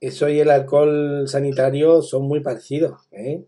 Eso 0.00 0.28
y 0.28 0.40
el 0.40 0.50
alcohol 0.50 1.26
sanitario 1.26 2.02
son 2.02 2.22
muy 2.28 2.40
parecidos. 2.40 3.08
¿eh? 3.12 3.44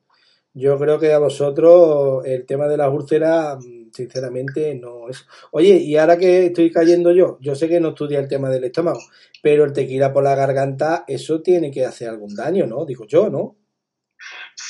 Yo 0.54 0.78
creo 0.78 0.98
que 0.98 1.12
a 1.12 1.18
vosotros 1.18 2.26
el 2.26 2.44
tema 2.46 2.66
de 2.66 2.76
las 2.76 2.92
úlceras, 2.92 3.58
mm, 3.64 3.90
sinceramente, 3.92 4.74
no 4.74 5.08
es. 5.08 5.24
Oye, 5.52 5.76
y 5.76 5.96
ahora 5.96 6.16
que 6.16 6.46
estoy 6.46 6.70
cayendo 6.72 7.12
yo, 7.12 7.38
yo 7.40 7.54
sé 7.54 7.68
que 7.68 7.80
no 7.80 7.90
estudia 7.90 8.18
el 8.18 8.28
tema 8.28 8.50
del 8.50 8.64
estómago, 8.64 8.98
pero 9.42 9.64
el 9.64 9.72
tequila 9.72 10.12
por 10.12 10.24
la 10.24 10.34
garganta, 10.34 11.04
eso 11.06 11.42
tiene 11.42 11.70
que 11.70 11.84
hacer 11.84 12.08
algún 12.08 12.34
daño, 12.34 12.66
¿no? 12.66 12.84
Digo 12.86 13.06
yo, 13.06 13.30
¿no? 13.30 13.57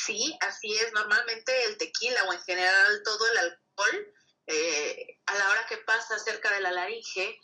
Sí, 0.05 0.37
así 0.41 0.71
es. 0.73 0.93
Normalmente 0.93 1.51
el 1.65 1.77
tequila 1.77 2.23
o 2.25 2.33
en 2.33 2.41
general 2.41 3.01
todo 3.03 3.25
el 3.31 3.37
alcohol, 3.39 4.13
eh, 4.47 5.17
a 5.25 5.35
la 5.35 5.49
hora 5.49 5.65
que 5.67 5.77
pasa 5.77 6.17
cerca 6.19 6.53
de 6.53 6.61
la 6.61 6.71
laringe, 6.71 7.37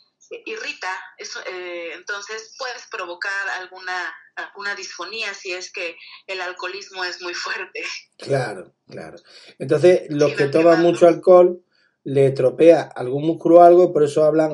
irrita. 0.44 0.88
Eso, 1.18 1.40
eh, 1.46 1.92
entonces 1.94 2.54
puedes 2.58 2.86
provocar 2.90 3.48
alguna, 3.60 4.14
alguna 4.36 4.74
disfonía 4.74 5.32
si 5.34 5.52
es 5.52 5.72
que 5.72 5.96
el 6.26 6.40
alcoholismo 6.40 7.04
es 7.04 7.20
muy 7.22 7.34
fuerte. 7.34 7.82
Claro, 8.18 8.74
claro. 8.88 9.18
Entonces, 9.58 10.02
los 10.08 10.30
Sí, 10.30 10.36
que 10.36 10.46
toman 10.46 10.82
mucho 10.82 11.06
alcohol 11.06 11.62
le 12.04 12.26
estropea 12.26 12.82
algún 12.82 13.24
músculo 13.26 13.56
o 13.56 13.62
algo 13.62 13.92
por 13.92 14.02
eso 14.04 14.24
hablan 14.24 14.52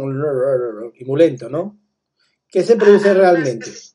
y 0.94 1.04
muy 1.04 1.18
lento, 1.18 1.48
¿no? 1.50 1.78
¿Qué 2.48 2.62
se 2.62 2.76
produce 2.76 3.10
Ah, 3.10 3.14
realmente? 3.14 3.50
algunas 3.50 3.68
veces, 3.70 3.91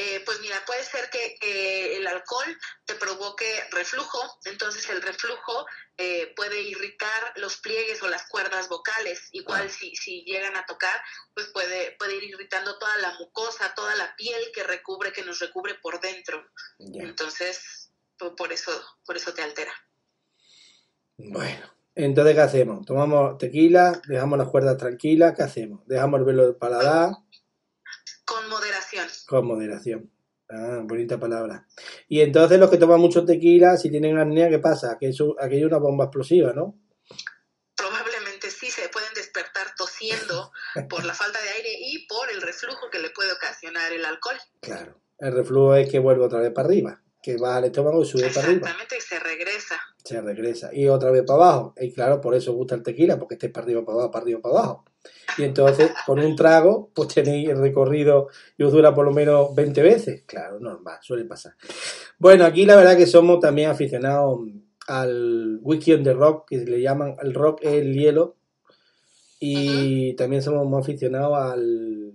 eh, 0.00 0.22
pues 0.24 0.38
mira, 0.40 0.56
puede 0.64 0.84
ser 0.84 1.10
que, 1.10 1.36
que 1.40 1.96
el 1.96 2.06
alcohol 2.06 2.56
te 2.84 2.94
provoque 2.94 3.44
reflujo, 3.72 4.20
entonces 4.44 4.88
el 4.90 5.02
reflujo 5.02 5.66
eh, 5.96 6.32
puede 6.36 6.60
irritar 6.62 7.32
los 7.36 7.56
pliegues 7.58 8.00
o 8.02 8.08
las 8.08 8.28
cuerdas 8.28 8.68
vocales, 8.68 9.28
igual 9.32 9.66
Ah. 9.66 9.74
si, 9.76 9.96
si 9.96 10.22
llegan 10.24 10.56
a 10.56 10.64
tocar, 10.66 10.94
pues 11.34 11.48
puede, 11.48 11.96
puede 11.98 12.14
ir 12.16 12.24
irritando 12.24 12.78
toda 12.78 12.96
la 12.98 13.12
mucosa, 13.18 13.74
toda 13.74 13.96
la 13.96 14.14
piel 14.16 14.40
que 14.54 14.62
recubre, 14.62 15.12
que 15.12 15.24
nos 15.24 15.40
recubre 15.40 15.74
por 15.82 16.00
dentro, 16.00 16.46
Ya. 16.78 17.02
entonces 17.02 17.90
po- 18.18 18.36
por 18.36 18.52
eso, 18.52 18.70
por 19.04 19.16
eso 19.16 19.34
te 19.34 19.42
altera. 19.42 19.72
Bueno, 21.16 21.66
entonces, 21.96 22.34
¿qué 22.36 22.40
hacemos? 22.40 22.86
Tomamos 22.86 23.38
tequila, 23.38 24.00
dejamos 24.06 24.38
las 24.38 24.48
cuerdas 24.48 24.76
tranquilas, 24.76 25.34
¿qué 25.36 25.42
hacemos? 25.42 25.84
Dejamos 25.86 26.20
el 26.20 26.26
velo 26.26 26.44
del 26.46 26.54
paladar 26.56 27.10
Con 28.28 28.48
moderación. 28.50 29.08
con 29.26 29.46
moderación. 29.46 30.10
Ah, 30.50 30.80
bonita 30.82 31.18
palabra. 31.18 31.66
Y 32.08 32.20
entonces 32.20 32.58
los 32.58 32.70
que 32.70 32.76
toman 32.76 33.00
mucho 33.00 33.24
tequila, 33.24 33.76
si 33.76 33.90
tienen 33.90 34.18
apnea, 34.18 34.50
¿qué 34.50 34.58
pasa? 34.58 34.96
Que 34.98 35.08
eso, 35.08 35.34
aquello 35.40 35.66
es 35.66 35.72
una 35.72 35.78
bomba 35.80 36.04
explosiva, 36.04 36.52
¿no? 36.52 36.78
Probablemente 37.74 38.50
sí 38.50 38.70
se 38.70 38.88
pueden 38.88 39.12
despertar 39.14 39.74
tosiendo 39.76 40.52
por 40.90 41.04
la 41.04 41.14
falta 41.14 41.40
de 41.42 41.48
aire 41.50 41.70
y 41.80 42.06
por 42.06 42.30
el 42.30 42.42
reflujo 42.42 42.90
que 42.90 42.98
le 42.98 43.10
puede 43.10 43.32
ocasionar 43.32 43.92
el 43.92 44.04
alcohol. 44.04 44.36
Claro, 44.60 45.00
el 45.18 45.32
reflujo 45.32 45.74
es 45.74 45.90
que 45.90 45.98
vuelve 45.98 46.24
otra 46.24 46.40
vez 46.40 46.52
para 46.52 46.68
arriba, 46.68 47.02
que 47.22 47.36
va 47.38 47.56
al 47.56 47.64
estómago 47.64 48.02
y 48.02 48.06
sube 48.06 48.28
para 48.28 48.46
arriba. 48.46 48.68
Exactamente, 48.68 48.96
y 48.96 49.00
se 49.00 49.18
regresa. 49.20 49.80
Se 50.04 50.20
regresa. 50.20 50.70
Y 50.74 50.88
otra 50.88 51.10
vez 51.10 51.24
para 51.26 51.44
abajo. 51.44 51.74
Y 51.78 51.92
claro, 51.92 52.20
por 52.20 52.34
eso 52.34 52.52
gusta 52.52 52.74
el 52.74 52.82
tequila, 52.82 53.18
porque 53.18 53.34
estés 53.34 53.50
para 53.50 53.64
arriba, 53.64 53.84
para 53.84 53.94
abajo, 53.96 54.10
para 54.10 54.22
arriba, 54.22 54.40
para 54.40 54.58
abajo. 54.58 54.84
Y 55.36 55.44
entonces, 55.44 55.92
con 56.06 56.18
un 56.18 56.34
trago, 56.34 56.90
pues 56.94 57.08
tenéis 57.08 57.48
el 57.50 57.58
recorrido 57.58 58.28
y 58.56 58.64
os 58.64 58.72
dura 58.72 58.94
por 58.94 59.04
lo 59.04 59.12
menos 59.12 59.54
20 59.54 59.82
veces. 59.82 60.22
Claro, 60.26 60.58
normal, 60.58 60.98
suele 61.00 61.24
pasar. 61.24 61.54
Bueno, 62.18 62.44
aquí 62.44 62.66
la 62.66 62.76
verdad 62.76 62.96
que 62.96 63.06
somos 63.06 63.38
también 63.38 63.70
aficionados 63.70 64.40
al 64.88 65.60
whisky 65.62 65.92
on 65.92 66.02
the 66.02 66.12
rock, 66.12 66.48
que 66.48 66.58
le 66.58 66.80
llaman, 66.80 67.16
el 67.22 67.34
rock 67.34 67.60
es 67.62 67.74
el 67.74 67.94
hielo. 67.94 68.36
Y 69.40 70.14
también 70.14 70.42
somos 70.42 70.66
muy 70.66 70.80
aficionados 70.80 71.38
al, 71.38 72.12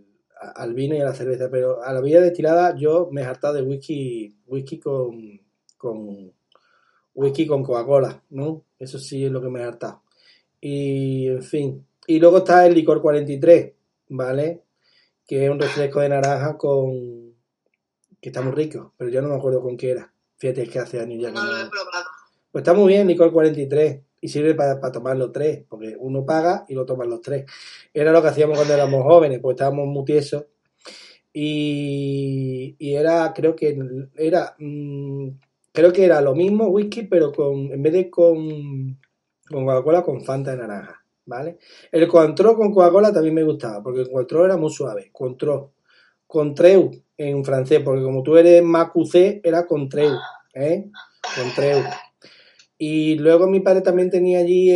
al 0.55 0.73
vino 0.73 0.95
y 0.95 0.99
a 0.99 1.05
la 1.05 1.15
cerveza. 1.15 1.49
Pero 1.49 1.81
a 1.81 1.93
la 1.93 2.01
bebida 2.01 2.19
destilada 2.19 2.75
yo 2.75 3.07
me 3.11 3.21
he 3.21 3.25
hartado 3.25 3.53
de 3.53 3.61
whisky, 3.61 4.35
whisky 4.45 4.79
con, 4.79 5.39
con 5.77 6.33
whisky 7.13 7.45
con 7.45 7.63
Coca-Cola, 7.63 8.23
¿no? 8.31 8.65
Eso 8.77 8.99
sí 8.99 9.23
es 9.23 9.31
lo 9.31 9.41
que 9.41 9.49
me 9.49 9.61
he 9.61 9.63
hartado. 9.63 10.03
Y, 10.59 11.27
en 11.27 11.43
fin. 11.43 11.87
Y 12.07 12.19
luego 12.19 12.39
está 12.39 12.65
el 12.65 12.73
licor 12.73 13.01
43, 13.01 13.73
¿vale? 14.09 14.63
Que 15.25 15.45
es 15.45 15.49
un 15.49 15.59
refresco 15.59 16.01
de 16.01 16.09
naranja 16.09 16.57
con... 16.57 17.35
que 18.21 18.29
está 18.29 18.41
muy 18.41 18.53
rico, 18.53 18.93
pero 18.97 19.09
yo 19.09 19.21
no 19.21 19.29
me 19.29 19.35
acuerdo 19.35 19.61
con 19.61 19.77
qué 19.77 19.91
era. 19.91 20.13
Fíjate, 20.37 20.63
es 20.63 20.69
que 20.69 20.79
hace 20.79 20.99
años 20.99 21.21
ya 21.21 21.29
que 21.29 21.35
No 21.35 21.45
lo 21.45 21.57
he 21.57 21.69
probado. 21.69 22.05
Pues 22.51 22.61
está 22.61 22.73
muy 22.73 22.87
bien, 22.87 23.07
licor 23.07 23.31
43. 23.31 24.01
Y 24.21 24.29
sirve 24.29 24.55
para, 24.55 24.79
para 24.79 24.93
tomar 24.93 25.17
los 25.17 25.31
tres, 25.33 25.65
porque 25.67 25.97
uno 25.99 26.25
paga 26.25 26.65
y 26.69 26.75
lo 26.75 26.85
toman 26.85 27.09
los 27.09 27.21
tres. 27.21 27.45
Era 27.93 28.11
lo 28.11 28.21
que 28.21 28.29
hacíamos 28.29 28.57
cuando 28.57 28.73
éramos 28.73 29.03
jóvenes, 29.03 29.39
pues 29.41 29.55
estábamos 29.55 29.87
muy 29.87 30.05
tiesos. 30.05 30.45
Y, 31.33 32.75
y 32.77 32.93
era, 32.93 33.33
creo 33.33 33.55
que 33.55 33.75
era, 34.15 34.55
mm, 34.59 35.29
creo 35.71 35.91
que 35.91 36.05
era 36.05 36.21
lo 36.21 36.35
mismo 36.35 36.67
whisky, 36.67 37.03
pero 37.03 37.31
con, 37.31 37.71
en 37.71 37.81
vez 37.81 37.93
de 37.93 38.09
con, 38.09 38.99
con 39.49 39.65
Coca-Cola, 39.65 40.03
con 40.03 40.23
Fanta 40.23 40.51
de 40.51 40.57
naranja, 40.57 41.02
¿vale? 41.25 41.57
El 41.91 42.07
Cointreau 42.07 42.55
con 42.55 42.71
Coca-Cola 42.71 43.11
también 43.13 43.35
me 43.35 43.43
gustaba, 43.43 43.81
porque 43.81 44.01
el 44.01 44.09
Cointreau 44.09 44.45
era 44.45 44.57
muy 44.57 44.71
suave, 44.71 45.09
Cointreau. 45.11 45.71
Contreu 46.27 46.89
en 47.15 47.45
francés, 47.45 47.81
porque 47.83 48.01
como 48.01 48.23
tú 48.23 48.37
eres 48.37 48.63
Macucé, 48.63 49.39
era 49.43 49.67
Contreu, 49.67 50.17
¿eh? 50.53 50.89
Y 52.77 53.15
luego 53.19 53.47
mi 53.47 53.59
padre 53.59 53.81
también 53.81 54.09
tenía 54.09 54.39
allí 54.39 54.71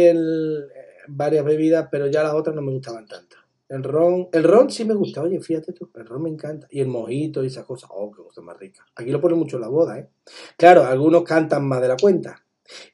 varias 1.07 1.43
bebidas, 1.43 1.87
pero 1.91 2.07
ya 2.07 2.23
las 2.23 2.33
otras 2.33 2.55
no 2.55 2.61
me 2.61 2.71
gustaban 2.71 3.07
tanto. 3.07 3.37
El 3.69 3.83
ron, 3.83 4.29
el 4.31 4.43
ron 4.43 4.69
sí 4.69 4.85
me 4.85 4.93
gusta, 4.93 5.21
oye, 5.21 5.41
fíjate 5.41 5.73
tú, 5.73 5.89
el 5.95 6.05
ron 6.05 6.23
me 6.23 6.29
encanta. 6.29 6.67
Y 6.69 6.79
el 6.79 6.87
mojito 6.87 7.43
y 7.43 7.47
esas 7.47 7.65
cosas, 7.65 7.89
oh, 7.93 8.11
qué 8.11 8.23
cosa 8.23 8.41
más 8.41 8.57
rica. 8.57 8.85
Aquí 8.95 9.11
lo 9.11 9.19
ponen 9.19 9.39
mucho 9.39 9.57
en 9.57 9.61
la 9.63 9.67
boda, 9.67 9.99
¿eh? 9.99 10.07
Claro, 10.55 10.83
algunos 10.85 11.23
cantan 11.23 11.67
más 11.67 11.81
de 11.81 11.87
la 11.89 11.97
cuenta. 11.97 12.45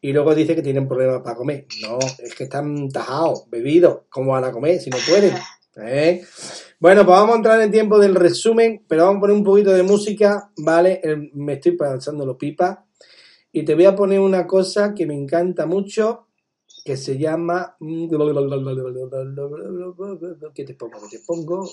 Y 0.02 0.14
luego 0.14 0.36
dice 0.36 0.56
que 0.56 0.62
tienen 0.62 0.88
problemas 0.88 1.22
para 1.22 1.36
comer. 1.36 1.68
No, 1.82 2.00
es 2.20 2.36
que 2.36 2.46
están 2.46 2.90
tajados, 2.90 3.50
bebidos. 3.50 4.02
¿Cómo 4.10 4.32
van 4.32 4.44
a 4.44 4.52
comer 4.52 4.80
si 4.80 4.90
no 4.90 4.98
pueden? 5.08 5.36
¿Eh? 5.76 6.24
Bueno, 6.80 7.06
pues 7.06 7.18
vamos 7.18 7.34
a 7.34 7.38
entrar 7.38 7.62
en 7.62 7.72
tiempo 7.72 7.98
del 7.98 8.14
resumen, 8.14 8.84
pero 8.88 9.06
vamos 9.06 9.18
a 9.18 9.22
poner 9.22 9.36
un 9.36 9.44
poquito 9.44 9.72
de 9.72 9.84
música, 9.84 10.52
¿vale? 10.58 11.02
Me 11.34 11.54
estoy 11.54 11.72
pasando 11.72 12.26
los 12.26 12.38
pipas. 12.38 12.78
Y 13.52 13.64
te 13.64 13.76
voy 13.76 13.86
a 13.86 13.96
poner 13.96 14.20
una 14.20 14.46
cosa 14.46 14.94
que 14.94 15.06
me 15.06 15.16
encanta 15.16 15.66
mucho, 15.66 16.28
que 16.84 16.98
se 16.98 17.18
llama... 17.18 17.78
¿Qué 20.54 20.66
te 20.66 20.74
pongo? 20.74 21.00
¿Qué 21.10 21.18
te 21.18 21.24
pongo? 21.26 21.72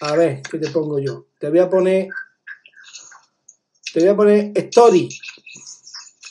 A 0.00 0.14
ver, 0.14 0.42
¿qué 0.42 0.58
te 0.58 0.70
pongo 0.70 0.98
yo? 0.98 1.26
Te 1.38 1.50
voy 1.50 1.58
a 1.58 1.68
poner... 1.68 2.08
Te 3.92 4.00
voy 4.00 4.08
a 4.08 4.16
poner 4.16 4.52
Story. 4.54 5.08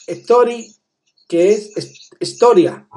Story, 0.06 0.74
que 1.28 1.50
es 1.50 2.10
historia. 2.18 2.88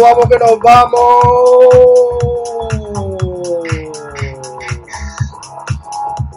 Vamos, 0.00 0.28
que 0.28 0.38
nos 0.38 0.58
vamos. 0.60 2.06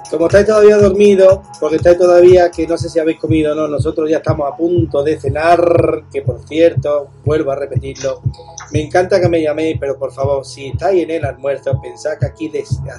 Como 0.10 0.26
estáis 0.26 0.48
todavía 0.48 0.78
dormidos, 0.78 1.40
porque 1.60 1.76
estáis 1.76 1.98
todavía 1.98 2.50
que 2.50 2.66
no 2.66 2.78
sé 2.78 2.90
si 2.90 3.00
habéis 3.00 3.20
comido 3.20 3.52
o 3.52 3.56
no, 3.56 3.68
nosotros 3.68 4.10
ya 4.10 4.18
estamos 4.18 4.52
a 4.52 4.56
punto 4.56 5.04
de 5.04 5.20
cenar, 5.20 6.06
que 6.12 6.24
por 6.24 6.40
cierto, 6.48 7.10
vuelvo 7.24 7.52
a 7.52 7.56
repetirlo, 7.56 8.22
me 8.72 8.82
encanta 8.82 9.20
que 9.20 9.30
me 9.30 9.42
llaméis, 9.42 9.78
pero 9.80 10.00
por 10.00 10.12
favor, 10.12 10.46
si 10.46 10.68
estáis 10.68 11.04
en 11.04 11.12
el 11.12 11.26
almuerzo, 11.26 11.80
pensad 11.82 12.18
que 12.18 12.26
aquí 12.26 12.52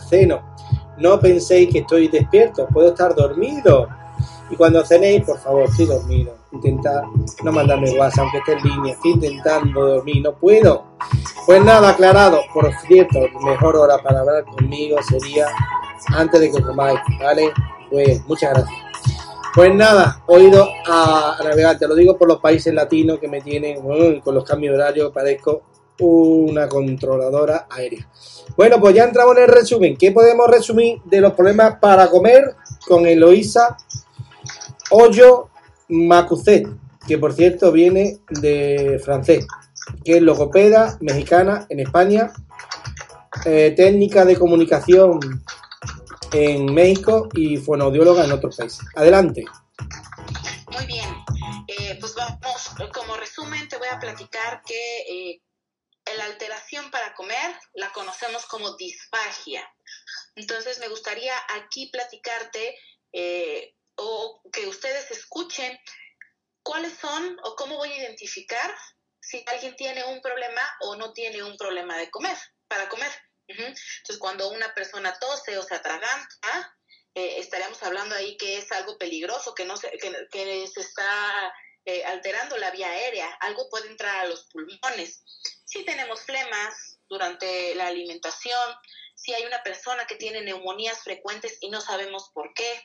ceno, 0.09 0.55
no 0.99 1.19
penséis 1.19 1.71
que 1.73 1.81
estoy 1.81 2.09
despierto, 2.09 2.69
puedo 2.73 2.91
estar 2.91 3.15
dormido. 3.15 3.89
Y 4.51 4.57
cuando 4.57 4.85
cenéis, 4.85 5.25
por 5.25 5.39
favor, 5.39 5.65
estoy 5.65 5.87
dormido. 5.87 6.40
Intentad 6.53 7.03
no 7.45 7.53
mandarme 7.53 7.97
WhatsApp, 7.99 8.25
aunque 8.25 8.39
esté 8.39 8.53
en 8.53 8.63
línea. 8.63 8.93
Estoy 8.95 9.13
intentando 9.13 9.87
dormir, 9.87 10.23
no 10.23 10.35
puedo. 10.35 10.85
Pues 11.47 11.63
nada, 11.65 11.91
aclarado. 11.91 12.41
Por 12.53 12.73
cierto, 12.87 13.21
mejor 13.45 13.77
hora 13.77 13.99
para 13.99 14.21
hablar 14.21 14.45
conmigo 14.45 14.97
sería 15.03 15.47
antes 16.09 16.41
de 16.41 16.51
que 16.51 16.63
comáis, 16.63 16.99
¿vale? 17.21 17.53
Pues 17.91 18.27
muchas 18.27 18.53
gracias. 18.53 18.79
Pues 19.55 19.75
nada, 19.75 20.23
oído 20.27 20.69
a, 20.87 21.37
a 21.39 21.45
navegante. 21.45 21.87
Lo 21.87 21.95
digo 21.95 22.17
por 22.17 22.29
los 22.29 22.41
países 22.41 22.73
latinos 22.73 23.19
que 23.19 23.29
me 23.29 23.41
tienen 23.41 23.81
con 24.21 24.35
los 24.35 24.45
cambios 24.45 24.77
de 24.77 24.83
horario. 24.83 25.13
Parezco 25.13 25.63
una 26.01 26.69
controladora 26.69 27.67
aérea. 27.71 28.09
Bueno, 28.57 28.81
pues 28.81 28.95
ya 28.95 29.05
entramos 29.05 29.37
en 29.37 29.45
el 29.45 29.49
resumen. 29.49 29.97
¿Qué 29.97 30.13
podemos 30.13 30.49
resumir 30.49 31.01
de 31.05 31.21
los 31.21 31.33
problemas 31.33 31.79
para 31.79 32.09
comer 32.09 32.57
con 32.87 33.07
Eloísa 33.07 33.77
Hoyo 34.91 35.49
Macucet, 35.91 36.67
que 37.07 37.19
por 37.19 37.33
cierto 37.33 37.73
viene 37.73 38.19
de 38.29 39.01
francés, 39.05 39.47
que 40.05 40.17
es 40.17 40.23
logopeda 40.23 40.97
mexicana 41.01 41.67
en 41.69 41.81
España, 41.81 42.33
eh, 43.45 43.73
técnica 43.77 44.25
de 44.25 44.37
comunicación 44.37 45.19
en 46.33 46.73
México 46.73 47.29
y 47.35 47.57
fonoaudióloga 47.57 48.25
en 48.25 48.33
otros 48.33 48.57
países. 48.57 48.81
Adelante. 48.95 49.45
Muy 50.73 50.87
bien, 50.87 51.09
Eh, 51.69 51.97
pues 52.01 52.15
vamos, 52.15 52.71
como 52.93 53.17
resumen 53.17 53.69
te 53.69 53.77
voy 53.79 53.89
a 53.89 53.99
platicar 53.99 54.63
que 54.67 55.01
eh, 55.09 55.43
la 56.17 56.25
alteración 56.25 56.91
para 56.91 57.15
comer 57.15 57.55
la 57.75 57.93
conocemos 57.93 58.45
como 58.47 58.77
disfagia. 58.77 59.63
Entonces 60.35 60.81
me 60.81 60.89
gustaría 60.89 61.35
aquí 61.57 61.87
platicarte 61.87 62.77
o 64.01 64.43
que 64.53 64.67
ustedes 64.67 65.11
escuchen 65.11 65.79
cuáles 66.63 66.95
son 66.95 67.39
o 67.45 67.55
cómo 67.57 67.77
voy 67.77 67.93
a 67.93 67.99
identificar 67.99 68.75
si 69.21 69.45
alguien 69.47 69.77
tiene 69.77 70.05
un 70.05 70.21
problema 70.21 70.63
o 70.81 70.97
no 70.97 71.13
tiene 71.13 71.43
un 71.43 71.57
problema 71.57 71.97
de 71.99 72.11
comer, 72.11 72.37
para 72.69 72.89
comer. 72.89 73.11
Entonces 73.47 74.19
cuando 74.19 74.51
una 74.51 74.73
persona 74.75 75.19
tose 75.19 75.59
o 75.59 75.63
se 75.63 75.75
atraganta, 75.75 76.77
eh, 77.15 77.37
estaríamos 77.39 77.83
hablando 77.83 78.15
ahí 78.15 78.37
que 78.37 78.59
es 78.59 78.71
algo 78.73 78.97
peligroso, 78.97 79.55
que, 79.55 79.65
no 79.65 79.77
se, 79.77 79.91
que 80.31 80.67
se 80.67 80.81
está 80.81 81.53
eh, 81.85 82.05
alterando 82.05 82.57
la 82.59 82.71
vía 82.71 82.89
aérea, 82.89 83.29
algo 83.41 83.69
puede 83.69 83.89
entrar 83.89 84.17
a 84.19 84.27
los 84.27 84.47
pulmones. 84.47 85.25
Si 85.65 85.85
tenemos 85.85 86.23
flemas 86.23 86.99
durante 87.09 87.75
la 87.75 87.89
alimentación, 87.89 88.75
si 89.15 89.35
hay 89.35 89.45
una 89.45 89.63
persona 89.63 90.07
que 90.07 90.17
tiene 90.17 90.43
neumonías 90.43 91.03
frecuentes 91.03 91.59
y 91.61 91.71
no 91.71 91.81
sabemos 91.81 92.31
por 92.33 92.55
qué, 92.55 92.83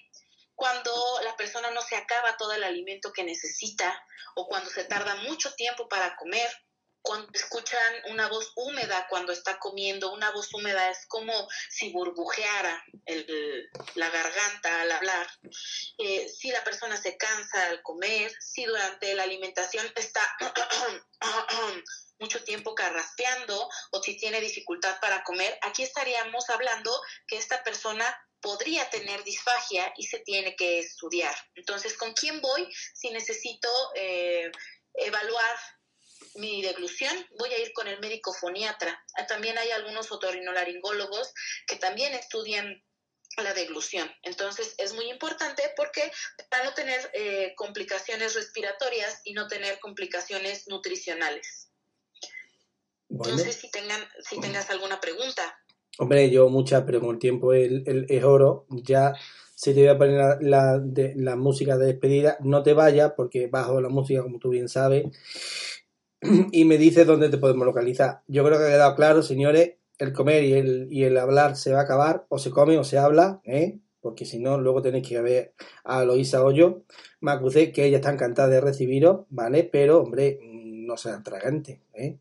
cuando 0.55 0.91
la 1.23 1.35
persona 1.35 1.69
no 1.71 1.81
se 1.81 1.95
acaba 1.95 2.37
todo 2.37 2.53
el 2.53 2.63
alimento 2.63 3.11
que 3.11 3.23
necesita 3.23 4.01
o 4.35 4.47
cuando 4.47 4.69
se 4.69 4.85
tarda 4.85 5.15
mucho 5.15 5.53
tiempo 5.55 5.87
para 5.87 6.15
comer, 6.15 6.49
cuando 7.05 7.29
escuchan 7.33 7.93
una 8.09 8.27
voz 8.27 8.51
húmeda 8.55 9.05
cuando 9.07 9.31
está 9.31 9.59
comiendo, 9.59 10.11
una 10.11 10.31
voz 10.31 10.51
húmeda 10.53 10.89
es 10.89 11.05
como 11.07 11.47
si 11.69 11.91
burbujeara 11.91 12.83
el, 13.05 13.69
la 13.93 14.09
garganta 14.09 14.81
al 14.81 14.91
hablar, 14.91 15.27
eh, 15.99 16.27
si 16.27 16.49
la 16.49 16.63
persona 16.63 16.97
se 16.97 17.15
cansa 17.15 17.67
al 17.67 17.83
comer, 17.83 18.33
si 18.41 18.65
durante 18.65 19.13
la 19.13 19.23
alimentación 19.23 19.85
está 19.95 20.21
mucho 22.19 22.43
tiempo 22.43 22.75
carraspeando 22.75 23.69
o 23.91 24.01
si 24.01 24.17
tiene 24.17 24.41
dificultad 24.41 24.99
para 24.99 25.23
comer, 25.23 25.57
aquí 25.61 25.83
estaríamos 25.83 26.49
hablando 26.49 26.91
que 27.27 27.37
esta 27.37 27.63
persona 27.63 28.05
podría 28.41 28.89
tener 28.89 29.23
disfagia 29.23 29.91
y 29.97 30.03
se 30.03 30.19
tiene 30.19 30.55
que 30.55 30.79
estudiar. 30.79 31.35
Entonces, 31.55 31.97
¿con 31.97 32.13
quién 32.13 32.41
voy 32.41 32.67
si 32.93 33.09
necesito 33.09 33.69
eh, 33.95 34.51
evaluar 34.93 35.55
mi 36.35 36.61
deglución, 36.61 37.27
voy 37.37 37.53
a 37.53 37.59
ir 37.59 37.71
con 37.73 37.87
el 37.87 37.99
médico 37.99 38.33
foniatra. 38.33 39.03
Ah, 39.15 39.25
También 39.25 39.57
hay 39.57 39.71
algunos 39.71 40.11
otorrinolaringólogos 40.11 41.33
que 41.67 41.77
también 41.77 42.13
estudian 42.13 42.83
la 43.37 43.53
deglución. 43.53 44.09
Entonces 44.23 44.75
es 44.77 44.93
muy 44.93 45.09
importante 45.09 45.63
porque 45.75 46.11
para 46.49 46.65
no 46.65 46.73
tener 46.73 47.09
eh, 47.13 47.53
complicaciones 47.55 48.33
respiratorias 48.33 49.21
y 49.23 49.33
no 49.33 49.47
tener 49.47 49.79
complicaciones 49.79 50.67
nutricionales. 50.67 51.64
Bueno, 53.17 53.37
No 53.37 53.43
sé 53.43 53.53
si 53.53 53.71
tengan, 53.71 54.01
si 54.19 54.39
tengas 54.41 54.69
alguna 54.69 54.99
pregunta. 54.99 55.41
hombre, 55.99 56.29
yo 56.29 56.49
muchas, 56.49 56.83
pero 56.83 56.99
como 56.99 57.13
el 57.13 57.19
tiempo 57.19 57.53
es, 57.53 57.71
el- 57.85 58.05
es 58.09 58.23
oro, 58.23 58.65
ya 58.69 59.13
se 59.55 59.73
te 59.73 59.79
voy 59.79 59.89
a 59.89 59.97
poner 59.97 60.17
la, 60.17 60.37
la, 60.41 60.79
de- 60.79 61.13
la 61.15 61.35
música 61.37 61.77
de 61.77 61.85
despedida. 61.87 62.37
No 62.41 62.61
te 62.63 62.73
vayas 62.73 63.13
porque 63.15 63.47
bajo 63.47 63.79
la 63.79 63.87
música, 63.89 64.21
como 64.21 64.37
tú 64.39 64.49
bien 64.49 64.67
sabes, 64.67 65.05
y 66.51 66.65
me 66.65 66.77
dices 66.77 67.05
dónde 67.07 67.29
te 67.29 67.37
podemos 67.37 67.65
localizar. 67.65 68.21
Yo 68.27 68.43
creo 68.43 68.57
que 68.57 68.65
ha 68.65 68.69
quedado 68.69 68.95
claro, 68.95 69.21
señores, 69.23 69.75
el 69.97 70.11
comer 70.11 70.43
y 70.43 70.53
el, 70.53 70.87
y 70.91 71.03
el 71.03 71.17
hablar 71.17 71.55
se 71.55 71.71
va 71.71 71.79
a 71.79 71.83
acabar, 71.83 72.25
o 72.29 72.37
se 72.39 72.49
come 72.51 72.77
o 72.77 72.83
se 72.83 72.97
habla, 72.97 73.39
¿eh? 73.45 73.79
porque 74.01 74.25
si 74.25 74.39
no, 74.39 74.59
luego 74.59 74.81
tenéis 74.81 75.07
que 75.07 75.21
ver 75.21 75.53
a 75.83 76.03
Loisa 76.03 76.43
Hoyo, 76.43 76.83
Macucé, 77.21 77.71
que 77.71 77.85
ella 77.85 77.97
está 77.97 78.11
encantada 78.11 78.49
de 78.49 78.61
recibiros, 78.61 79.25
¿vale? 79.29 79.63
Pero, 79.63 80.01
hombre, 80.01 80.39
no 80.43 80.95
sean 80.97 81.23
tragantes, 81.23 81.79
¿eh? 81.93 82.17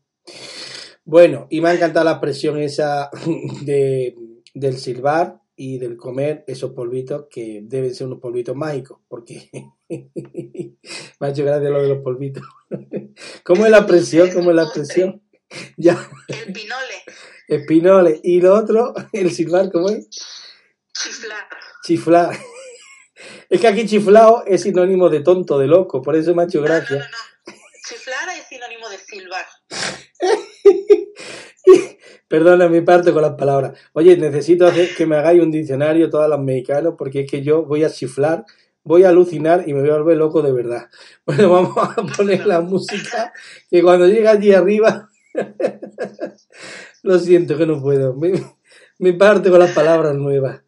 Bueno, 1.05 1.45
y 1.51 1.61
me 1.61 1.69
ha 1.69 1.73
encantado 1.73 2.03
la 2.03 2.13
expresión 2.13 2.59
esa 2.59 3.09
de, 3.61 4.15
del 4.53 4.77
silbar 4.77 5.39
y 5.55 5.77
del 5.77 5.95
comer 5.95 6.43
esos 6.47 6.71
polvitos 6.71 7.27
que 7.29 7.61
deben 7.63 7.93
ser 7.93 8.07
unos 8.07 8.19
polvitos 8.19 8.55
mágicos, 8.55 8.99
porque 9.07 9.49
me 9.89 11.27
ha 11.27 11.29
hecho 11.29 11.45
gracia 11.45 11.69
lo 11.69 11.81
de 11.81 11.89
los 11.89 11.99
polvitos. 12.03 12.43
¿Cómo 13.43 13.65
es 13.65 13.71
la 13.71 13.85
presión? 13.85 14.31
¿Cómo 14.31 14.49
es 14.49 14.55
la 14.55 14.71
presión? 14.73 15.21
Ya, 15.77 16.09
El 16.27 16.51
pinole, 16.51 17.03
espinoles. 17.47 18.19
Y 18.23 18.41
lo 18.41 18.55
otro, 18.55 18.93
el 19.13 19.31
silbar, 19.31 19.71
¿cómo 19.71 19.89
es? 19.89 20.09
chiflar. 20.91 21.47
Chiflar. 21.83 22.35
Es 23.49 23.61
que 23.61 23.67
aquí 23.67 23.85
chiflado 23.85 24.43
es 24.47 24.63
sinónimo 24.63 25.09
de 25.09 25.21
tonto, 25.21 25.59
de 25.59 25.67
loco, 25.67 26.01
por 26.01 26.15
eso 26.15 26.33
me 26.33 26.41
ha 26.43 26.45
hecho 26.45 26.61
No, 26.61 26.67
no, 26.67 26.73
no, 26.73 26.79
gracia. 26.79 26.97
no. 26.97 27.53
Chiflar 27.87 28.29
es 28.37 28.47
sinónimo 28.47 28.89
de 28.89 28.97
silbar. 28.97 29.45
Perdona 32.27 32.67
mi 32.67 32.81
parte 32.81 33.13
con 33.13 33.21
las 33.21 33.33
palabras. 33.33 33.77
Oye, 33.93 34.17
necesito 34.17 34.65
hacer 34.65 34.89
que 34.95 35.05
me 35.05 35.15
hagáis 35.15 35.41
un 35.41 35.51
diccionario 35.51 36.09
todos 36.09 36.29
los 36.29 36.39
mexicanos 36.39 36.95
porque 36.97 37.21
es 37.21 37.31
que 37.31 37.41
yo 37.43 37.65
voy 37.65 37.83
a 37.83 37.89
chiflar, 37.89 38.45
voy 38.83 39.03
a 39.03 39.09
alucinar 39.09 39.63
y 39.67 39.73
me 39.73 39.81
voy 39.81 39.89
a 39.89 39.97
volver 39.97 40.17
loco 40.17 40.41
de 40.41 40.51
verdad. 40.51 40.89
Bueno, 41.25 41.49
vamos 41.49 41.77
a 41.77 41.95
poner 42.17 42.45
la 42.45 42.61
música 42.61 43.33
que 43.69 43.81
cuando 43.81 44.07
llega 44.07 44.31
allí 44.31 44.53
arriba, 44.53 45.09
lo 47.03 47.19
siento 47.19 47.57
que 47.57 47.65
no 47.65 47.81
puedo. 47.81 48.13
Mi, 48.15 48.31
mi 48.99 49.13
parte 49.13 49.49
con 49.49 49.59
las 49.59 49.71
palabras 49.71 50.15
nuevas. 50.15 50.61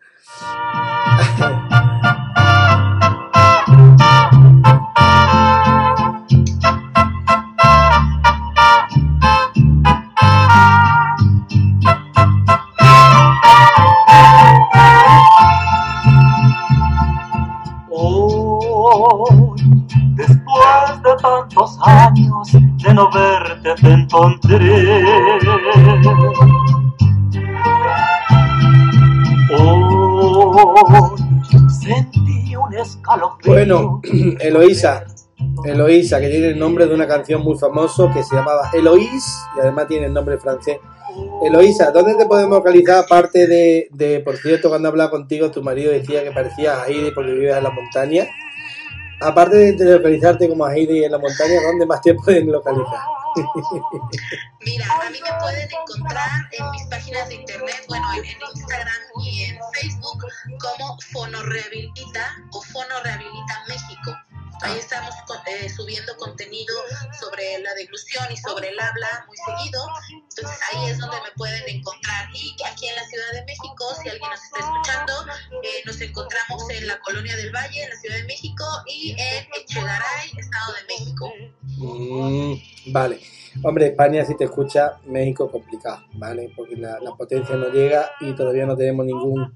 Después 20.15 21.03
de 21.03 21.15
tantos 21.21 21.79
años 21.85 22.51
de 22.51 22.93
no 22.93 23.09
verte, 23.11 23.75
te 23.81 23.93
encontré. 23.93 25.03
Bueno, 33.45 34.01
Eloísa, 34.39 35.05
Eloísa, 35.63 36.19
que 36.19 36.29
tiene 36.29 36.47
el 36.47 36.59
nombre 36.59 36.85
de 36.85 36.93
una 36.93 37.07
canción 37.07 37.41
muy 37.41 37.57
famosa 37.57 38.11
que 38.13 38.23
se 38.23 38.35
llamaba 38.35 38.69
Eloís 38.73 39.25
y 39.55 39.61
además 39.61 39.87
tiene 39.87 40.07
el 40.07 40.13
nombre 40.13 40.37
francés. 40.37 40.79
Eloísa, 41.43 41.91
¿dónde 41.91 42.15
te 42.15 42.25
podemos 42.25 42.57
localizar 42.57 43.05
aparte 43.05 43.47
de, 43.47 43.87
de, 43.91 44.19
por 44.19 44.35
cierto, 44.37 44.69
cuando 44.69 44.89
hablaba 44.89 45.09
contigo, 45.09 45.49
tu 45.49 45.63
marido 45.63 45.91
decía 45.91 46.23
que 46.23 46.31
parecías 46.31 46.77
a 46.77 46.87
Heidi 46.87 47.11
porque 47.11 47.31
vives 47.31 47.55
en 47.55 47.63
la 47.63 47.71
montaña? 47.71 48.27
Aparte 49.19 49.73
de, 49.73 49.97
localizarte 49.97 50.47
como 50.47 50.65
a 50.65 50.73
Heidi 50.73 51.03
en 51.03 51.11
la 51.11 51.17
montaña, 51.17 51.61
¿dónde 51.63 51.85
más 51.85 52.01
te 52.01 52.13
pueden 52.13 52.51
localizar? 52.51 52.99
Mira, 54.65 54.85
a 55.01 55.09
mí 55.09 55.17
me 55.21 55.39
pueden 55.39 55.67
encontrar 55.71 56.29
en 56.51 56.71
mis 56.71 56.83
páginas 56.85 57.27
de 57.27 57.35
internet, 57.35 57.83
bueno, 57.87 58.05
en, 58.13 58.25
en 58.25 58.37
Instagram 58.55 59.01
y 59.23 59.43
en 59.43 59.57
Facebook 59.73 60.23
como 60.59 60.99
Fonorehabilita 61.11 62.31
o 62.51 62.61
Fonorehabilita 62.61 63.63
México. 63.67 64.36
Ahí 64.61 64.77
estamos 64.79 65.13
co- 65.27 65.35
eh, 65.45 65.69
subiendo 65.69 66.15
contenido 66.17 66.73
sobre 67.19 67.59
la 67.59 67.73
deglución 67.75 68.25
y 68.31 68.37
sobre 68.37 68.69
el 68.69 68.79
habla 68.79 69.25
muy 69.27 69.37
seguido. 69.37 69.79
Entonces 70.11 70.59
ahí 70.71 70.89
es 70.89 70.97
donde 70.99 71.17
me 71.17 71.31
pueden 71.35 71.63
encontrar. 71.67 72.27
Y 72.33 72.55
aquí 72.65 72.87
en 72.87 72.95
la 72.95 73.05
Ciudad 73.07 73.31
de 73.33 73.45
México, 73.45 73.85
si 74.01 74.09
alguien 74.09 74.29
nos 74.29 74.43
está 74.43 74.59
escuchando, 74.59 75.13
eh, 75.63 75.81
nos 75.85 76.01
encontramos 76.01 76.69
en 76.69 76.87
la 76.87 76.99
Colonia 76.99 77.35
del 77.35 77.51
Valle, 77.53 77.83
en 77.83 77.89
la 77.89 77.95
Ciudad 77.97 78.15
de 78.17 78.23
México, 78.23 78.63
y 78.87 79.11
en 79.11 79.47
Echegaray, 79.61 80.31
Estado 80.37 80.73
de 80.73 80.93
México. 80.93 81.33
Mm, 81.77 82.91
vale. 82.91 83.19
Hombre, 83.63 83.87
España 83.87 84.23
si 84.25 84.35
te 84.37 84.43
escucha, 84.45 84.99
México 85.05 85.49
complicado, 85.51 86.03
¿vale? 86.13 86.51
Porque 86.55 86.75
la, 86.75 86.99
la 86.99 87.11
potencia 87.15 87.55
no 87.55 87.69
llega 87.69 88.11
y 88.19 88.33
todavía 88.35 88.65
no 88.65 88.75
tenemos 88.77 89.05
ningún 89.05 89.55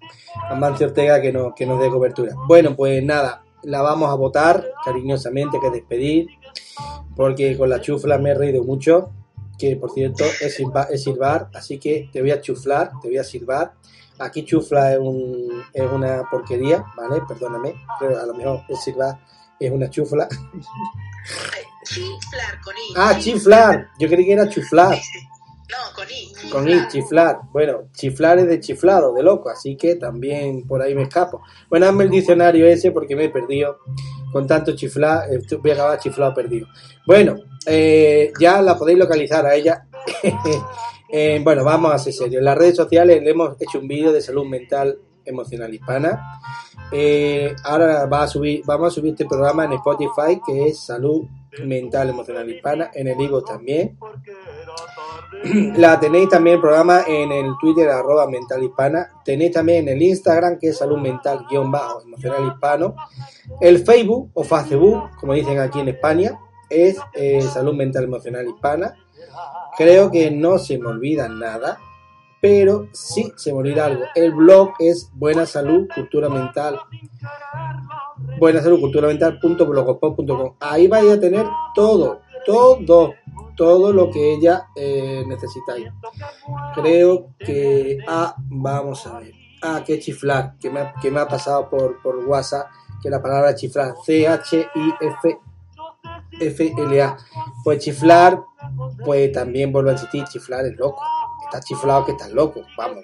Amancio 0.50 0.88
Ortega 0.88 1.22
que, 1.22 1.32
no, 1.32 1.54
que 1.54 1.66
nos 1.68 1.80
dé 1.80 1.90
cobertura. 1.90 2.34
Bueno, 2.48 2.76
pues 2.76 3.04
nada, 3.04 3.44
la 3.64 3.82
vamos 3.82 4.10
a 4.10 4.16
votar 4.16 4.66
cariñosamente, 4.84 5.60
que 5.60 5.70
despedir, 5.70 6.28
porque 7.16 7.58
con 7.58 7.70
la 7.70 7.82
chufla 7.82 8.18
me 8.18 8.32
he 8.32 8.34
reído 8.36 8.64
mucho, 8.64 9.12
que 9.58 9.76
por 9.76 9.92
cierto 9.92 10.24
es, 10.42 10.58
silba- 10.60 10.88
es 10.90 11.04
silbar, 11.04 11.50
así 11.54 11.78
que 11.80 12.10
te 12.12 12.22
voy 12.22 12.32
a 12.32 12.42
chuflar, 12.42 12.92
te 13.02 13.08
voy 13.10 13.18
a 13.18 13.24
silbar. 13.24 13.74
Aquí 14.20 14.44
chufla 14.46 14.94
es, 14.94 15.00
un, 15.00 15.64
es 15.74 15.92
una 15.92 16.24
porquería, 16.30 16.84
¿vale? 16.96 17.22
Perdóname, 17.28 17.74
pero 18.00 18.20
a 18.20 18.26
lo 18.26 18.34
mejor 18.36 18.62
el 18.70 18.78
silbar 18.78 19.20
es 19.60 19.72
una 19.72 19.90
chufla. 19.90 20.28
Chiflar 21.86 22.62
con 22.64 22.74
I. 22.76 22.94
Ah, 22.96 23.18
chiflar. 23.20 23.88
Yo 24.00 24.08
creí 24.08 24.26
que 24.26 24.34
era 24.34 24.48
chuflar. 24.50 24.98
No, 25.72 25.96
con 25.96 26.06
I. 26.10 26.50
Con 26.50 26.68
I, 26.68 26.88
chiflar. 26.90 27.40
Bueno, 27.52 27.84
chiflar 27.94 28.40
es 28.40 28.48
de 28.48 28.60
chiflado, 28.60 29.14
de 29.14 29.24
loco, 29.24 29.50
así 29.50 29.78
que 29.78 29.96
también 29.96 30.68
por 30.68 30.82
ahí 30.82 30.94
me 30.94 31.04
escapo. 31.04 31.42
Bueno, 31.70 31.86
hazme 31.86 32.04
el 32.04 32.10
diccionario 32.10 32.66
ese 32.68 32.92
porque 32.92 33.16
me 33.16 33.26
he 33.26 33.30
perdido. 33.30 33.78
Con 34.34 34.48
tanto 34.48 34.76
chiflar, 34.76 35.32
eh, 35.32 35.42
voy 35.62 35.72
a 35.72 35.74
acabar 35.74 36.00
chiflado 36.00 36.34
perdido. 36.34 36.68
Bueno, 37.06 37.36
eh, 37.66 38.32
ya 38.40 38.62
la 38.62 38.78
podéis 38.78 39.00
localizar 39.00 39.46
a 39.46 39.56
ella. 39.56 39.86
Eh, 41.14 41.42
bueno, 41.44 41.66
vamos 41.66 41.94
a 41.94 42.00
ser 42.00 42.14
serios. 42.14 42.40
En 42.40 42.46
las 42.46 42.58
redes 42.58 42.78
sociales 42.78 43.22
le 43.22 43.32
hemos 43.32 43.62
hecho 43.62 43.80
un 43.80 43.88
vídeo 43.90 44.14
de 44.14 44.22
salud 44.22 44.46
mental 44.46 44.98
emocional 45.26 45.74
hispana. 45.74 46.40
Eh, 46.92 47.54
ahora 47.64 48.06
va 48.06 48.24
a 48.24 48.28
subir, 48.28 48.64
vamos 48.66 48.88
a 48.88 48.96
subir 48.96 49.12
este 49.12 49.26
programa 49.26 49.66
en 49.66 49.74
Spotify, 49.74 50.42
que 50.46 50.68
es 50.68 50.80
Salud 50.80 51.24
Mental 51.66 52.10
Emocional 52.10 52.50
Hispana, 52.50 52.92
en 52.94 53.08
el 53.08 53.20
Ivo 53.20 53.44
también. 53.44 53.98
La 55.78 56.00
tenéis 56.00 56.30
también 56.30 56.56
el 56.56 56.62
programa 56.62 57.04
en 57.08 57.32
el 57.32 57.54
Twitter, 57.60 57.90
arroba 57.90 58.28
mental 58.28 58.64
hispana. 58.64 59.10
Tenéis 59.24 59.54
también 59.54 59.88
en 59.88 59.96
el 59.96 60.02
Instagram, 60.02 60.60
que 60.60 60.70
es 60.70 60.78
salud 60.78 60.98
mental 60.98 61.46
guion 61.50 61.72
bajo 61.72 62.02
emocional 62.02 62.48
hispano. 62.48 62.96
El 63.60 63.80
Facebook 63.80 64.30
o 64.34 64.44
Facebook, 64.44 65.10
como 65.20 65.34
dicen 65.34 65.60
aquí 65.60 65.80
en 65.80 65.88
España, 65.90 66.38
es 66.70 66.98
eh, 67.14 67.42
salud 67.42 67.74
mental 67.74 68.04
emocional 68.04 68.48
hispana. 68.48 68.96
Creo 69.78 70.12
que 70.12 70.32
no 70.32 70.60
se 70.60 70.78
me 70.78 70.88
olvida 70.88 71.28
nada, 71.30 71.80
pero 72.42 72.88
sí 72.92 73.32
se 73.38 73.54
me 73.54 73.60
olvida 73.60 73.86
algo. 73.86 74.04
El 74.16 74.34
blog 74.34 74.74
es 74.80 75.10
Buena 75.14 75.46
Salud 75.46 75.88
Cultura 75.94 76.28
Mental. 76.28 76.80
Buena 78.40 78.62
Salud 78.62 78.80
Cultura 78.82 79.08
Mental.blogspot.com. 79.08 80.56
Ahí 80.60 80.88
vais 80.88 81.10
a 81.10 81.20
tener 81.20 81.46
todo, 81.76 82.22
todo, 82.46 83.14
todo 83.62 83.94
lo 83.94 84.10
que 84.10 84.34
ella 84.34 84.70
eh, 84.76 85.24
necesitáis. 85.28 85.88
Creo 86.74 87.28
que. 87.38 88.00
Ah, 88.08 88.34
vamos 88.50 89.06
a 89.06 89.20
ver. 89.20 89.34
Ah, 89.62 89.84
que 89.86 90.00
chiflar, 90.00 90.58
que 90.60 90.72
me, 90.72 90.80
ha- 90.80 90.96
que 91.00 91.12
me 91.12 91.20
ha 91.20 91.28
pasado 91.28 91.70
por, 91.70 92.02
por 92.02 92.16
WhatsApp, 92.26 92.66
que 93.04 93.10
la 93.12 93.22
palabra 93.22 93.54
chiflar, 93.54 93.94
C-H-I-F-F-L-A. 94.04 95.38
Pues 97.64 97.84
chiflar, 97.84 98.42
pues 99.06 99.32
también 99.32 99.72
vuelve 99.72 99.92
a 99.92 99.94
existir, 99.94 100.24
chiflar 100.26 100.66
es 100.66 100.76
loco. 100.78 101.00
Estás 101.46 101.64
chiflado 101.66 102.04
que 102.06 102.14
estás 102.14 102.32
loco, 102.32 102.62
vamos, 102.76 103.04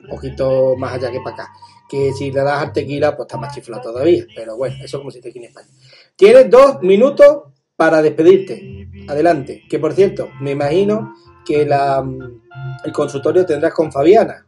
un 0.00 0.08
poquito 0.10 0.76
más 0.76 0.92
allá 0.92 1.10
que 1.10 1.20
para 1.20 1.36
acá. 1.44 1.52
Que 1.88 2.12
si 2.12 2.30
le 2.32 2.42
das 2.42 2.60
al 2.62 2.72
tequila, 2.72 3.16
pues 3.16 3.26
está 3.28 3.38
más 3.38 3.54
chiflado 3.54 3.80
todavía. 3.82 4.24
Pero 4.34 4.56
bueno, 4.58 4.76
eso 4.84 4.98
como 4.98 5.10
si 5.10 5.22
te 5.22 5.30
aquí 5.30 5.38
en 5.38 5.44
España. 5.46 5.68
Tienes 6.16 6.50
dos 6.50 6.82
minutos 6.82 7.44
para 7.76 8.02
despedirte. 8.02 8.85
Adelante. 9.08 9.64
Que 9.68 9.78
por 9.78 9.92
cierto, 9.94 10.30
me 10.40 10.52
imagino 10.52 11.14
que 11.44 11.64
la, 11.64 12.02
mm, 12.02 12.42
el 12.84 12.92
consultorio 12.92 13.46
tendrás 13.46 13.72
con 13.72 13.92
Fabiana. 13.92 14.46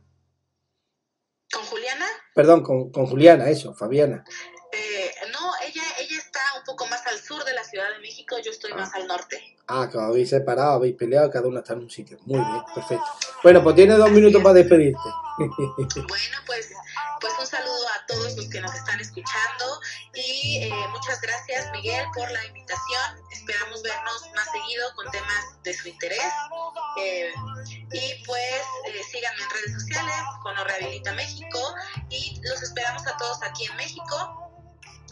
¿Con 1.53 1.63
Juliana? 1.65 2.07
Perdón, 2.35 2.63
con, 2.63 2.91
con 2.91 3.07
Juliana, 3.07 3.49
eso, 3.49 3.75
Fabiana. 3.75 4.25
Eh, 4.73 5.11
no, 5.33 5.51
ella, 5.67 5.83
ella 6.01 6.19
está 6.19 6.41
un 6.59 6.65
poco 6.65 6.87
más 6.87 7.07
al 7.07 7.19
sur 7.19 7.43
de 7.45 7.55
la 7.55 7.65
Ciudad 7.65 7.91
de 7.95 8.01
México, 8.01 8.37
yo 8.45 8.51
estoy 8.51 8.73
más 8.73 8.95
al 8.95 9.07
norte. 9.07 9.57
Ah, 9.67 9.89
que 9.91 9.99
os 9.99 10.05
habéis 10.05 10.31
separado, 10.31 10.73
habéis 10.73 10.95
peleado, 10.95 11.31
cada 11.31 11.47
uno 11.47 11.59
está 11.59 11.75
en 11.75 11.81
un 11.81 11.91
sitio. 11.91 12.19
Muy 12.25 12.39
bien, 12.39 12.63
perfecto. 12.75 13.05
Bueno, 13.43 13.63
pues 13.63 13.77
tienes 13.77 13.99
dos 13.99 14.11
minutos 14.11 14.43
para 14.43 14.55
despedirte. 14.55 14.99
Bueno, 15.39 16.37
pues, 16.47 16.71
pues 17.21 17.33
un 17.39 17.47
saludo 17.47 17.89
a 17.89 18.07
todos 18.07 18.37
los 18.37 18.49
que 18.49 18.61
nos 18.61 18.75
están 18.75 19.01
escuchando 19.01 19.81
y 20.15 20.63
eh, 20.63 20.89
muchas 20.91 21.21
gracias 21.21 21.71
Miguel 21.73 22.07
por 22.15 22.31
la 22.31 22.45
invitación. 22.47 23.23
Esperamos 23.31 23.83
vernos 23.83 24.31
más 24.35 24.51
seguido 24.51 24.95
con 24.95 25.11
temas 25.11 25.63
de 25.63 25.75
su 25.75 25.89
interés. 25.89 26.33
Eh, 27.01 27.33
y 27.93 28.25
pues 28.25 28.63
eh, 28.87 29.03
síganme 29.11 29.43
en 29.43 29.51
redes 29.51 29.73
sociales, 29.75 30.15
Cono 30.43 30.65
Rehabilita 30.65 31.13
México 31.13 31.75
y 32.11 32.41
los 32.43 32.63
esperamos 32.63 33.07
a 33.07 33.17
todos 33.17 33.43
aquí 33.43 33.65
en 33.65 33.77
México. 33.77 34.51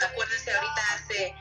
Acuérdense, 0.05 0.53
ahorita 0.53 0.83
hace, 0.95 1.35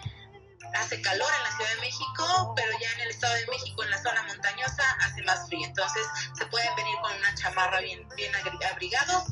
hace 0.75 1.01
calor 1.01 1.29
en 1.37 1.43
la 1.43 1.55
Ciudad 1.57 1.75
de 1.75 1.81
México, 1.81 2.53
pero 2.55 2.71
ya 2.79 2.91
en 2.93 3.01
el 3.01 3.09
Estado 3.09 3.33
de 3.35 3.47
México, 3.47 3.83
en 3.83 3.91
la 3.91 4.01
zona 4.01 4.23
montañosa, 4.23 4.83
hace 5.01 5.21
más 5.23 5.47
frío. 5.47 5.67
Entonces 5.67 6.07
se 6.37 6.45
pueden 6.45 6.73
venir 6.75 6.95
con 7.01 7.13
una 7.13 7.35
chamarra 7.35 7.81
bien, 7.81 8.07
bien 8.15 8.31
abrigados. 8.71 9.25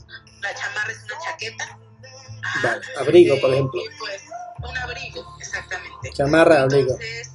La 0.43 0.53
chamarra 0.53 0.91
es 0.91 1.03
una 1.05 1.17
chaqueta. 1.23 1.79
Ajá. 2.43 2.67
Vale, 2.67 2.81
abrigo, 2.99 3.39
por 3.41 3.51
ejemplo. 3.53 3.81
y, 3.81 3.97
pues 3.97 4.21
un 4.69 4.77
abrigo, 4.77 5.25
exactamente. 5.39 6.11
Chamarra, 6.13 6.61
abrigo. 6.61 6.91
Entonces, 6.91 7.31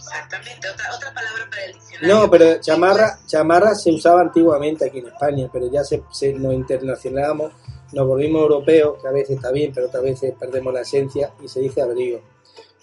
exactamente, 0.00 0.68
otra, 0.70 0.94
otra 0.94 1.12
palabra 1.14 1.46
para 1.50 1.64
el 1.64 1.72
diccionario. 1.74 2.14
No, 2.14 2.30
pero 2.30 2.60
chamarra, 2.60 3.18
chamarra 3.26 3.74
se 3.74 3.90
usaba 3.92 4.20
antiguamente 4.22 4.86
aquí 4.86 4.98
en 4.98 5.08
España, 5.08 5.48
pero 5.52 5.70
ya 5.70 5.84
se, 5.84 6.02
se- 6.12 6.32
nos 6.32 6.54
internacionalizamos, 6.54 7.52
nos 7.92 8.06
volvimos 8.06 8.42
europeos, 8.42 9.00
que 9.02 9.08
a 9.08 9.12
veces 9.12 9.36
está 9.36 9.50
bien, 9.50 9.72
pero 9.74 9.86
otras 9.88 10.02
veces 10.02 10.34
perdemos 10.38 10.72
la 10.72 10.80
esencia 10.82 11.32
y 11.42 11.48
se 11.48 11.60
dice 11.60 11.82
abrigo. 11.82 12.20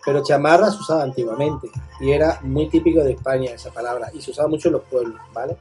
Pero 0.05 0.23
chamarra 0.23 0.69
se 0.69 0.77
usaba 0.77 1.01
antiguamente 1.03 1.67
y 1.99 2.11
era 2.11 2.39
muy 2.43 2.69
típico 2.69 3.03
de 3.03 3.13
España 3.13 3.51
esa 3.51 3.71
palabra 3.71 4.11
y 4.13 4.21
se 4.21 4.29
usaba 4.31 4.47
mucho 4.47 4.67
en 4.67 4.73
los 4.73 4.83
pueblos, 4.83 5.19
¿vale? 5.33 5.57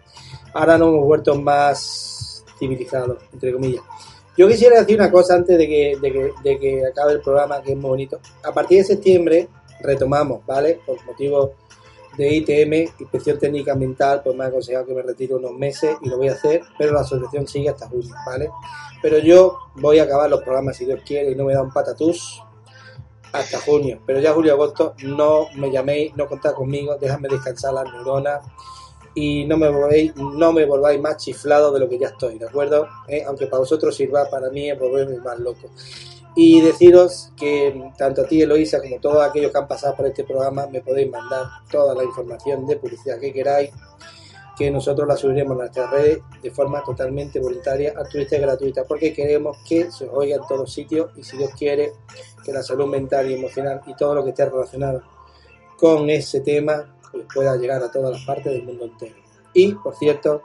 Ahora 0.52 0.76
nos 0.76 0.88
hemos 0.88 1.04
vuelto 1.06 1.34
más 1.40 2.13
civilizados, 2.58 3.18
entre 3.32 3.52
comillas. 3.52 3.82
Yo 4.36 4.48
quisiera 4.48 4.80
decir 4.80 4.98
una 4.98 5.12
cosa 5.12 5.34
antes 5.34 5.56
de 5.56 5.66
que, 5.66 5.96
de 6.42 6.58
que, 6.58 6.86
acabe 6.86 7.12
el 7.12 7.20
programa, 7.20 7.62
que 7.62 7.72
es 7.72 7.78
muy 7.78 7.90
bonito. 7.90 8.18
A 8.42 8.52
partir 8.52 8.78
de 8.78 8.84
septiembre 8.84 9.48
retomamos, 9.80 10.44
¿vale? 10.44 10.80
Por 10.84 11.04
motivos 11.04 11.50
de 12.16 12.34
ITM, 12.34 13.00
Inspección 13.00 13.38
Técnica 13.38 13.72
Ambiental, 13.72 14.22
pues 14.24 14.36
me 14.36 14.44
ha 14.44 14.48
aconsejado 14.48 14.86
que 14.86 14.94
me 14.94 15.02
retire 15.02 15.34
unos 15.34 15.52
meses 15.52 15.96
y 16.02 16.08
lo 16.08 16.16
voy 16.16 16.28
a 16.28 16.32
hacer, 16.32 16.62
pero 16.78 16.92
la 16.92 17.00
asociación 17.00 17.46
sigue 17.46 17.68
hasta 17.68 17.88
junio, 17.88 18.14
¿vale? 18.26 18.50
Pero 19.02 19.18
yo 19.18 19.58
voy 19.76 19.98
a 19.98 20.04
acabar 20.04 20.30
los 20.30 20.42
programas 20.42 20.76
si 20.76 20.84
Dios 20.84 21.00
quiere 21.06 21.30
y 21.30 21.34
no 21.34 21.44
me 21.44 21.54
da 21.54 21.62
un 21.62 21.72
patatús 21.72 22.42
hasta 23.32 23.58
junio. 23.60 24.00
Pero 24.06 24.20
ya 24.20 24.32
julio 24.32 24.52
agosto 24.52 24.94
no 25.04 25.48
me 25.56 25.70
llaméis, 25.70 26.16
no 26.16 26.26
contad 26.26 26.54
conmigo, 26.54 26.96
dejadme 26.96 27.28
descansar 27.28 27.74
las 27.74 27.92
neuronas 27.92 28.44
y 29.14 29.44
no 29.44 29.56
me 29.56 29.68
volvéis, 29.68 30.14
no 30.16 30.52
me 30.52 30.64
volváis 30.64 31.00
más 31.00 31.16
chiflado 31.18 31.72
de 31.72 31.80
lo 31.80 31.88
que 31.88 31.98
ya 31.98 32.08
estoy, 32.08 32.38
¿de 32.38 32.46
acuerdo? 32.46 32.88
¿Eh? 33.06 33.22
Aunque 33.26 33.46
para 33.46 33.60
vosotros 33.60 33.94
sirva, 33.94 34.28
para 34.28 34.50
mí 34.50 34.70
es 34.70 34.78
volverme 34.78 35.18
más 35.18 35.38
loco. 35.38 35.70
Y 36.36 36.60
deciros 36.60 37.30
que 37.36 37.92
tanto 37.96 38.22
a 38.22 38.26
ti, 38.26 38.42
Eloisa, 38.42 38.80
como 38.80 38.98
todos 38.98 39.22
aquellos 39.24 39.52
que 39.52 39.58
han 39.58 39.68
pasado 39.68 39.94
por 39.94 40.06
este 40.06 40.24
programa, 40.24 40.66
me 40.66 40.80
podéis 40.80 41.08
mandar 41.08 41.44
toda 41.70 41.94
la 41.94 42.02
información 42.02 42.66
de 42.66 42.76
publicidad 42.76 43.20
que 43.20 43.32
queráis, 43.32 43.70
que 44.58 44.68
nosotros 44.70 45.06
la 45.06 45.16
subiremos 45.16 45.56
a 45.56 45.60
nuestras 45.60 45.90
redes 45.90 46.18
de 46.42 46.50
forma 46.50 46.82
totalmente 46.82 47.38
voluntaria, 47.38 47.94
altruista 47.96 48.36
y 48.36 48.40
gratuita, 48.40 48.84
porque 48.84 49.12
queremos 49.12 49.58
que 49.68 49.90
se 49.92 50.08
os 50.08 50.10
oiga 50.12 50.36
en 50.36 50.46
todos 50.48 50.72
sitios 50.72 51.12
y 51.16 51.22
si 51.22 51.36
Dios 51.36 51.50
quiere, 51.56 51.92
que 52.44 52.52
la 52.52 52.62
salud 52.62 52.86
mental 52.86 53.30
y 53.30 53.34
emocional 53.34 53.80
y 53.86 53.94
todo 53.94 54.16
lo 54.16 54.24
que 54.24 54.30
esté 54.30 54.44
relacionado 54.44 55.02
con 55.76 56.10
ese 56.10 56.40
tema 56.40 56.93
pues 57.14 57.26
pueda 57.32 57.56
llegar 57.56 57.82
a 57.82 57.90
todas 57.90 58.10
las 58.12 58.24
partes 58.24 58.52
del 58.52 58.64
mundo 58.64 58.84
entero. 58.84 59.14
Y, 59.52 59.72
por 59.74 59.94
cierto, 59.96 60.42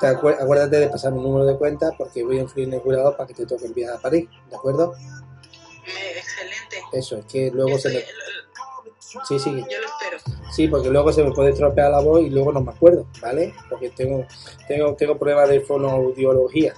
te 0.00 0.06
acuérdate 0.06 0.78
de 0.78 0.88
pasar 0.88 1.12
mi 1.12 1.20
número 1.20 1.44
de 1.44 1.56
cuenta 1.56 1.92
porque 1.96 2.24
voy 2.24 2.38
a 2.38 2.42
influir 2.42 2.68
en 2.68 2.74
el 2.74 2.80
jurado 2.80 3.16
para 3.16 3.26
que 3.26 3.34
te 3.34 3.46
toque 3.46 3.66
el 3.66 3.74
viaje 3.74 3.94
a 3.94 4.00
París, 4.00 4.28
¿de 4.48 4.56
acuerdo? 4.56 4.94
eh, 5.86 6.18
excelente. 6.18 6.82
Eso, 6.92 7.16
es 7.18 7.26
que 7.26 7.50
luego 7.50 7.78
se 7.78 7.90
me... 7.90 8.04
Sí, 9.28 9.38
sí, 9.38 9.50
Yo 9.50 9.78
lo 9.78 9.86
espero. 9.86 10.18
sí, 10.52 10.68
porque 10.68 10.88
luego 10.90 11.12
se 11.12 11.22
me 11.22 11.32
puede 11.32 11.50
estropear 11.50 11.90
la 11.90 12.00
voz 12.00 12.22
y 12.22 12.30
luego 12.30 12.52
no 12.52 12.60
me 12.62 12.72
acuerdo, 12.72 13.06
¿vale? 13.20 13.52
Porque 13.68 13.90
tengo, 13.90 14.24
tengo, 14.66 14.94
tengo 14.94 15.18
problemas 15.18 15.48
de 15.48 15.60
fonoaudiología. 15.60 16.74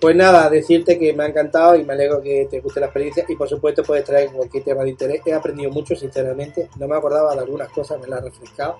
Pues 0.00 0.14
nada, 0.14 0.48
decirte 0.50 0.98
que 0.98 1.12
me 1.12 1.24
ha 1.24 1.28
encantado 1.28 1.76
y 1.76 1.84
me 1.84 1.94
alegro 1.94 2.20
que 2.20 2.46
te 2.50 2.60
guste 2.60 2.80
la 2.80 2.86
experiencia 2.86 3.24
y 3.28 3.36
por 3.36 3.48
supuesto 3.48 3.82
puedes 3.82 4.04
traer 4.04 4.30
cualquier 4.30 4.62
tema 4.62 4.82
de 4.84 4.90
interés. 4.90 5.22
He 5.24 5.32
aprendido 5.32 5.70
mucho, 5.70 5.96
sinceramente. 5.96 6.68
No 6.78 6.86
me 6.86 6.96
acordaba 6.96 7.34
de 7.34 7.40
algunas 7.40 7.70
cosas, 7.70 8.00
me 8.00 8.06
las 8.06 8.20
he 8.20 8.24
refrescado. 8.26 8.78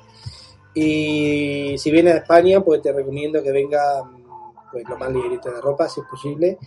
Y 0.74 1.76
si 1.78 1.90
vienes 1.90 2.14
a 2.14 2.18
España, 2.18 2.60
pues 2.60 2.82
te 2.82 2.92
recomiendo 2.92 3.42
que 3.42 3.52
venga 3.52 3.80
pues 4.70 4.88
lo 4.88 4.98
más 4.98 5.10
ligerito 5.12 5.50
de 5.50 5.60
ropa, 5.60 5.88
si 5.88 6.00
es 6.00 6.06
posible. 6.06 6.58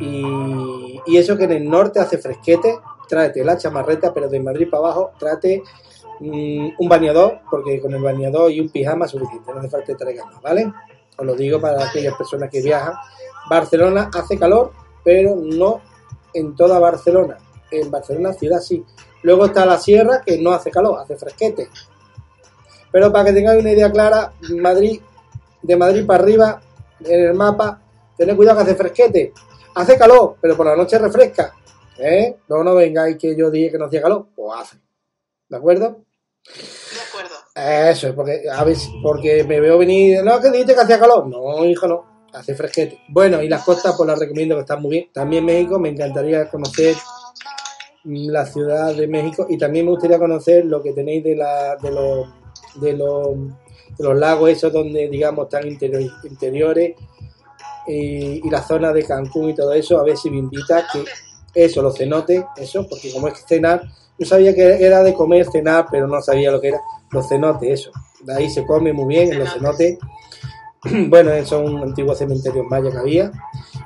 Y, 0.00 0.98
y 1.06 1.16
eso 1.18 1.36
que 1.36 1.44
en 1.44 1.52
el 1.52 1.68
norte 1.68 2.00
hace 2.00 2.16
fresquete, 2.16 2.78
tráete 3.08 3.44
la 3.44 3.56
chamarreta, 3.56 4.12
pero 4.12 4.28
de 4.28 4.40
Madrid 4.40 4.68
para 4.70 4.84
abajo, 4.84 5.12
tráete 5.18 5.62
mm, 6.20 6.68
un 6.78 6.88
bañador, 6.88 7.40
porque 7.50 7.80
con 7.80 7.94
el 7.94 8.02
bañador 8.02 8.50
y 8.50 8.60
un 8.60 8.68
pijama 8.68 9.06
es 9.06 9.12
suficiente, 9.12 9.52
no 9.52 9.60
hace 9.60 9.68
falta 9.68 9.86
que 9.86 9.94
traigas 9.94 10.26
más, 10.26 10.42
¿vale? 10.42 10.72
Os 11.16 11.26
lo 11.26 11.34
digo 11.34 11.60
para 11.60 11.84
aquellas 11.84 12.16
personas 12.16 12.50
que 12.50 12.62
viajan. 12.62 12.94
Barcelona 13.48 14.10
hace 14.14 14.38
calor, 14.38 14.72
pero 15.04 15.36
no 15.36 15.80
en 16.32 16.56
toda 16.56 16.78
Barcelona. 16.78 17.36
En 17.70 17.90
Barcelona 17.90 18.32
ciudad 18.32 18.60
sí. 18.60 18.84
Luego 19.22 19.46
está 19.46 19.66
la 19.66 19.78
sierra, 19.78 20.22
que 20.24 20.38
no 20.38 20.52
hace 20.52 20.70
calor, 20.70 20.98
hace 21.00 21.16
fresquete. 21.16 21.68
Pero 22.90 23.12
para 23.12 23.26
que 23.26 23.32
tengáis 23.32 23.60
una 23.60 23.72
idea 23.72 23.90
clara, 23.90 24.32
Madrid, 24.60 25.00
de 25.62 25.76
Madrid 25.76 26.06
para 26.06 26.22
arriba, 26.22 26.60
en 27.00 27.26
el 27.26 27.34
mapa, 27.34 27.80
tened 28.16 28.36
cuidado 28.36 28.58
que 28.58 28.62
hace 28.64 28.74
fresquete. 28.74 29.32
Hace 29.74 29.96
calor, 29.96 30.36
pero 30.40 30.56
por 30.56 30.66
la 30.66 30.76
noche 30.76 30.98
refresca. 30.98 31.54
¿Eh? 31.98 32.36
No, 32.48 32.64
no 32.64 32.74
vengáis 32.74 33.16
que 33.18 33.36
yo 33.36 33.50
dije 33.50 33.72
que 33.72 33.78
no 33.78 33.86
hacía 33.86 34.02
calor. 34.02 34.28
Pues 34.34 34.52
hace. 34.58 34.76
¿De 35.48 35.56
acuerdo? 35.56 36.04
De 36.44 37.00
acuerdo. 37.08 37.34
Eso 37.90 38.08
es, 38.08 38.14
porque, 38.14 38.42
a 38.50 38.64
ver, 38.64 38.76
porque 39.02 39.44
me 39.44 39.60
veo 39.60 39.78
venir. 39.78 40.22
No, 40.24 40.40
que 40.40 40.50
dijiste 40.50 40.74
que 40.74 40.80
hacía 40.80 40.98
calor. 40.98 41.26
No, 41.26 41.64
hijo, 41.64 41.86
no. 41.86 42.28
Hace 42.32 42.54
fresquete. 42.54 43.02
Bueno, 43.08 43.42
y 43.42 43.48
las 43.48 43.62
costas, 43.62 43.94
pues 43.96 44.06
las 44.06 44.18
recomiendo 44.18 44.54
que 44.54 44.62
están 44.62 44.80
muy 44.80 44.90
bien. 44.92 45.10
También 45.12 45.44
México, 45.44 45.78
me 45.78 45.90
encantaría 45.90 46.48
conocer 46.48 46.96
la 48.04 48.46
ciudad 48.46 48.94
de 48.94 49.06
México 49.06 49.46
y 49.48 49.58
también 49.58 49.84
me 49.84 49.92
gustaría 49.92 50.18
conocer 50.18 50.64
lo 50.64 50.82
que 50.82 50.92
tenéis 50.92 51.22
de, 51.22 51.36
la, 51.36 51.76
de, 51.76 51.90
los, 51.90 52.26
de, 52.80 52.94
los, 52.94 53.36
de 53.96 54.04
los 54.04 54.18
lagos 54.18 54.50
esos 54.50 54.72
donde, 54.72 55.08
digamos, 55.08 55.44
están 55.44 55.68
interior- 55.68 56.10
interiores 56.24 56.96
y, 57.86 58.44
y 58.44 58.50
la 58.50 58.62
zona 58.62 58.92
de 58.92 59.04
Cancún 59.04 59.50
y 59.50 59.54
todo 59.54 59.72
eso. 59.74 60.00
A 60.00 60.04
ver 60.04 60.16
si 60.16 60.30
me 60.30 60.38
invita 60.38 60.86
que 60.92 61.04
eso, 61.54 61.82
los 61.82 61.96
cenotes, 61.96 62.44
eso, 62.56 62.86
porque 62.88 63.12
como 63.12 63.28
es 63.28 63.44
cenar, 63.46 63.82
yo 64.18 64.26
sabía 64.26 64.54
que 64.54 64.84
era 64.84 65.02
de 65.02 65.14
comer, 65.14 65.46
cenar, 65.50 65.86
pero 65.90 66.06
no 66.06 66.20
sabía 66.22 66.50
lo 66.50 66.60
que 66.60 66.68
era. 66.68 66.80
Los 67.10 67.28
cenotes, 67.28 67.80
eso. 67.80 67.90
de 68.20 68.34
ahí 68.34 68.50
se 68.50 68.64
come 68.64 68.92
muy 68.92 69.14
bien, 69.14 69.32
en 69.32 69.38
los 69.40 69.52
cenotes. 69.52 69.98
Bueno, 71.08 71.30
son 71.44 71.78
antiguos 71.78 72.18
cementerios 72.18 72.66
mayas 72.66 72.92
que 72.92 72.98
había. 72.98 73.32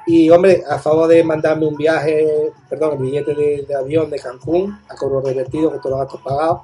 Y 0.06 0.30
hombre, 0.30 0.62
a 0.66 0.78
favor 0.78 1.06
de 1.08 1.22
mandarme 1.22 1.66
un 1.66 1.76
viaje, 1.76 2.52
perdón, 2.70 2.94
el 2.94 2.98
billete 3.02 3.34
de, 3.34 3.74
avión 3.74 4.08
de 4.08 4.18
Cancún 4.18 4.80
a 4.88 4.94
cobro 4.94 5.20
revertido 5.20 5.70
con 5.70 5.80
todos 5.80 5.90
los 5.90 6.00
gastos 6.00 6.20
pagados, 6.22 6.60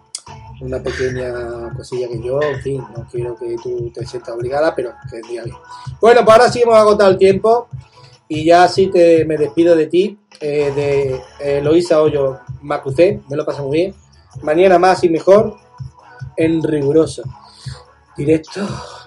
una 0.63 0.83
pequeña 0.83 1.75
cosilla 1.77 2.09
que 2.09 2.23
yo, 2.23 2.41
en 2.41 2.61
fin, 2.61 2.83
no 2.97 3.07
quiero 3.11 3.37
que 3.37 3.57
tú 3.63 3.91
te 3.93 4.07
sientas 4.07 4.35
obligada, 4.35 4.75
pero 4.75 4.93
que 5.11 5.17
vendría 5.17 5.45
bien. 5.45 5.57
Bueno, 6.01 6.25
pues 6.25 6.37
ahora 6.39 6.51
sí 6.51 6.63
hemos 6.63 6.77
agotado 6.77 7.11
el 7.11 7.19
tiempo 7.19 7.69
y 8.35 8.45
ya 8.45 8.67
sí 8.67 8.87
te, 8.87 9.27
me 9.27 9.37
despido 9.37 9.77
de 9.77 9.89
ti, 9.89 10.19
eh, 10.41 10.73
de 10.75 11.21
eh, 11.39 11.61
Loisa 11.61 12.01
Hoyo 12.01 12.41
Macucé, 12.63 13.21
me 13.29 13.37
lo 13.37 13.45
paso 13.45 13.65
muy 13.65 13.77
bien. 13.77 13.95
Mañana 14.41 14.79
más 14.79 15.05
y 15.05 15.11
mejor, 15.11 15.57
en 16.39 16.63
riguroso. 16.63 17.23
Directo, 18.17 18.67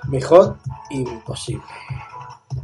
mejor, 0.10 0.58
imposible. 0.92 1.64